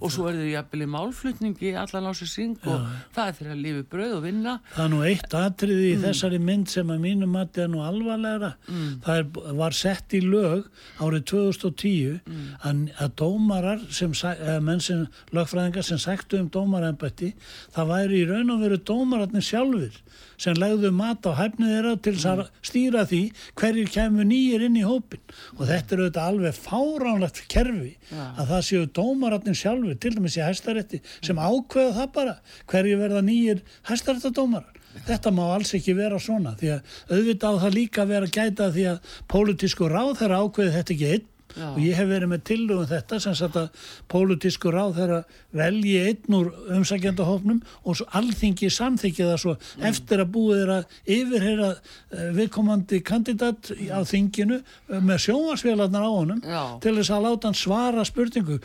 og 0.01 0.13
svo 0.13 0.29
er 0.31 0.39
þau 0.39 0.49
jafnvel 0.51 0.85
í 0.85 0.89
málflutningi 0.95 1.73
allan 1.81 2.09
á 2.09 2.13
sér 2.17 2.31
syng 2.31 2.57
og 2.65 2.77
Já. 2.77 2.87
það 3.17 3.31
er 3.31 3.37
þeirra 3.39 3.57
lífi 3.61 3.85
bröð 3.93 4.15
og 4.17 4.23
vinna 4.25 4.55
það 4.73 4.85
er 4.85 4.93
nú 4.95 5.01
eitt 5.09 5.37
atriði 5.41 5.89
í 5.91 5.97
mm. 5.97 6.05
þessari 6.07 6.41
mynd 6.49 6.73
sem 6.73 6.93
að 6.95 7.05
mínum 7.05 7.35
mati 7.37 7.65
er 7.65 7.71
nú 7.73 7.83
alvarlegra 7.85 8.53
mm. 8.69 8.89
það 9.05 9.21
er, 9.23 9.53
var 9.61 9.77
sett 9.77 10.17
í 10.17 10.23
lög 10.25 10.67
árið 11.01 11.27
2010 11.33 12.17
mm. 12.25 12.49
að, 12.71 12.83
að 13.05 13.15
dómarar 13.21 13.85
sem, 13.93 14.17
sem 14.17 15.05
lögfræðingar 15.37 15.87
sem 15.87 16.01
sættu 16.01 16.41
um 16.41 16.51
dómarembætti 16.53 17.35
það 17.75 17.95
væri 17.95 18.25
í 18.25 18.27
raun 18.31 18.57
og 18.57 18.65
veru 18.65 18.81
dómararnir 18.91 19.45
sjálfur 19.45 20.01
sem 20.41 20.57
legðu 20.59 20.91
mat 20.97 21.29
á 21.29 21.33
hæfnið 21.37 21.75
þeirra 21.75 21.95
til 22.07 22.15
að 22.31 22.43
stýra 22.67 23.05
því 23.11 23.21
hverjir 23.61 23.93
kemur 23.95 24.29
nýjir 24.31 24.67
inn 24.67 24.81
í 24.81 24.87
hópin 24.87 25.23
og 25.59 25.65
þetta 25.69 25.97
er 25.97 26.03
auðvitað 26.05 26.29
alveg 26.33 26.59
fáránlegt 26.59 27.43
kerfi 27.53 27.95
ja. 28.11 28.27
að 28.41 28.53
það 28.55 28.67
séu 28.71 28.91
dómaratnin 29.01 29.61
sjálfur 29.63 30.01
til 30.01 30.15
dæmis 30.17 30.39
í 30.41 30.45
hæstarétti 30.45 31.03
sem 31.21 31.41
ákveða 31.41 31.97
það 32.01 32.13
bara 32.19 32.37
hverjir 32.73 33.03
verða 33.05 33.25
nýjir 33.27 33.65
hæstaréttadómarar 33.91 34.81
Þetta 35.07 35.31
má 35.31 35.45
alls 35.55 35.71
ekki 35.77 35.95
vera 35.95 36.19
svona 36.19 36.57
því 36.59 36.71
að 36.75 36.95
auðvitað 37.15 37.59
það 37.63 37.77
líka 37.77 38.07
vera 38.11 38.31
gæta 38.35 38.71
því 38.75 38.87
að 38.91 39.13
pólitísku 39.31 39.91
ráð 39.91 40.17
þeirra 40.19 40.41
ákveði 40.43 40.73
þetta 40.77 40.95
ekki 40.97 41.11
einn 41.15 41.29
Já. 41.57 41.67
og 41.73 41.79
ég 41.83 41.95
hef 41.99 42.09
verið 42.11 42.31
með 42.35 42.43
tillögum 42.51 42.87
þetta 42.91 43.21
sem 43.21 43.35
sagt 43.39 43.57
að 43.61 43.69
pólitísku 44.13 44.71
ráð 44.75 44.95
þeirra 45.01 45.21
velji 45.57 45.97
einn 46.07 46.37
úr 46.41 46.51
umsækjandahófnum 46.77 47.61
og 47.85 47.97
svo 47.99 48.07
alþingi 48.21 48.71
samþykja 48.71 49.31
það 49.33 49.41
svo 49.45 49.57
Mm. 49.61 49.85
eftir 49.91 50.21
að 50.23 50.31
búið 50.35 50.59
þeirra 50.61 50.77
yfirheyra 51.15 51.69
eh, 51.75 52.31
viðkomandi 52.37 53.01
kandidat 53.07 53.71
á 53.93 54.01
þinginu 54.09 54.59
eh, 54.61 55.01
með 55.01 55.19
sjónvarsvélarnar 55.27 56.05
á 56.07 56.11
honum 56.11 56.41
Já. 56.45 56.63
til 56.83 56.95
þess 56.97 57.11
að 57.15 57.25
láta 57.27 57.49
hann 57.51 57.59
svara 57.59 58.05
spurningu. 58.09 58.59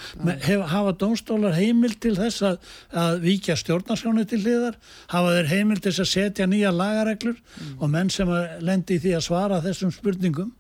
Hef, 0.46 0.64
hafa 0.72 0.94
dómstólar 1.02 1.56
heimil 1.58 1.94
til 2.02 2.16
þess 2.18 2.42
að, 2.48 2.58
að 2.94 3.20
víkja 3.26 3.56
stjórnarskránu 3.60 4.26
til 4.30 4.42
hliðar? 4.44 4.78
Hafa 5.14 5.36
þeir 5.38 5.52
heimil 5.54 5.80
til 5.82 5.92
þess 5.92 6.04
að 6.06 6.12
setja 6.14 6.48
nýja 6.50 6.72
lagareglur? 6.76 7.38
Og 7.80 7.90
menn 7.92 8.10
sem 8.14 8.30
lendi 8.66 8.98
í 8.98 9.02
því 9.04 9.16
að 9.20 9.26
svara 9.28 9.62
þessum 9.66 9.94
spurningum 9.96 10.52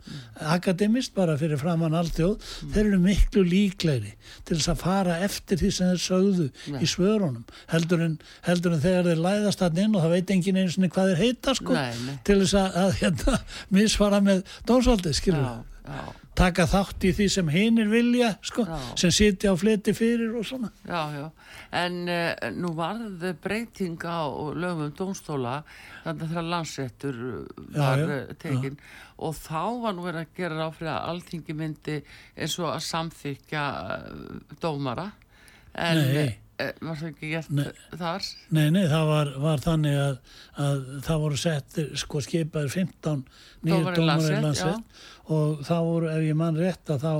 akademist 0.41 1.13
bara 1.15 1.37
fyrir 1.39 1.57
framann 1.61 1.95
alltjóð 2.15 2.49
þeir 2.73 2.85
eru 2.85 2.99
miklu 3.03 3.43
líklegri 3.45 4.11
til 4.47 4.57
þess 4.57 4.71
að 4.71 4.81
fara 4.81 5.17
eftir 5.25 5.59
því 5.59 5.71
sem 5.75 5.91
þeir 5.91 6.03
sögðu 6.05 6.47
í 6.79 6.89
svörunum 6.89 7.43
heldur 7.71 8.03
en, 8.05 8.17
heldur 8.47 8.75
en 8.75 8.83
þegar 8.83 9.09
þeir 9.09 9.23
læðast 9.25 9.63
hann 9.65 9.81
inn 9.85 9.95
og 9.95 10.05
það 10.05 10.15
veit 10.15 10.35
engin 10.35 10.59
einu 10.61 10.73
sinni 10.75 10.91
hvað 10.93 11.11
þeir 11.11 11.23
heita 11.23 11.55
sko 11.59 11.75
Nei, 11.75 11.91
nei. 12.05 12.17
til 12.27 12.39
þess 12.43 12.57
að, 12.61 12.77
að 12.83 12.93
hérna, 13.01 13.39
misfara 13.79 14.21
með 14.23 14.43
dómsvaldið 14.69 15.17
skilur 15.19 15.43
Já, 15.45 15.55
já, 15.89 16.05
taka 16.35 16.65
þátt 16.69 17.05
í 17.07 17.11
því 17.15 17.27
sem 17.31 17.49
hinir 17.53 17.89
vilja 17.91 18.33
sko, 18.45 18.65
sem 18.99 19.13
sitja 19.13 19.53
á 19.53 19.55
fleti 19.59 19.93
fyrir 19.95 20.35
og 20.35 20.45
svona. 20.47 20.71
Já, 20.87 21.01
já. 21.15 21.25
En 21.75 21.97
uh, 22.11 22.47
nú 22.55 22.73
varð 22.77 23.25
breyting 23.43 23.99
á 24.03 24.27
lögum 24.55 24.93
dómstóla 24.95 25.61
þannig 26.03 26.25
að 26.27 26.31
þegar 26.33 26.47
landsréttur 26.53 27.19
uh, 27.31 27.41
Já, 27.71 27.79
var 27.79 28.03
já, 28.03 28.07
uh, 28.19 28.37
tekin 28.41 28.79
og 29.15 29.35
þá 29.39 29.61
var 29.83 29.95
nú 29.95 30.07
verið 30.07 30.23
að 30.23 30.39
gera 30.39 30.59
ráð 30.59 30.79
fyrir 30.79 30.93
að 30.93 31.11
alþingi 31.13 31.57
myndi 31.57 31.99
eins 32.35 32.57
og 32.59 32.71
að 32.73 32.81
samþykja 32.89 33.67
uh, 33.83 34.57
dómara. 34.63 35.11
En 35.75 36.03
Nei. 36.03 36.44
Uh, 36.61 36.71
var 36.87 36.99
það 37.01 37.11
ekki 37.11 37.31
gert 37.33 37.53
Nei. 37.55 37.67
þar? 37.99 38.29
Nei, 38.55 38.65
nei, 38.75 38.83
það 38.91 39.11
var, 39.11 39.31
var 39.45 39.63
þannig 39.65 39.99
að, 40.01 40.17
að 40.65 40.81
það 41.07 41.23
voru 41.25 41.39
sett 41.41 41.79
sko 42.01 42.23
skipaður 42.25 42.73
15 42.75 43.23
nýjur 43.65 43.99
Dómarar 43.99 44.37
í 44.39 44.43
landsett 44.43 45.05
og 45.35 45.63
þá 45.65 45.77
voru, 45.87 46.11
ef 46.13 46.27
ég 46.27 46.37
mann 46.39 46.59
rétt 46.59 46.91
að 46.93 47.05
þá 47.05 47.13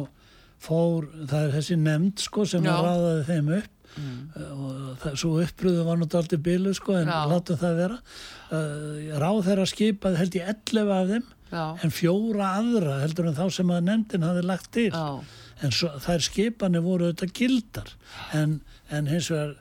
fór, 0.66 1.08
það 1.30 1.48
er 1.48 1.56
þessi 1.60 1.80
nefnd 1.82 2.26
sko 2.26 2.46
sem 2.50 2.66
Já. 2.66 2.74
að 2.74 2.86
ráðaði 2.90 3.26
þeim 3.30 3.56
upp 3.60 3.72
og 3.96 4.98
það, 5.00 5.14
svo 5.22 5.30
uppröðu 5.40 5.84
var 5.88 6.00
náttúrulega 6.02 6.24
aldrei 6.26 6.42
bilu 6.44 6.74
sko 6.76 6.98
en 7.00 7.08
Já. 7.08 7.20
látum 7.32 7.60
það 7.62 7.78
vera 7.80 8.00
uh, 8.02 9.16
ráð 9.22 9.42
þeirra 9.48 9.68
skipaði 9.72 10.20
held 10.20 10.38
ég 10.40 10.52
11 10.52 10.94
af 10.98 11.10
þeim 11.14 11.32
Já, 11.54 11.66
en 11.86 11.94
fjóra 11.94 12.48
aðra 12.60 13.00
heldur 13.04 13.30
en 13.30 13.38
þá 13.38 13.46
sem 13.54 13.70
að 13.72 13.86
nefndin 13.86 14.26
hafi 14.26 14.42
lagt 14.44 14.72
til 14.76 14.90
já, 14.90 15.06
en 15.64 15.76
svo, 15.78 15.92
þær 16.04 16.24
skipanir 16.26 16.84
voru 16.84 17.08
auðvitað 17.08 17.36
gildar 17.38 17.92
en, 18.36 18.58
en 18.90 19.08
hins 19.10 19.30
vegar 19.32 19.56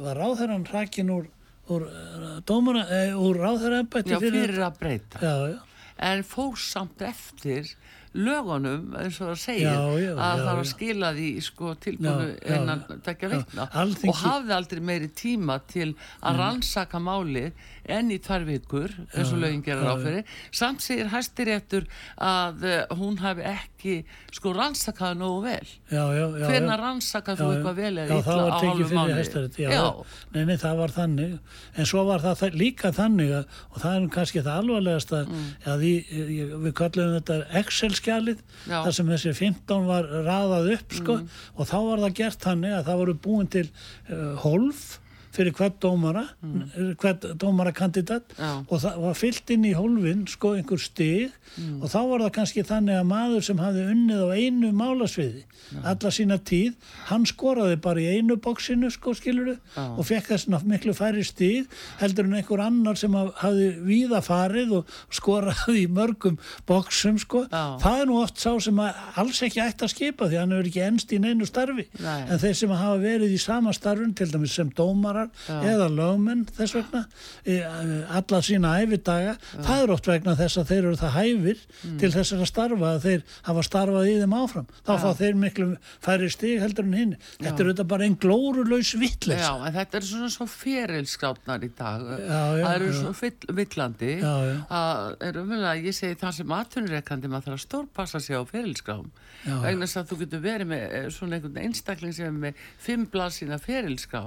var 0.00 0.20
ráðherran 0.20 0.66
hrakin 0.68 1.10
úr, 1.10 1.26
úr, 1.68 1.86
uh, 1.88 2.84
eh, 2.86 3.14
úr 3.16 3.40
ráðherra 3.40 3.82
já, 4.04 4.18
fyrir 4.18 4.60
að 4.62 4.78
breyta 4.78 5.22
já, 5.22 5.34
já, 5.54 5.58
en 6.10 6.22
fór 6.24 6.56
samt 6.58 7.02
eftir 7.02 7.74
lögunum 8.16 8.94
eins 8.98 9.20
og 9.22 9.30
það 9.30 9.38
segir 9.38 9.66
Já, 9.68 9.74
já, 9.78 9.90
að 9.94 10.00
já, 10.02 10.14
það 10.18 10.40
var 10.46 10.56
já. 10.56 10.60
að 10.60 10.70
skila 10.70 11.10
því 11.14 11.28
sko 11.46 11.74
tilbúinu 11.84 12.30
innan 12.42 12.82
já. 12.82 12.96
tekja 13.06 13.28
Alþingi- 13.70 14.10
og 14.10 14.16
hafði 14.24 14.56
aldrei 14.56 14.80
meiri 14.88 15.10
tíma 15.14 15.58
til 15.70 15.92
að 16.18 16.40
rannsaka 16.42 16.98
málið 16.98 17.52
enn 17.84 18.10
í 18.12 18.18
tvær 18.22 18.44
vikur 18.48 18.94
eins 19.14 19.32
og 19.32 19.40
lögin 19.42 19.62
gerir 19.64 19.86
já, 19.86 19.92
á 19.92 19.96
fyrir. 20.00 20.34
Samt 20.60 20.84
segir 20.84 21.10
hæstiréttur 21.12 21.86
að 22.16 22.66
uh, 22.66 22.96
hún 23.00 23.18
hafi 23.22 23.46
ekki 23.50 23.96
sko 24.34 24.52
rannsakaði 24.56 25.20
nógu 25.20 25.42
vel. 25.46 25.72
Já, 25.90 26.02
já, 26.14 26.24
já, 26.24 26.46
hvernig 26.46 26.74
já. 26.74 26.80
rannsakaði 26.82 27.40
þú 27.40 27.50
eitthvað 27.54 27.80
vel 27.80 27.92
eða 28.04 28.20
var 28.26 28.40
á 28.40 28.56
hálfu 28.60 28.84
fyrir 28.84 28.98
mánuði? 28.98 29.18
Hæstarétti, 29.20 29.64
já, 29.64 29.70
já, 29.70 29.80
já. 29.80 30.18
Nei, 30.34 30.42
nei, 30.50 30.56
það 30.60 30.82
var 30.82 30.94
þannig. 30.96 31.36
En 31.76 31.90
svo 31.90 32.04
var 32.08 32.24
það 32.24 32.38
þa- 32.42 32.52
líka 32.60 32.92
þannig 32.96 33.34
að, 33.40 33.58
og 33.70 33.82
það 33.84 33.98
er 33.98 34.08
kannski 34.16 34.44
það 34.44 34.62
alvarlegast 34.64 35.14
að, 35.16 35.34
að 35.74 35.86
í, 35.88 35.94
við 36.66 36.74
kallum 36.80 37.14
þetta 37.18 37.38
Excel-skjalið 37.60 38.42
þar 38.68 38.94
sem 38.96 39.12
þessi 39.14 39.36
15 39.36 39.86
var 39.88 40.08
raðað 40.26 40.72
upp 40.76 40.98
sko, 41.00 41.20
og 41.56 41.70
þá 41.70 41.78
var 41.88 42.04
það 42.06 42.16
gert 42.20 42.44
þannig 42.44 42.76
að 42.76 42.88
það 42.90 43.00
voru 43.02 43.16
búin 43.26 43.50
til 43.50 43.66
uh, 43.68 44.34
hólf 44.44 44.84
fyrir 45.34 45.54
hvert 45.54 45.76
dómara 45.82 46.24
mm. 46.42 46.94
hvert 47.00 47.26
dómarakandidat 47.40 48.34
Já. 48.38 48.50
og 48.66 48.80
það 48.82 48.96
var 49.04 49.18
fyllt 49.18 49.52
inn 49.54 49.66
í 49.68 49.74
hólfin 49.76 50.24
sko 50.30 50.54
einhver 50.58 50.80
stig 50.82 51.30
og 51.80 51.86
þá 51.90 51.98
var 52.10 52.24
það 52.24 52.32
kannski 52.38 52.64
þannig 52.66 52.98
að 53.00 53.08
maður 53.10 53.46
sem 53.46 53.60
hafði 53.62 53.84
unnið 53.94 54.20
á 54.26 54.28
einu 54.38 54.72
málasviði 54.76 55.44
alla 55.86 56.10
sína 56.10 56.38
tíð, 56.42 56.72
hann 57.10 57.22
skoraði 57.28 57.76
bara 57.82 58.00
í 58.02 58.16
einu 58.18 58.34
bóksinu 58.42 58.88
sko 58.90 59.12
skiluru 59.14 59.52
Já. 59.76 59.84
og 59.94 60.02
fekk 60.08 60.32
þess 60.32 60.48
miklu 60.66 60.94
færri 60.98 61.22
stig 61.26 61.68
heldur 62.00 62.26
en 62.26 62.34
einhver 62.40 62.62
annar 62.64 62.98
sem 62.98 63.14
haf- 63.14 63.36
hafði 63.44 63.68
víða 63.86 64.18
farið 64.26 64.72
og 64.80 64.94
skoraði 65.14 65.84
í 65.84 65.86
mörgum 65.90 66.40
bóksum 66.66 67.20
sko 67.22 67.44
Já. 67.46 67.76
það 67.82 68.00
er 68.02 68.10
nú 68.10 68.18
oft 68.22 68.42
sá 68.42 68.50
sem 68.62 68.82
að 68.82 68.98
alls 69.22 69.42
ekki 69.46 69.62
ætti 69.62 69.86
að 69.86 69.92
skipa 69.94 70.26
því 70.30 70.40
hann 70.40 70.56
hefur 70.56 70.70
ekki 70.72 70.82
ennst 70.88 71.14
í 71.14 71.20
neinu 71.22 71.46
starfi 71.46 71.86
Nei. 72.02 72.18
en 72.26 72.42
þeir 72.42 72.56
sem 72.64 72.74
hafa 72.74 72.98
verið 73.04 73.36
í 73.36 73.40
sama 73.42 73.74
starfun 73.76 74.14
til 74.18 74.30
dæmis 74.32 74.56
sem 74.58 74.70
dómarar 75.20 75.66
eða 75.70 75.88
lögmenn 75.92 76.44
þess 76.56 76.76
vegna 76.76 77.02
e, 77.44 77.56
alla 78.18 78.40
sína 78.44 78.72
æfidaga 78.80 79.36
það 79.52 79.82
er 79.82 79.92
oft 79.94 80.08
vegna 80.08 80.34
þess 80.38 80.60
að 80.60 80.70
þeir 80.70 80.80
eru 80.80 81.00
það 81.00 81.14
hæfir 81.16 81.62
til 82.00 82.10
þess 82.14 82.34
að 82.36 82.44
starfa 82.48 82.92
að 82.94 83.06
þeir 83.06 83.24
hafa 83.48 83.64
starfað 83.66 84.10
í 84.10 84.16
þeim 84.20 84.36
áfram. 84.40 84.68
Þá 84.86 84.92
fá 85.04 85.08
þeir 85.20 85.40
miklu 85.40 85.68
færri 86.04 86.30
stig 86.32 86.62
heldur 86.62 86.88
en 86.88 86.96
hinn. 86.96 87.14
Þetta 87.38 87.64
er 87.64 87.70
auðvitað 87.70 87.90
bara 87.92 88.06
einn 88.06 88.18
glórulaus 88.20 88.92
vittleys 89.00 89.44
Já, 89.44 89.52
en 89.66 89.76
þetta 89.76 90.00
er 90.00 90.08
svona 90.10 90.30
svo 90.32 90.46
ferilskráttnar 90.50 91.66
í 91.66 91.72
dag. 91.78 92.06
Það 92.20 92.74
eru 92.74 92.92
svo 92.96 93.14
vill, 93.20 93.54
villandi. 93.60 94.12
Já, 94.20 94.34
já. 94.50 94.56
að 94.80 95.26
er 95.28 95.40
umvel 95.42 95.62
ég 95.80 95.96
segi 95.96 96.18
það 96.20 96.36
sem 96.40 96.54
atvinnureikandi 96.56 97.30
maður 97.30 97.50
þarf 97.50 97.58
að 97.58 97.64
stórpassa 97.66 98.22
sig 98.22 98.36
á 98.36 98.42
já. 99.40 99.56
vegna 99.62 99.86
þess 99.86 100.00
að 100.00 100.10
þú 100.10 100.18
getur 100.22 100.42
verið 100.44 100.70
með 100.70 100.82
eh, 100.96 101.06
svona 101.14 101.36
einhvern 101.36 101.60
einstakling 101.64 102.14
sem 102.16 102.28
er 102.28 102.38
með 102.44 102.64
fimm 102.80 103.06
blaðsina 103.10 103.58
ferilskrá 103.60 104.22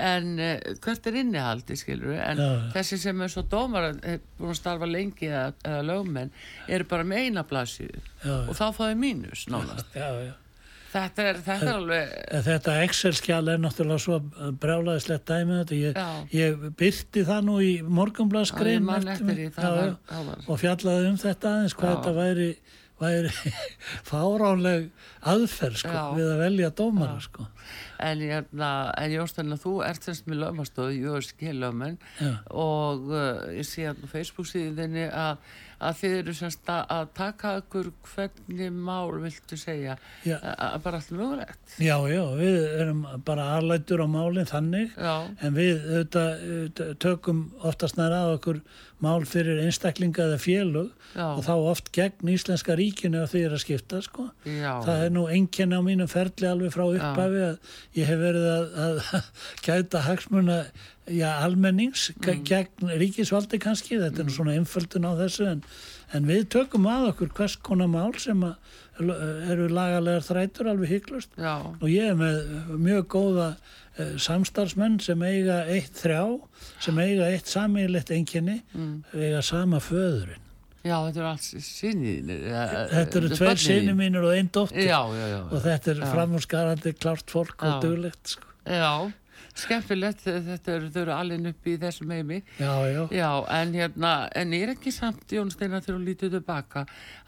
en 0.00 0.19
uh, 0.40 0.74
hvert 0.84 1.06
er 1.10 1.16
innihaldi 1.22 1.76
skilur 1.80 2.12
en 2.18 2.38
Já, 2.40 2.44
já. 2.50 2.68
þessi 2.74 2.98
sem 3.02 3.20
er 3.24 3.32
svo 3.32 3.42
dómar 3.50 3.88
er 3.92 4.20
búin 4.38 4.52
að 4.52 4.58
starfa 4.60 4.88
lengi 4.90 5.28
eða, 5.30 5.48
eða 5.64 5.80
lögmenn 5.88 6.30
eru 6.68 6.86
bara 6.90 7.06
með 7.08 7.24
eina 7.26 7.44
blaðsíðu. 7.48 8.00
Og 8.48 8.54
þá 8.58 8.64
fáið 8.76 8.94
mínus 9.00 9.46
nánast. 9.50 9.90
Já, 9.96 10.08
þetta 10.90 11.26
er, 11.30 11.36
þetta 11.46 11.68
er 11.70 11.76
alveg 11.78 12.14
En 12.34 12.42
Þetta 12.48 12.72
Excel-skjál 12.84 13.52
er 13.52 13.60
náttúrulega 13.62 14.02
svo 14.02 14.18
brjálaðislegt 14.62 15.28
dæmi 15.30 15.54
um 15.54 15.60
þetta. 15.62 15.78
Ég, 15.78 16.00
ég 16.34 16.64
byrti 16.80 17.22
það 17.28 17.44
nú 17.46 17.58
í 17.62 17.70
var- 20.26 20.44
og 20.50 20.60
fjallaði 20.64 21.10
um 21.12 21.20
þetta 21.22 21.54
aðeins 21.54 21.76
hvað 21.78 21.94
þetta 21.96 22.14
væri, 22.18 22.48
væri 23.00 23.30
fáránleg 24.10 24.90
aðferð 25.30 25.78
sko, 25.84 26.02
við 26.18 26.28
að 26.34 26.42
velja 26.44 26.70
dómara 26.80 27.20
sko. 27.24 27.46
En, 28.00 28.22
hérna, 28.24 28.70
en 28.96 29.12
Jósteina, 29.14 29.58
þú 29.60 29.74
ert 29.86 30.06
semst 30.06 30.28
með 30.30 30.42
lögmastöð, 30.44 30.94
USG 31.10 31.50
lögmenn. 31.56 31.98
Og 32.50 33.10
uh, 33.12 33.48
ég 33.56 33.66
sé 33.68 33.84
hérna 33.86 34.08
á 34.08 34.12
Facebook 34.12 34.48
síðinni 34.50 35.08
að, 35.08 35.42
að 35.80 35.96
þið 36.00 36.16
eru 36.18 36.34
semst 36.36 36.68
að, 36.70 36.82
að 36.96 37.08
taka 37.16 37.52
ykkur 37.60 37.90
hvernig 38.12 38.74
mál 38.76 39.14
viltu 39.22 39.56
segja, 39.60 39.96
Já. 40.26 40.36
að, 40.36 40.54
að 40.66 40.76
bara 40.84 41.00
allt 41.00 41.14
mögulegt. 41.16 41.74
Já, 41.80 41.96
já, 42.12 42.22
við 42.40 42.58
erum 42.82 43.00
bara 43.26 43.48
aðlættur 43.56 44.04
á 44.04 44.08
málinn 44.10 44.50
þannig 44.50 44.94
Já, 44.94 45.14
en 45.40 45.56
við 45.56 45.80
auðvitað, 45.88 46.46
auðvitað, 46.50 46.94
tökum 47.06 47.42
oftast 47.70 47.98
nær 48.00 48.16
að 48.16 48.36
okkur 48.36 48.62
mál 49.00 49.24
fyrir 49.24 49.62
einstaklinga 49.64 50.26
eða 50.26 50.38
félög 50.42 50.90
Já. 51.16 51.24
og 51.32 51.40
þá 51.46 51.52
oft 51.72 51.88
gegn 51.96 52.28
Íslenska 52.34 52.76
ríkinu 52.76 53.22
að 53.22 53.30
því 53.32 53.44
er 53.46 53.54
að 53.56 53.62
skipta 53.64 54.00
sko. 54.04 54.26
Það 54.44 55.04
er 55.06 55.14
nú 55.14 55.24
einkenni 55.32 55.80
á 55.80 55.82
mínum 55.82 56.10
ferli 56.10 56.48
alveg 56.50 56.74
frá 56.74 56.84
upphafi 56.84 57.40
að 57.46 57.74
ég 57.96 58.10
hef 58.10 58.20
verið 58.20 58.48
að, 58.52 58.66
að 58.84 59.30
gæta 59.66 60.04
hagsmuna 60.04 60.58
já, 61.10 61.30
almennings 61.44 62.10
mm. 62.16 62.44
gegn 62.46 62.92
ríkisvaldi 63.00 63.60
kannski, 63.62 63.98
þetta 64.00 64.22
er 64.22 64.28
nú 64.28 64.34
svona 64.34 64.54
einföldun 64.58 65.08
á 65.08 65.12
þessu 65.18 65.48
en, 65.50 65.62
en 66.16 66.28
við 66.28 66.46
tökum 66.54 66.88
að 66.90 67.10
okkur 67.12 67.32
hvers 67.38 67.56
konar 67.66 67.90
mál 67.92 68.12
sem 68.20 68.42
að, 68.46 68.56
eru 69.00 69.68
lagalegar 69.72 70.26
þrætur 70.26 70.72
alveg 70.74 70.92
hygglust 70.94 71.38
og 71.40 71.86
ég 71.88 72.10
er 72.12 72.18
með 72.18 72.74
mjög 72.76 73.06
góða 73.14 73.48
uh, 73.54 74.12
samstarfsmenn 74.20 75.00
sem 75.04 75.22
eiga 75.24 75.62
eitt 75.72 75.96
þrjá, 76.02 76.22
sem 76.84 77.00
eiga 77.00 77.30
eitt 77.32 77.48
samílegt 77.50 78.12
einkenni, 78.14 78.60
eiga 79.16 79.42
sama 79.46 79.80
föðurinn. 79.84 80.46
já, 80.80 80.96
þetta 81.06 81.20
eru 81.20 81.28
allt 81.28 81.46
sinni. 81.64 82.12
Þetta 82.24 83.18
eru 83.20 83.32
tveir 83.34 83.58
sinni 83.60 83.96
mínir 83.96 84.24
og 84.24 84.36
einn 84.36 84.48
dóttir 84.52 84.86
Já, 84.86 85.00
já, 85.12 85.26
já. 85.28 85.40
og 85.44 85.64
þetta 85.64 85.90
er 85.92 86.04
framhúsgarandi 86.08 86.92
klárt 86.96 87.32
fólk 87.32 87.64
og 87.68 87.82
duglegt 87.84 88.36
sko. 88.36 88.46
Já, 88.64 89.10
skemmtilegt, 89.58 90.22
þetta 90.24 90.72
eru, 90.76 90.88
eru 91.02 91.12
alveg 91.14 91.46
upp 91.50 91.66
í 91.66 91.74
þessum 91.82 92.10
heimi. 92.14 92.38
Já, 92.60 92.72
já. 92.90 93.00
Já, 93.14 93.30
en 93.56 93.72
hérna, 93.74 94.12
en 94.36 94.52
er 94.56 94.72
ekki 94.74 94.92
samt, 94.94 95.24
Jón 95.34 95.50
Steinar, 95.52 95.82
þegar 95.84 95.98
þú 95.98 96.06
lítið 96.06 96.34
tilbaka, 96.36 96.84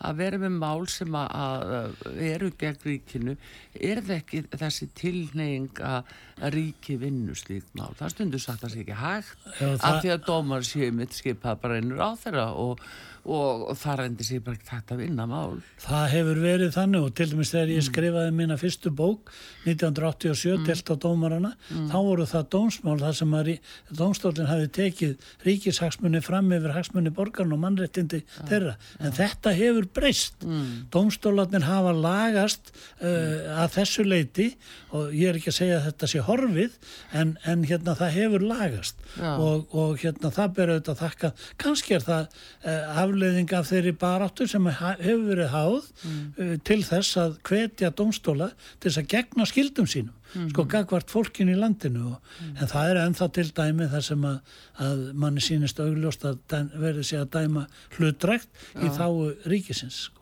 að 0.07 0.17
vera 0.23 0.39
með 0.43 0.57
mál 0.63 0.87
sem 0.89 1.15
að, 1.19 1.75
að 1.79 2.21
eru 2.33 2.51
gegn 2.61 2.81
ríkinu, 2.87 3.37
er 3.81 4.03
það 4.03 4.17
ekki 4.21 4.43
þessi 4.63 4.91
tilneying 5.03 5.83
að 5.83 6.13
ríki 6.55 6.97
vinnu 7.03 7.35
slíkt 7.39 7.73
mál? 7.79 7.93
Það 7.99 8.15
stundur 8.17 8.43
sagt 8.43 8.63
að 8.63 8.69
það 8.69 8.75
sé 8.77 8.85
ekki 8.87 9.01
hægt, 9.03 9.49
Já, 9.61 9.69
af 9.73 9.81
það- 9.83 10.01
því 10.03 10.13
að 10.17 10.27
dómar 10.31 10.67
séu 10.67 10.93
mitt 10.93 11.13
skipað 11.19 11.61
bara 11.63 11.81
einur 11.81 12.01
á 12.03 12.11
þeirra 12.23 12.47
og, 12.57 12.81
og, 13.23 13.69
og 13.71 13.77
það 13.79 14.01
reyndir 14.01 14.27
sér 14.27 14.43
bara 14.43 14.59
ekki 14.59 14.73
hægt 14.73 14.93
að 14.95 15.03
vinna 15.05 15.27
mál. 15.31 15.61
Það 15.83 16.07
hefur 16.17 16.41
verið 16.43 16.75
þannig 16.75 17.07
og 17.07 17.15
til 17.19 17.29
dæmis 17.31 17.53
þegar 17.55 17.73
ég 17.77 17.87
skrifaði 17.87 18.35
mína 18.35 18.59
fyrstu 18.59 18.91
bók 18.99 19.31
1987 19.67 20.57
mm. 20.57 20.65
delt 20.67 20.91
á 20.91 20.95
dómarana 21.07 21.53
þá 21.71 21.97
voru 22.03 22.27
það 22.27 22.49
dómsmál 22.57 22.99
þar 23.03 23.19
sem 23.21 23.37
að 23.39 23.51
dómstólinn 23.99 24.51
hafi 24.51 24.71
tekið 24.79 25.29
ríkishagsmunni 25.47 26.23
fram 26.25 26.51
yfir 26.55 26.75
hagsmunni 26.75 27.13
borgarn 27.15 27.55
og 27.55 27.63
mannréttindi 27.63 28.23
þeirra. 28.49 28.75
En 28.99 29.15
þetta 29.15 29.55
hefur 29.57 29.89
breyst. 29.95 30.43
Mm. 30.43 30.89
dómstólarnir 30.93 31.67
hafa 31.67 31.93
lagast 31.95 32.73
uh, 32.73 33.63
að 33.63 33.77
þessu 33.77 34.05
leiti 34.07 34.49
og 34.93 35.13
ég 35.15 35.31
er 35.31 35.39
ekki 35.39 35.53
að 35.53 35.59
segja 35.59 35.79
að 35.79 35.87
þetta 35.91 36.11
sé 36.11 36.25
horfið 36.27 36.77
en, 37.19 37.37
en 37.49 37.65
hérna 37.69 37.95
það 37.99 38.17
hefur 38.19 38.47
lagast. 38.47 39.07
Og, 39.21 39.71
og 39.71 40.03
hérna 40.03 40.33
það 40.35 40.55
ber 40.59 40.75
auðvitað 40.75 40.95
að 40.95 41.03
þakka. 41.05 41.33
Kannski 41.63 41.97
er 41.97 42.07
það 42.07 42.23
uh, 42.33 43.01
afleiðing 43.13 43.53
af 43.57 43.69
þeirri 43.69 43.93
baráttu 44.01 44.49
sem 44.51 44.67
hefur 44.73 45.27
verið 45.29 45.53
háð 45.53 45.77
uh, 45.77 46.57
til 46.65 46.81
þess 46.87 47.21
að 47.21 47.39
hvetja 47.49 47.93
domstóla 47.99 48.51
til 48.81 48.89
þess 48.89 49.03
að 49.03 49.13
gegna 49.13 49.49
skildum 49.49 49.89
sínum 49.91 50.17
sko 50.33 50.65
gagvart 50.65 51.13
fólkinu 51.13 51.53
í 51.53 51.59
landinu 51.61 52.15
og, 52.15 52.33
en 52.57 52.71
það 52.71 52.89
er 52.89 53.01
ennþá 53.03 53.29
til 53.37 53.47
dæmi 53.53 53.89
þar 53.93 54.07
sem 54.07 54.25
að, 54.25 54.57
að 54.81 55.05
manni 55.25 55.45
sínist 55.45 55.83
augljóst 55.85 56.25
að 56.25 56.73
verði 56.81 57.05
sig 57.05 57.21
að 57.21 57.31
dæma 57.37 57.67
hlutrækt 57.99 58.65
í 58.81 58.89
þáu 58.97 59.33
ríkisins 59.45 60.07
sko. 60.07 60.22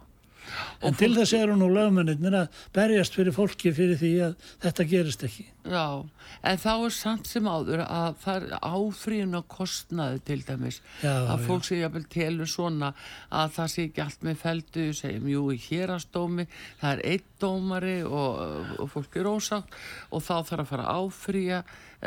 En 0.82 0.96
til 0.98 1.12
þess 1.16 1.34
eru 1.36 1.56
nú 1.58 1.68
lögmennir 1.72 2.36
að 2.42 2.60
berjast 2.74 3.16
fyrir 3.18 3.36
fólki 3.36 3.72
fyrir 3.76 3.98
því 4.00 4.12
að 4.28 4.50
þetta 4.64 4.86
gerist 4.90 5.24
ekki. 5.26 5.46
Já, 5.70 6.06
en 6.46 6.60
þá 6.62 6.70
er 6.72 6.94
samt 6.96 7.28
sem 7.28 7.48
áður 7.50 7.82
að 7.84 8.14
það 8.22 8.38
er 8.38 8.54
áfríðun 8.70 9.38
og 9.40 9.48
kostnaði 9.52 10.22
til 10.30 10.38
dæmis. 10.48 10.80
Já, 11.04 11.12
að 11.34 11.44
fólk 11.48 11.68
sé 11.68 11.80
jafnvel 11.82 12.06
telur 12.12 12.50
svona 12.50 12.94
að 13.28 13.52
það 13.58 13.70
sé 13.74 13.86
ekki 13.88 14.04
allt 14.06 14.24
með 14.26 14.40
feldu 14.44 14.86
segjum, 14.96 15.28
jú, 15.34 15.44
í 15.52 15.60
hérastómi 15.68 16.48
það 16.80 16.90
er 16.94 17.04
einn 17.12 17.28
dómari 17.40 18.00
og, 18.06 18.74
og 18.80 18.90
fólk 18.94 19.20
er 19.20 19.30
ósátt 19.30 19.78
og 20.10 20.24
þá 20.24 20.34
þarf 20.48 20.64
að 20.64 20.68
fara 20.72 20.88
að 20.88 21.04
áfríða 21.04 21.62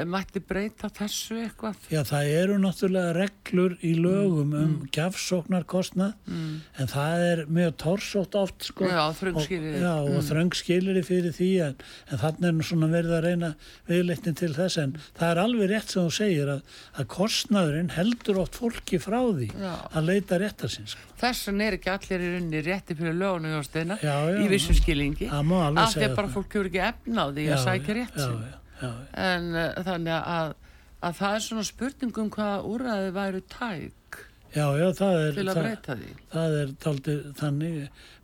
mætti 0.10 0.42
breyta 0.42 0.90
þessu 0.90 1.36
eitthvað 1.44 1.88
Já, 1.94 2.00
það 2.10 2.30
eru 2.34 2.56
náttúrulega 2.62 3.12
reglur 3.18 3.76
í 3.86 3.92
lögum 4.00 4.54
um 4.58 4.64
mm. 4.64 4.88
gjafsóknarkostnað 4.96 6.16
en 6.34 6.90
það 6.90 7.26
er 7.28 7.44
mjög 7.54 7.76
torsótt 7.84 8.38
oft 8.40 8.66
sko. 8.70 8.88
Já, 8.90 9.04
þröng 9.20 9.38
Og- 9.38 9.46
skilyrði. 9.46 9.84
Já, 9.84 9.94
og 10.02 10.26
þröng 10.30 10.58
skiliri 10.58 11.04
fyrir 11.06 11.36
því 11.38 11.50
en, 11.68 11.78
en 12.10 12.22
þannig 12.24 12.50
er 12.50 12.58
nú 12.58 12.68
svona 12.68 12.90
verið 12.94 13.16
að 13.20 13.28
reyna 13.28 13.52
viðleitni 13.92 14.36
til 14.42 14.52
þess 14.58 14.80
en 14.82 14.96
það 15.20 15.28
er 15.30 15.44
alveg 15.44 15.72
rétt 15.74 15.94
sem 15.94 16.08
þú 16.10 16.16
segir 16.18 16.54
að, 16.56 16.66
að 16.98 17.10
kostnaðurinn 17.14 17.94
heldur 17.94 18.42
oft 18.44 18.58
fólki 18.58 19.02
frá 19.04 19.20
því 19.22 19.52
Já. 19.54 19.74
að 19.94 20.10
leita 20.10 20.42
réttar 20.42 20.74
síns. 20.74 20.98
Sko. 20.98 21.14
Þess 21.22 21.48
vegna 21.48 21.70
er 21.70 21.78
ekki 21.78 21.94
allir 21.94 22.26
í 22.26 22.34
runni 22.34 22.64
rétti 22.66 22.98
fyrir 22.98 23.22
Já, 24.04 24.16
já, 24.34 24.42
í 24.42 24.50
vissum 24.52 24.76
skilningi 24.76 25.30
Það 25.30 25.48
má 25.48 25.56
alveg 25.68 25.84
af 25.84 25.94
því 25.94 26.00
segja 26.00 26.10
að 26.10 26.18
bara 26.18 26.28
það. 26.28 26.36
fólk 26.36 26.58
hefur 26.58 26.70
ekki 26.72 26.84
efna 26.90 27.24
á 27.24 27.28
því 27.30 27.48
að 27.54 27.64
sækja 27.68 27.98
rétt 28.00 28.62
en 28.84 29.50
uh, 29.56 29.66
þannig 29.88 30.16
að, 30.38 30.54
að 31.04 31.18
það 31.22 31.38
er 31.38 31.46
svona 31.48 31.66
spurningum 31.68 32.32
hvað 32.34 32.70
úrræði 32.74 33.12
væru 33.18 33.44
tæk 33.54 34.22
Já, 34.54 34.68
já, 34.78 34.86
það 34.94 35.16
er, 35.18 35.32
til 35.34 35.48
að 35.48 35.56
það, 35.58 35.64
breyta 35.66 35.94
því. 35.98 36.12
það 36.30 36.56
er 36.60 36.74
taldið 36.84 37.22
þannig. 37.40 37.78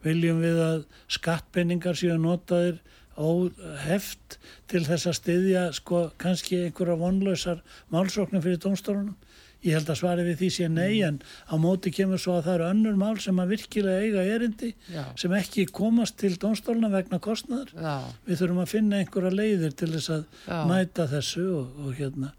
Viljum 0.06 0.42
við 0.44 0.60
að 0.62 0.84
skattpenningar 1.16 1.98
séu 1.98 2.18
notaðir 2.22 2.78
óheft 3.20 4.38
til 4.70 4.84
þess 4.86 5.10
að 5.10 5.18
styðja 5.18 5.64
sko 5.76 6.04
kannski 6.22 6.62
einhverja 6.68 7.00
vonlausar 7.02 7.64
málsóknum 7.92 8.44
fyrir 8.46 8.62
dómstólunum? 8.62 9.18
Ég 9.66 9.76
held 9.76 9.90
að 9.92 9.98
svari 10.00 10.24
við 10.24 10.38
því 10.40 10.50
sé 10.56 10.68
nei 10.72 11.02
en 11.04 11.18
á 11.52 11.56
móti 11.60 11.92
kemur 11.92 12.22
svo 12.22 12.38
að 12.38 12.46
það 12.48 12.54
eru 12.56 12.68
önnur 12.74 13.00
mál 13.02 13.18
sem 13.20 13.40
að 13.44 13.50
virkilega 13.56 14.06
eiga 14.06 14.24
erindi 14.36 14.70
Já. 14.94 15.04
sem 15.20 15.34
ekki 15.36 15.66
komast 15.76 16.16
til 16.22 16.32
dómstóluna 16.40 16.88
vegna 16.94 17.20
kostnaðar. 17.20 17.74
Já, 17.76 17.96
Við 18.30 18.40
þurfum 18.44 18.62
að 18.64 18.72
finna 18.72 19.02
einhverja 19.04 19.34
leiðir 19.36 19.76
til 19.76 19.92
þess 19.98 20.14
að 20.16 20.24
Já. 20.48 20.60
mæta 20.72 21.08
þessu 21.12 21.48
og, 21.58 21.82
og 21.86 21.98
hérna 22.00 22.32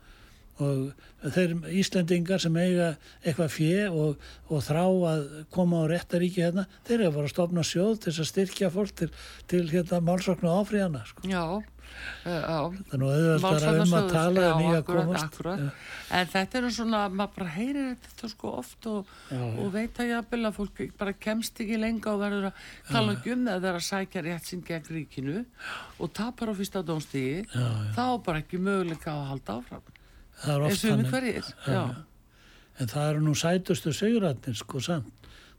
og 0.61 1.32
þeir 1.34 1.56
Íslendingar 1.80 2.40
sem 2.42 2.56
eiga 2.61 2.92
eitthvað 3.24 3.50
fjö 3.56 3.88
og, 3.90 4.30
og 4.48 4.62
þrá 4.64 4.84
að 5.14 5.26
koma 5.52 5.82
á 5.84 5.90
réttaríki 5.92 6.44
hérna, 6.44 6.64
þeir 6.88 7.00
eru 7.06 7.16
bara 7.18 7.28
að 7.28 7.34
stopna 7.34 7.66
sjóð 7.66 7.98
til 8.06 8.14
að 8.14 8.30
styrkja 8.30 8.72
fólk 8.72 8.94
til, 9.02 9.11
til 9.50 9.66
hérna 9.72 10.00
málsóknu 10.04 10.48
áfríðana 10.48 11.02
sko. 11.11 11.26
já, 11.28 11.44
já. 12.24 12.38
það 12.46 12.94
er 12.94 13.02
nú 13.02 13.11
auðvitað 13.11 13.80
um 13.84 13.94
að 13.98 14.08
tala 14.14 14.46
en 14.46 14.62
í 14.62 14.70
að 14.70 14.78
akkurat, 14.78 15.04
komast 15.11 15.26
akkurat. 15.28 15.61
Já. 15.61 15.70
En 16.16 16.32
þetta 16.32 16.58
er 16.58 16.64
nú 16.64 16.72
svona, 16.78 17.02
maður 17.12 17.36
bara 17.36 17.52
heyrir 17.58 17.92
þetta 18.06 18.32
sko 18.32 18.54
oft 18.62 18.90
og, 18.90 19.12
Já, 19.28 19.36
já. 19.36 19.52
og 19.61 19.70
veit 19.76 20.00
að 20.00 20.11
jafnvel 20.14 20.42
að 20.48 20.56
fólk 20.56 20.82
bara 21.04 21.16
kemst 21.28 21.61
ekki 21.64 21.80
lenga 21.84 22.14
og 22.14 22.24
verður 22.24 22.48
að 22.50 22.66
tala 22.90 23.16
ekki 23.18 23.34
um 23.36 23.46
það 23.46 23.58
að 23.58 23.66
vera 23.68 23.82
að 23.82 23.88
sækja 23.90 24.24
rétt 24.26 24.48
sinn 24.50 24.64
gegn 24.66 24.90
ríkinu 24.96 25.38
og 26.00 26.12
tapar 26.16 26.50
á 26.50 26.54
fyrsta 26.56 26.82
dónstígi, 26.86 27.44
Já, 27.44 27.61
já. 27.61 27.88
þá 27.98 28.04
er 28.08 28.20
bara 28.30 28.44
ekki 28.44 28.62
möguleika 28.62 29.12
að 29.14 29.26
halda 29.34 29.58
áfram. 29.61 29.96
Það 30.41 30.55
er 30.55 30.66
oft 30.66 31.64
já. 31.66 31.82
en 32.80 32.93
það 32.95 33.11
eru 33.11 33.24
nú 33.24 33.34
sætustu 33.36 33.93
sigurarnir 33.97 34.57
sko 34.57 34.80
samt 34.84 35.16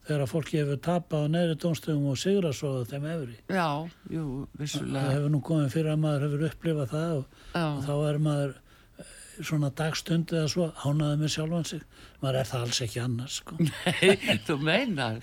þegar 0.07 0.23
að 0.25 0.31
fólki 0.31 0.57
hefur 0.57 0.79
tapað 0.81 1.27
á 1.29 1.33
neðri 1.35 1.57
dómstöðum 1.61 2.09
og 2.09 2.17
sigra 2.17 2.51
svo 2.57 2.71
að 2.79 2.89
þeim 2.93 3.07
efri 3.11 3.35
Já, 3.53 3.67
jú, 4.09 4.25
það 4.49 4.63
vissulega. 4.63 5.13
hefur 5.13 5.33
nú 5.35 5.41
komið 5.45 5.71
fyrir 5.75 5.93
að 5.93 6.03
maður 6.05 6.25
hefur 6.27 6.45
upplifað 6.49 6.93
það 6.95 7.15
og 7.19 7.39
og 7.61 7.83
þá 7.85 7.93
er 8.09 8.19
maður 8.25 8.55
eh, 9.03 9.11
svona 9.51 9.69
dagstund 9.81 10.33
eða 10.33 10.49
svo 10.55 10.67
ánaði 10.87 11.21
með 11.21 11.33
sjálfan 11.35 11.69
sig 11.69 11.85
maður 12.23 12.39
er 12.41 12.49
það 12.49 12.65
alls 12.65 12.81
ekki 12.87 13.01
annars 13.03 13.37
sko. 13.41 13.57
Nei, 13.69 14.41
þú 14.47 14.57
meinar. 14.65 15.21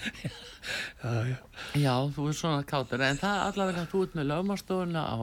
já, 1.02 1.12
já. 1.32 1.36
Já, 1.74 1.94
þú 2.14 2.30
er 2.30 2.38
svona 2.44 2.64
kátur, 2.70 3.02
en 3.06 3.18
það 3.18 3.44
allavega 3.48 3.86
þú 3.90 4.06
ert 4.06 4.18
með 4.18 4.30
lögmárstofuna 4.32 5.04
á 5.10 5.18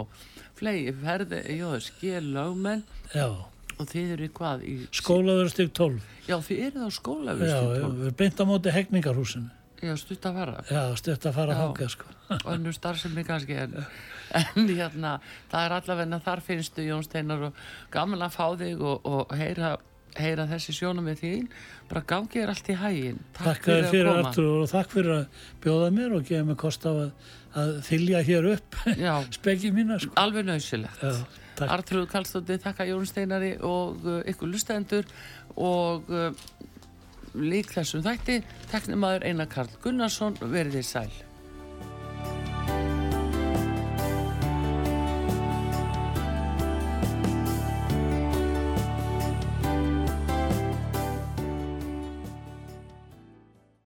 flegi 0.59 0.93
ferði, 0.99 1.41
jú, 1.55 1.71
það 1.73 1.83
skil 1.87 2.23
lögmenn 2.35 2.83
já. 3.15 3.27
Og 3.79 3.89
þið 3.91 4.13
eru 4.15 4.29
hvað? 4.39 4.63
Í, 4.65 4.75
skólaður 4.95 5.51
stík 5.53 5.73
12 5.77 6.01
Já, 6.29 6.37
þið 6.41 6.63
eru 6.69 6.87
á 6.87 6.89
skóla, 6.95 7.33
já, 7.35 7.39
við 7.41 7.49
já, 7.51 7.59
stundum. 7.59 7.95
við 7.99 8.07
erum 8.09 8.17
beint 8.21 8.41
á 8.41 8.43
móti 8.49 8.73
hegningarhúsinu 8.75 9.49
Já, 9.83 9.91
stutt 9.99 10.23
að 10.25 10.37
fara. 10.39 10.53
já, 10.71 10.81
stutt 10.97 11.25
að 11.27 11.33
fara 11.35 11.53
Já. 11.53 11.57
þangað 11.61 11.89
sko. 11.91 12.05
Önnur 12.49 12.73
starfsemi 12.73 13.23
kannski, 13.27 13.57
en, 13.59 13.73
en 14.39 14.69
hérna, 14.71 15.11
það 15.51 15.65
er 15.67 15.75
allavega 15.75 16.19
þar 16.25 16.41
finnstu 16.47 16.85
Jón 16.87 17.03
Steinar 17.05 17.43
og 17.49 17.59
gaman 17.93 18.23
að 18.25 18.37
fá 18.37 18.45
þig 18.57 18.81
og, 18.81 19.03
og 19.05 19.35
heyra, 19.35 19.73
heyra 20.19 20.47
þessi 20.49 20.75
sjónum 20.75 21.07
með 21.07 21.23
þín. 21.23 21.47
Bara 21.89 22.03
gangið 22.09 22.43
er 22.43 22.53
allt 22.53 22.69
í 22.69 22.77
hægin. 22.81 23.23
takk 23.37 23.69
þér 23.69 23.89
fyrir 23.91 24.11
að 24.11 24.21
koma. 24.21 24.59
Og 24.61 24.69
takk 24.71 24.93
fyrir 24.93 25.15
að 25.15 25.41
bjóða 25.65 25.89
mér 25.95 26.15
og 26.17 26.27
gefa 26.27 26.47
mér 26.49 26.59
kost 26.61 26.85
á 26.87 26.91
að, 26.91 27.09
að 27.55 27.73
þylja 27.89 28.23
hér 28.29 28.51
upp 28.55 28.79
speki 29.39 29.73
mína 29.75 29.99
sko. 30.01 30.15
alveg 30.19 30.47
takk 31.55 31.71
Artrúð 31.71 32.09
Kallstóttir, 32.11 32.59
þakka 32.63 32.87
Jón 32.89 33.05
Steinari 33.07 33.53
og 33.63 34.03
uh, 34.03 34.19
ykkur 34.27 34.51
lustendur 34.51 35.07
og 35.55 36.09
uh, 36.11 36.31
lík 37.35 37.71
þessum 37.75 38.03
þætti 38.05 38.41
teknimaður 38.71 39.27
Einar 39.29 39.51
Karl 39.51 39.71
Gunnarsson 39.83 40.37
verið 40.41 40.81
þið 40.81 40.91
sæl 40.91 42.54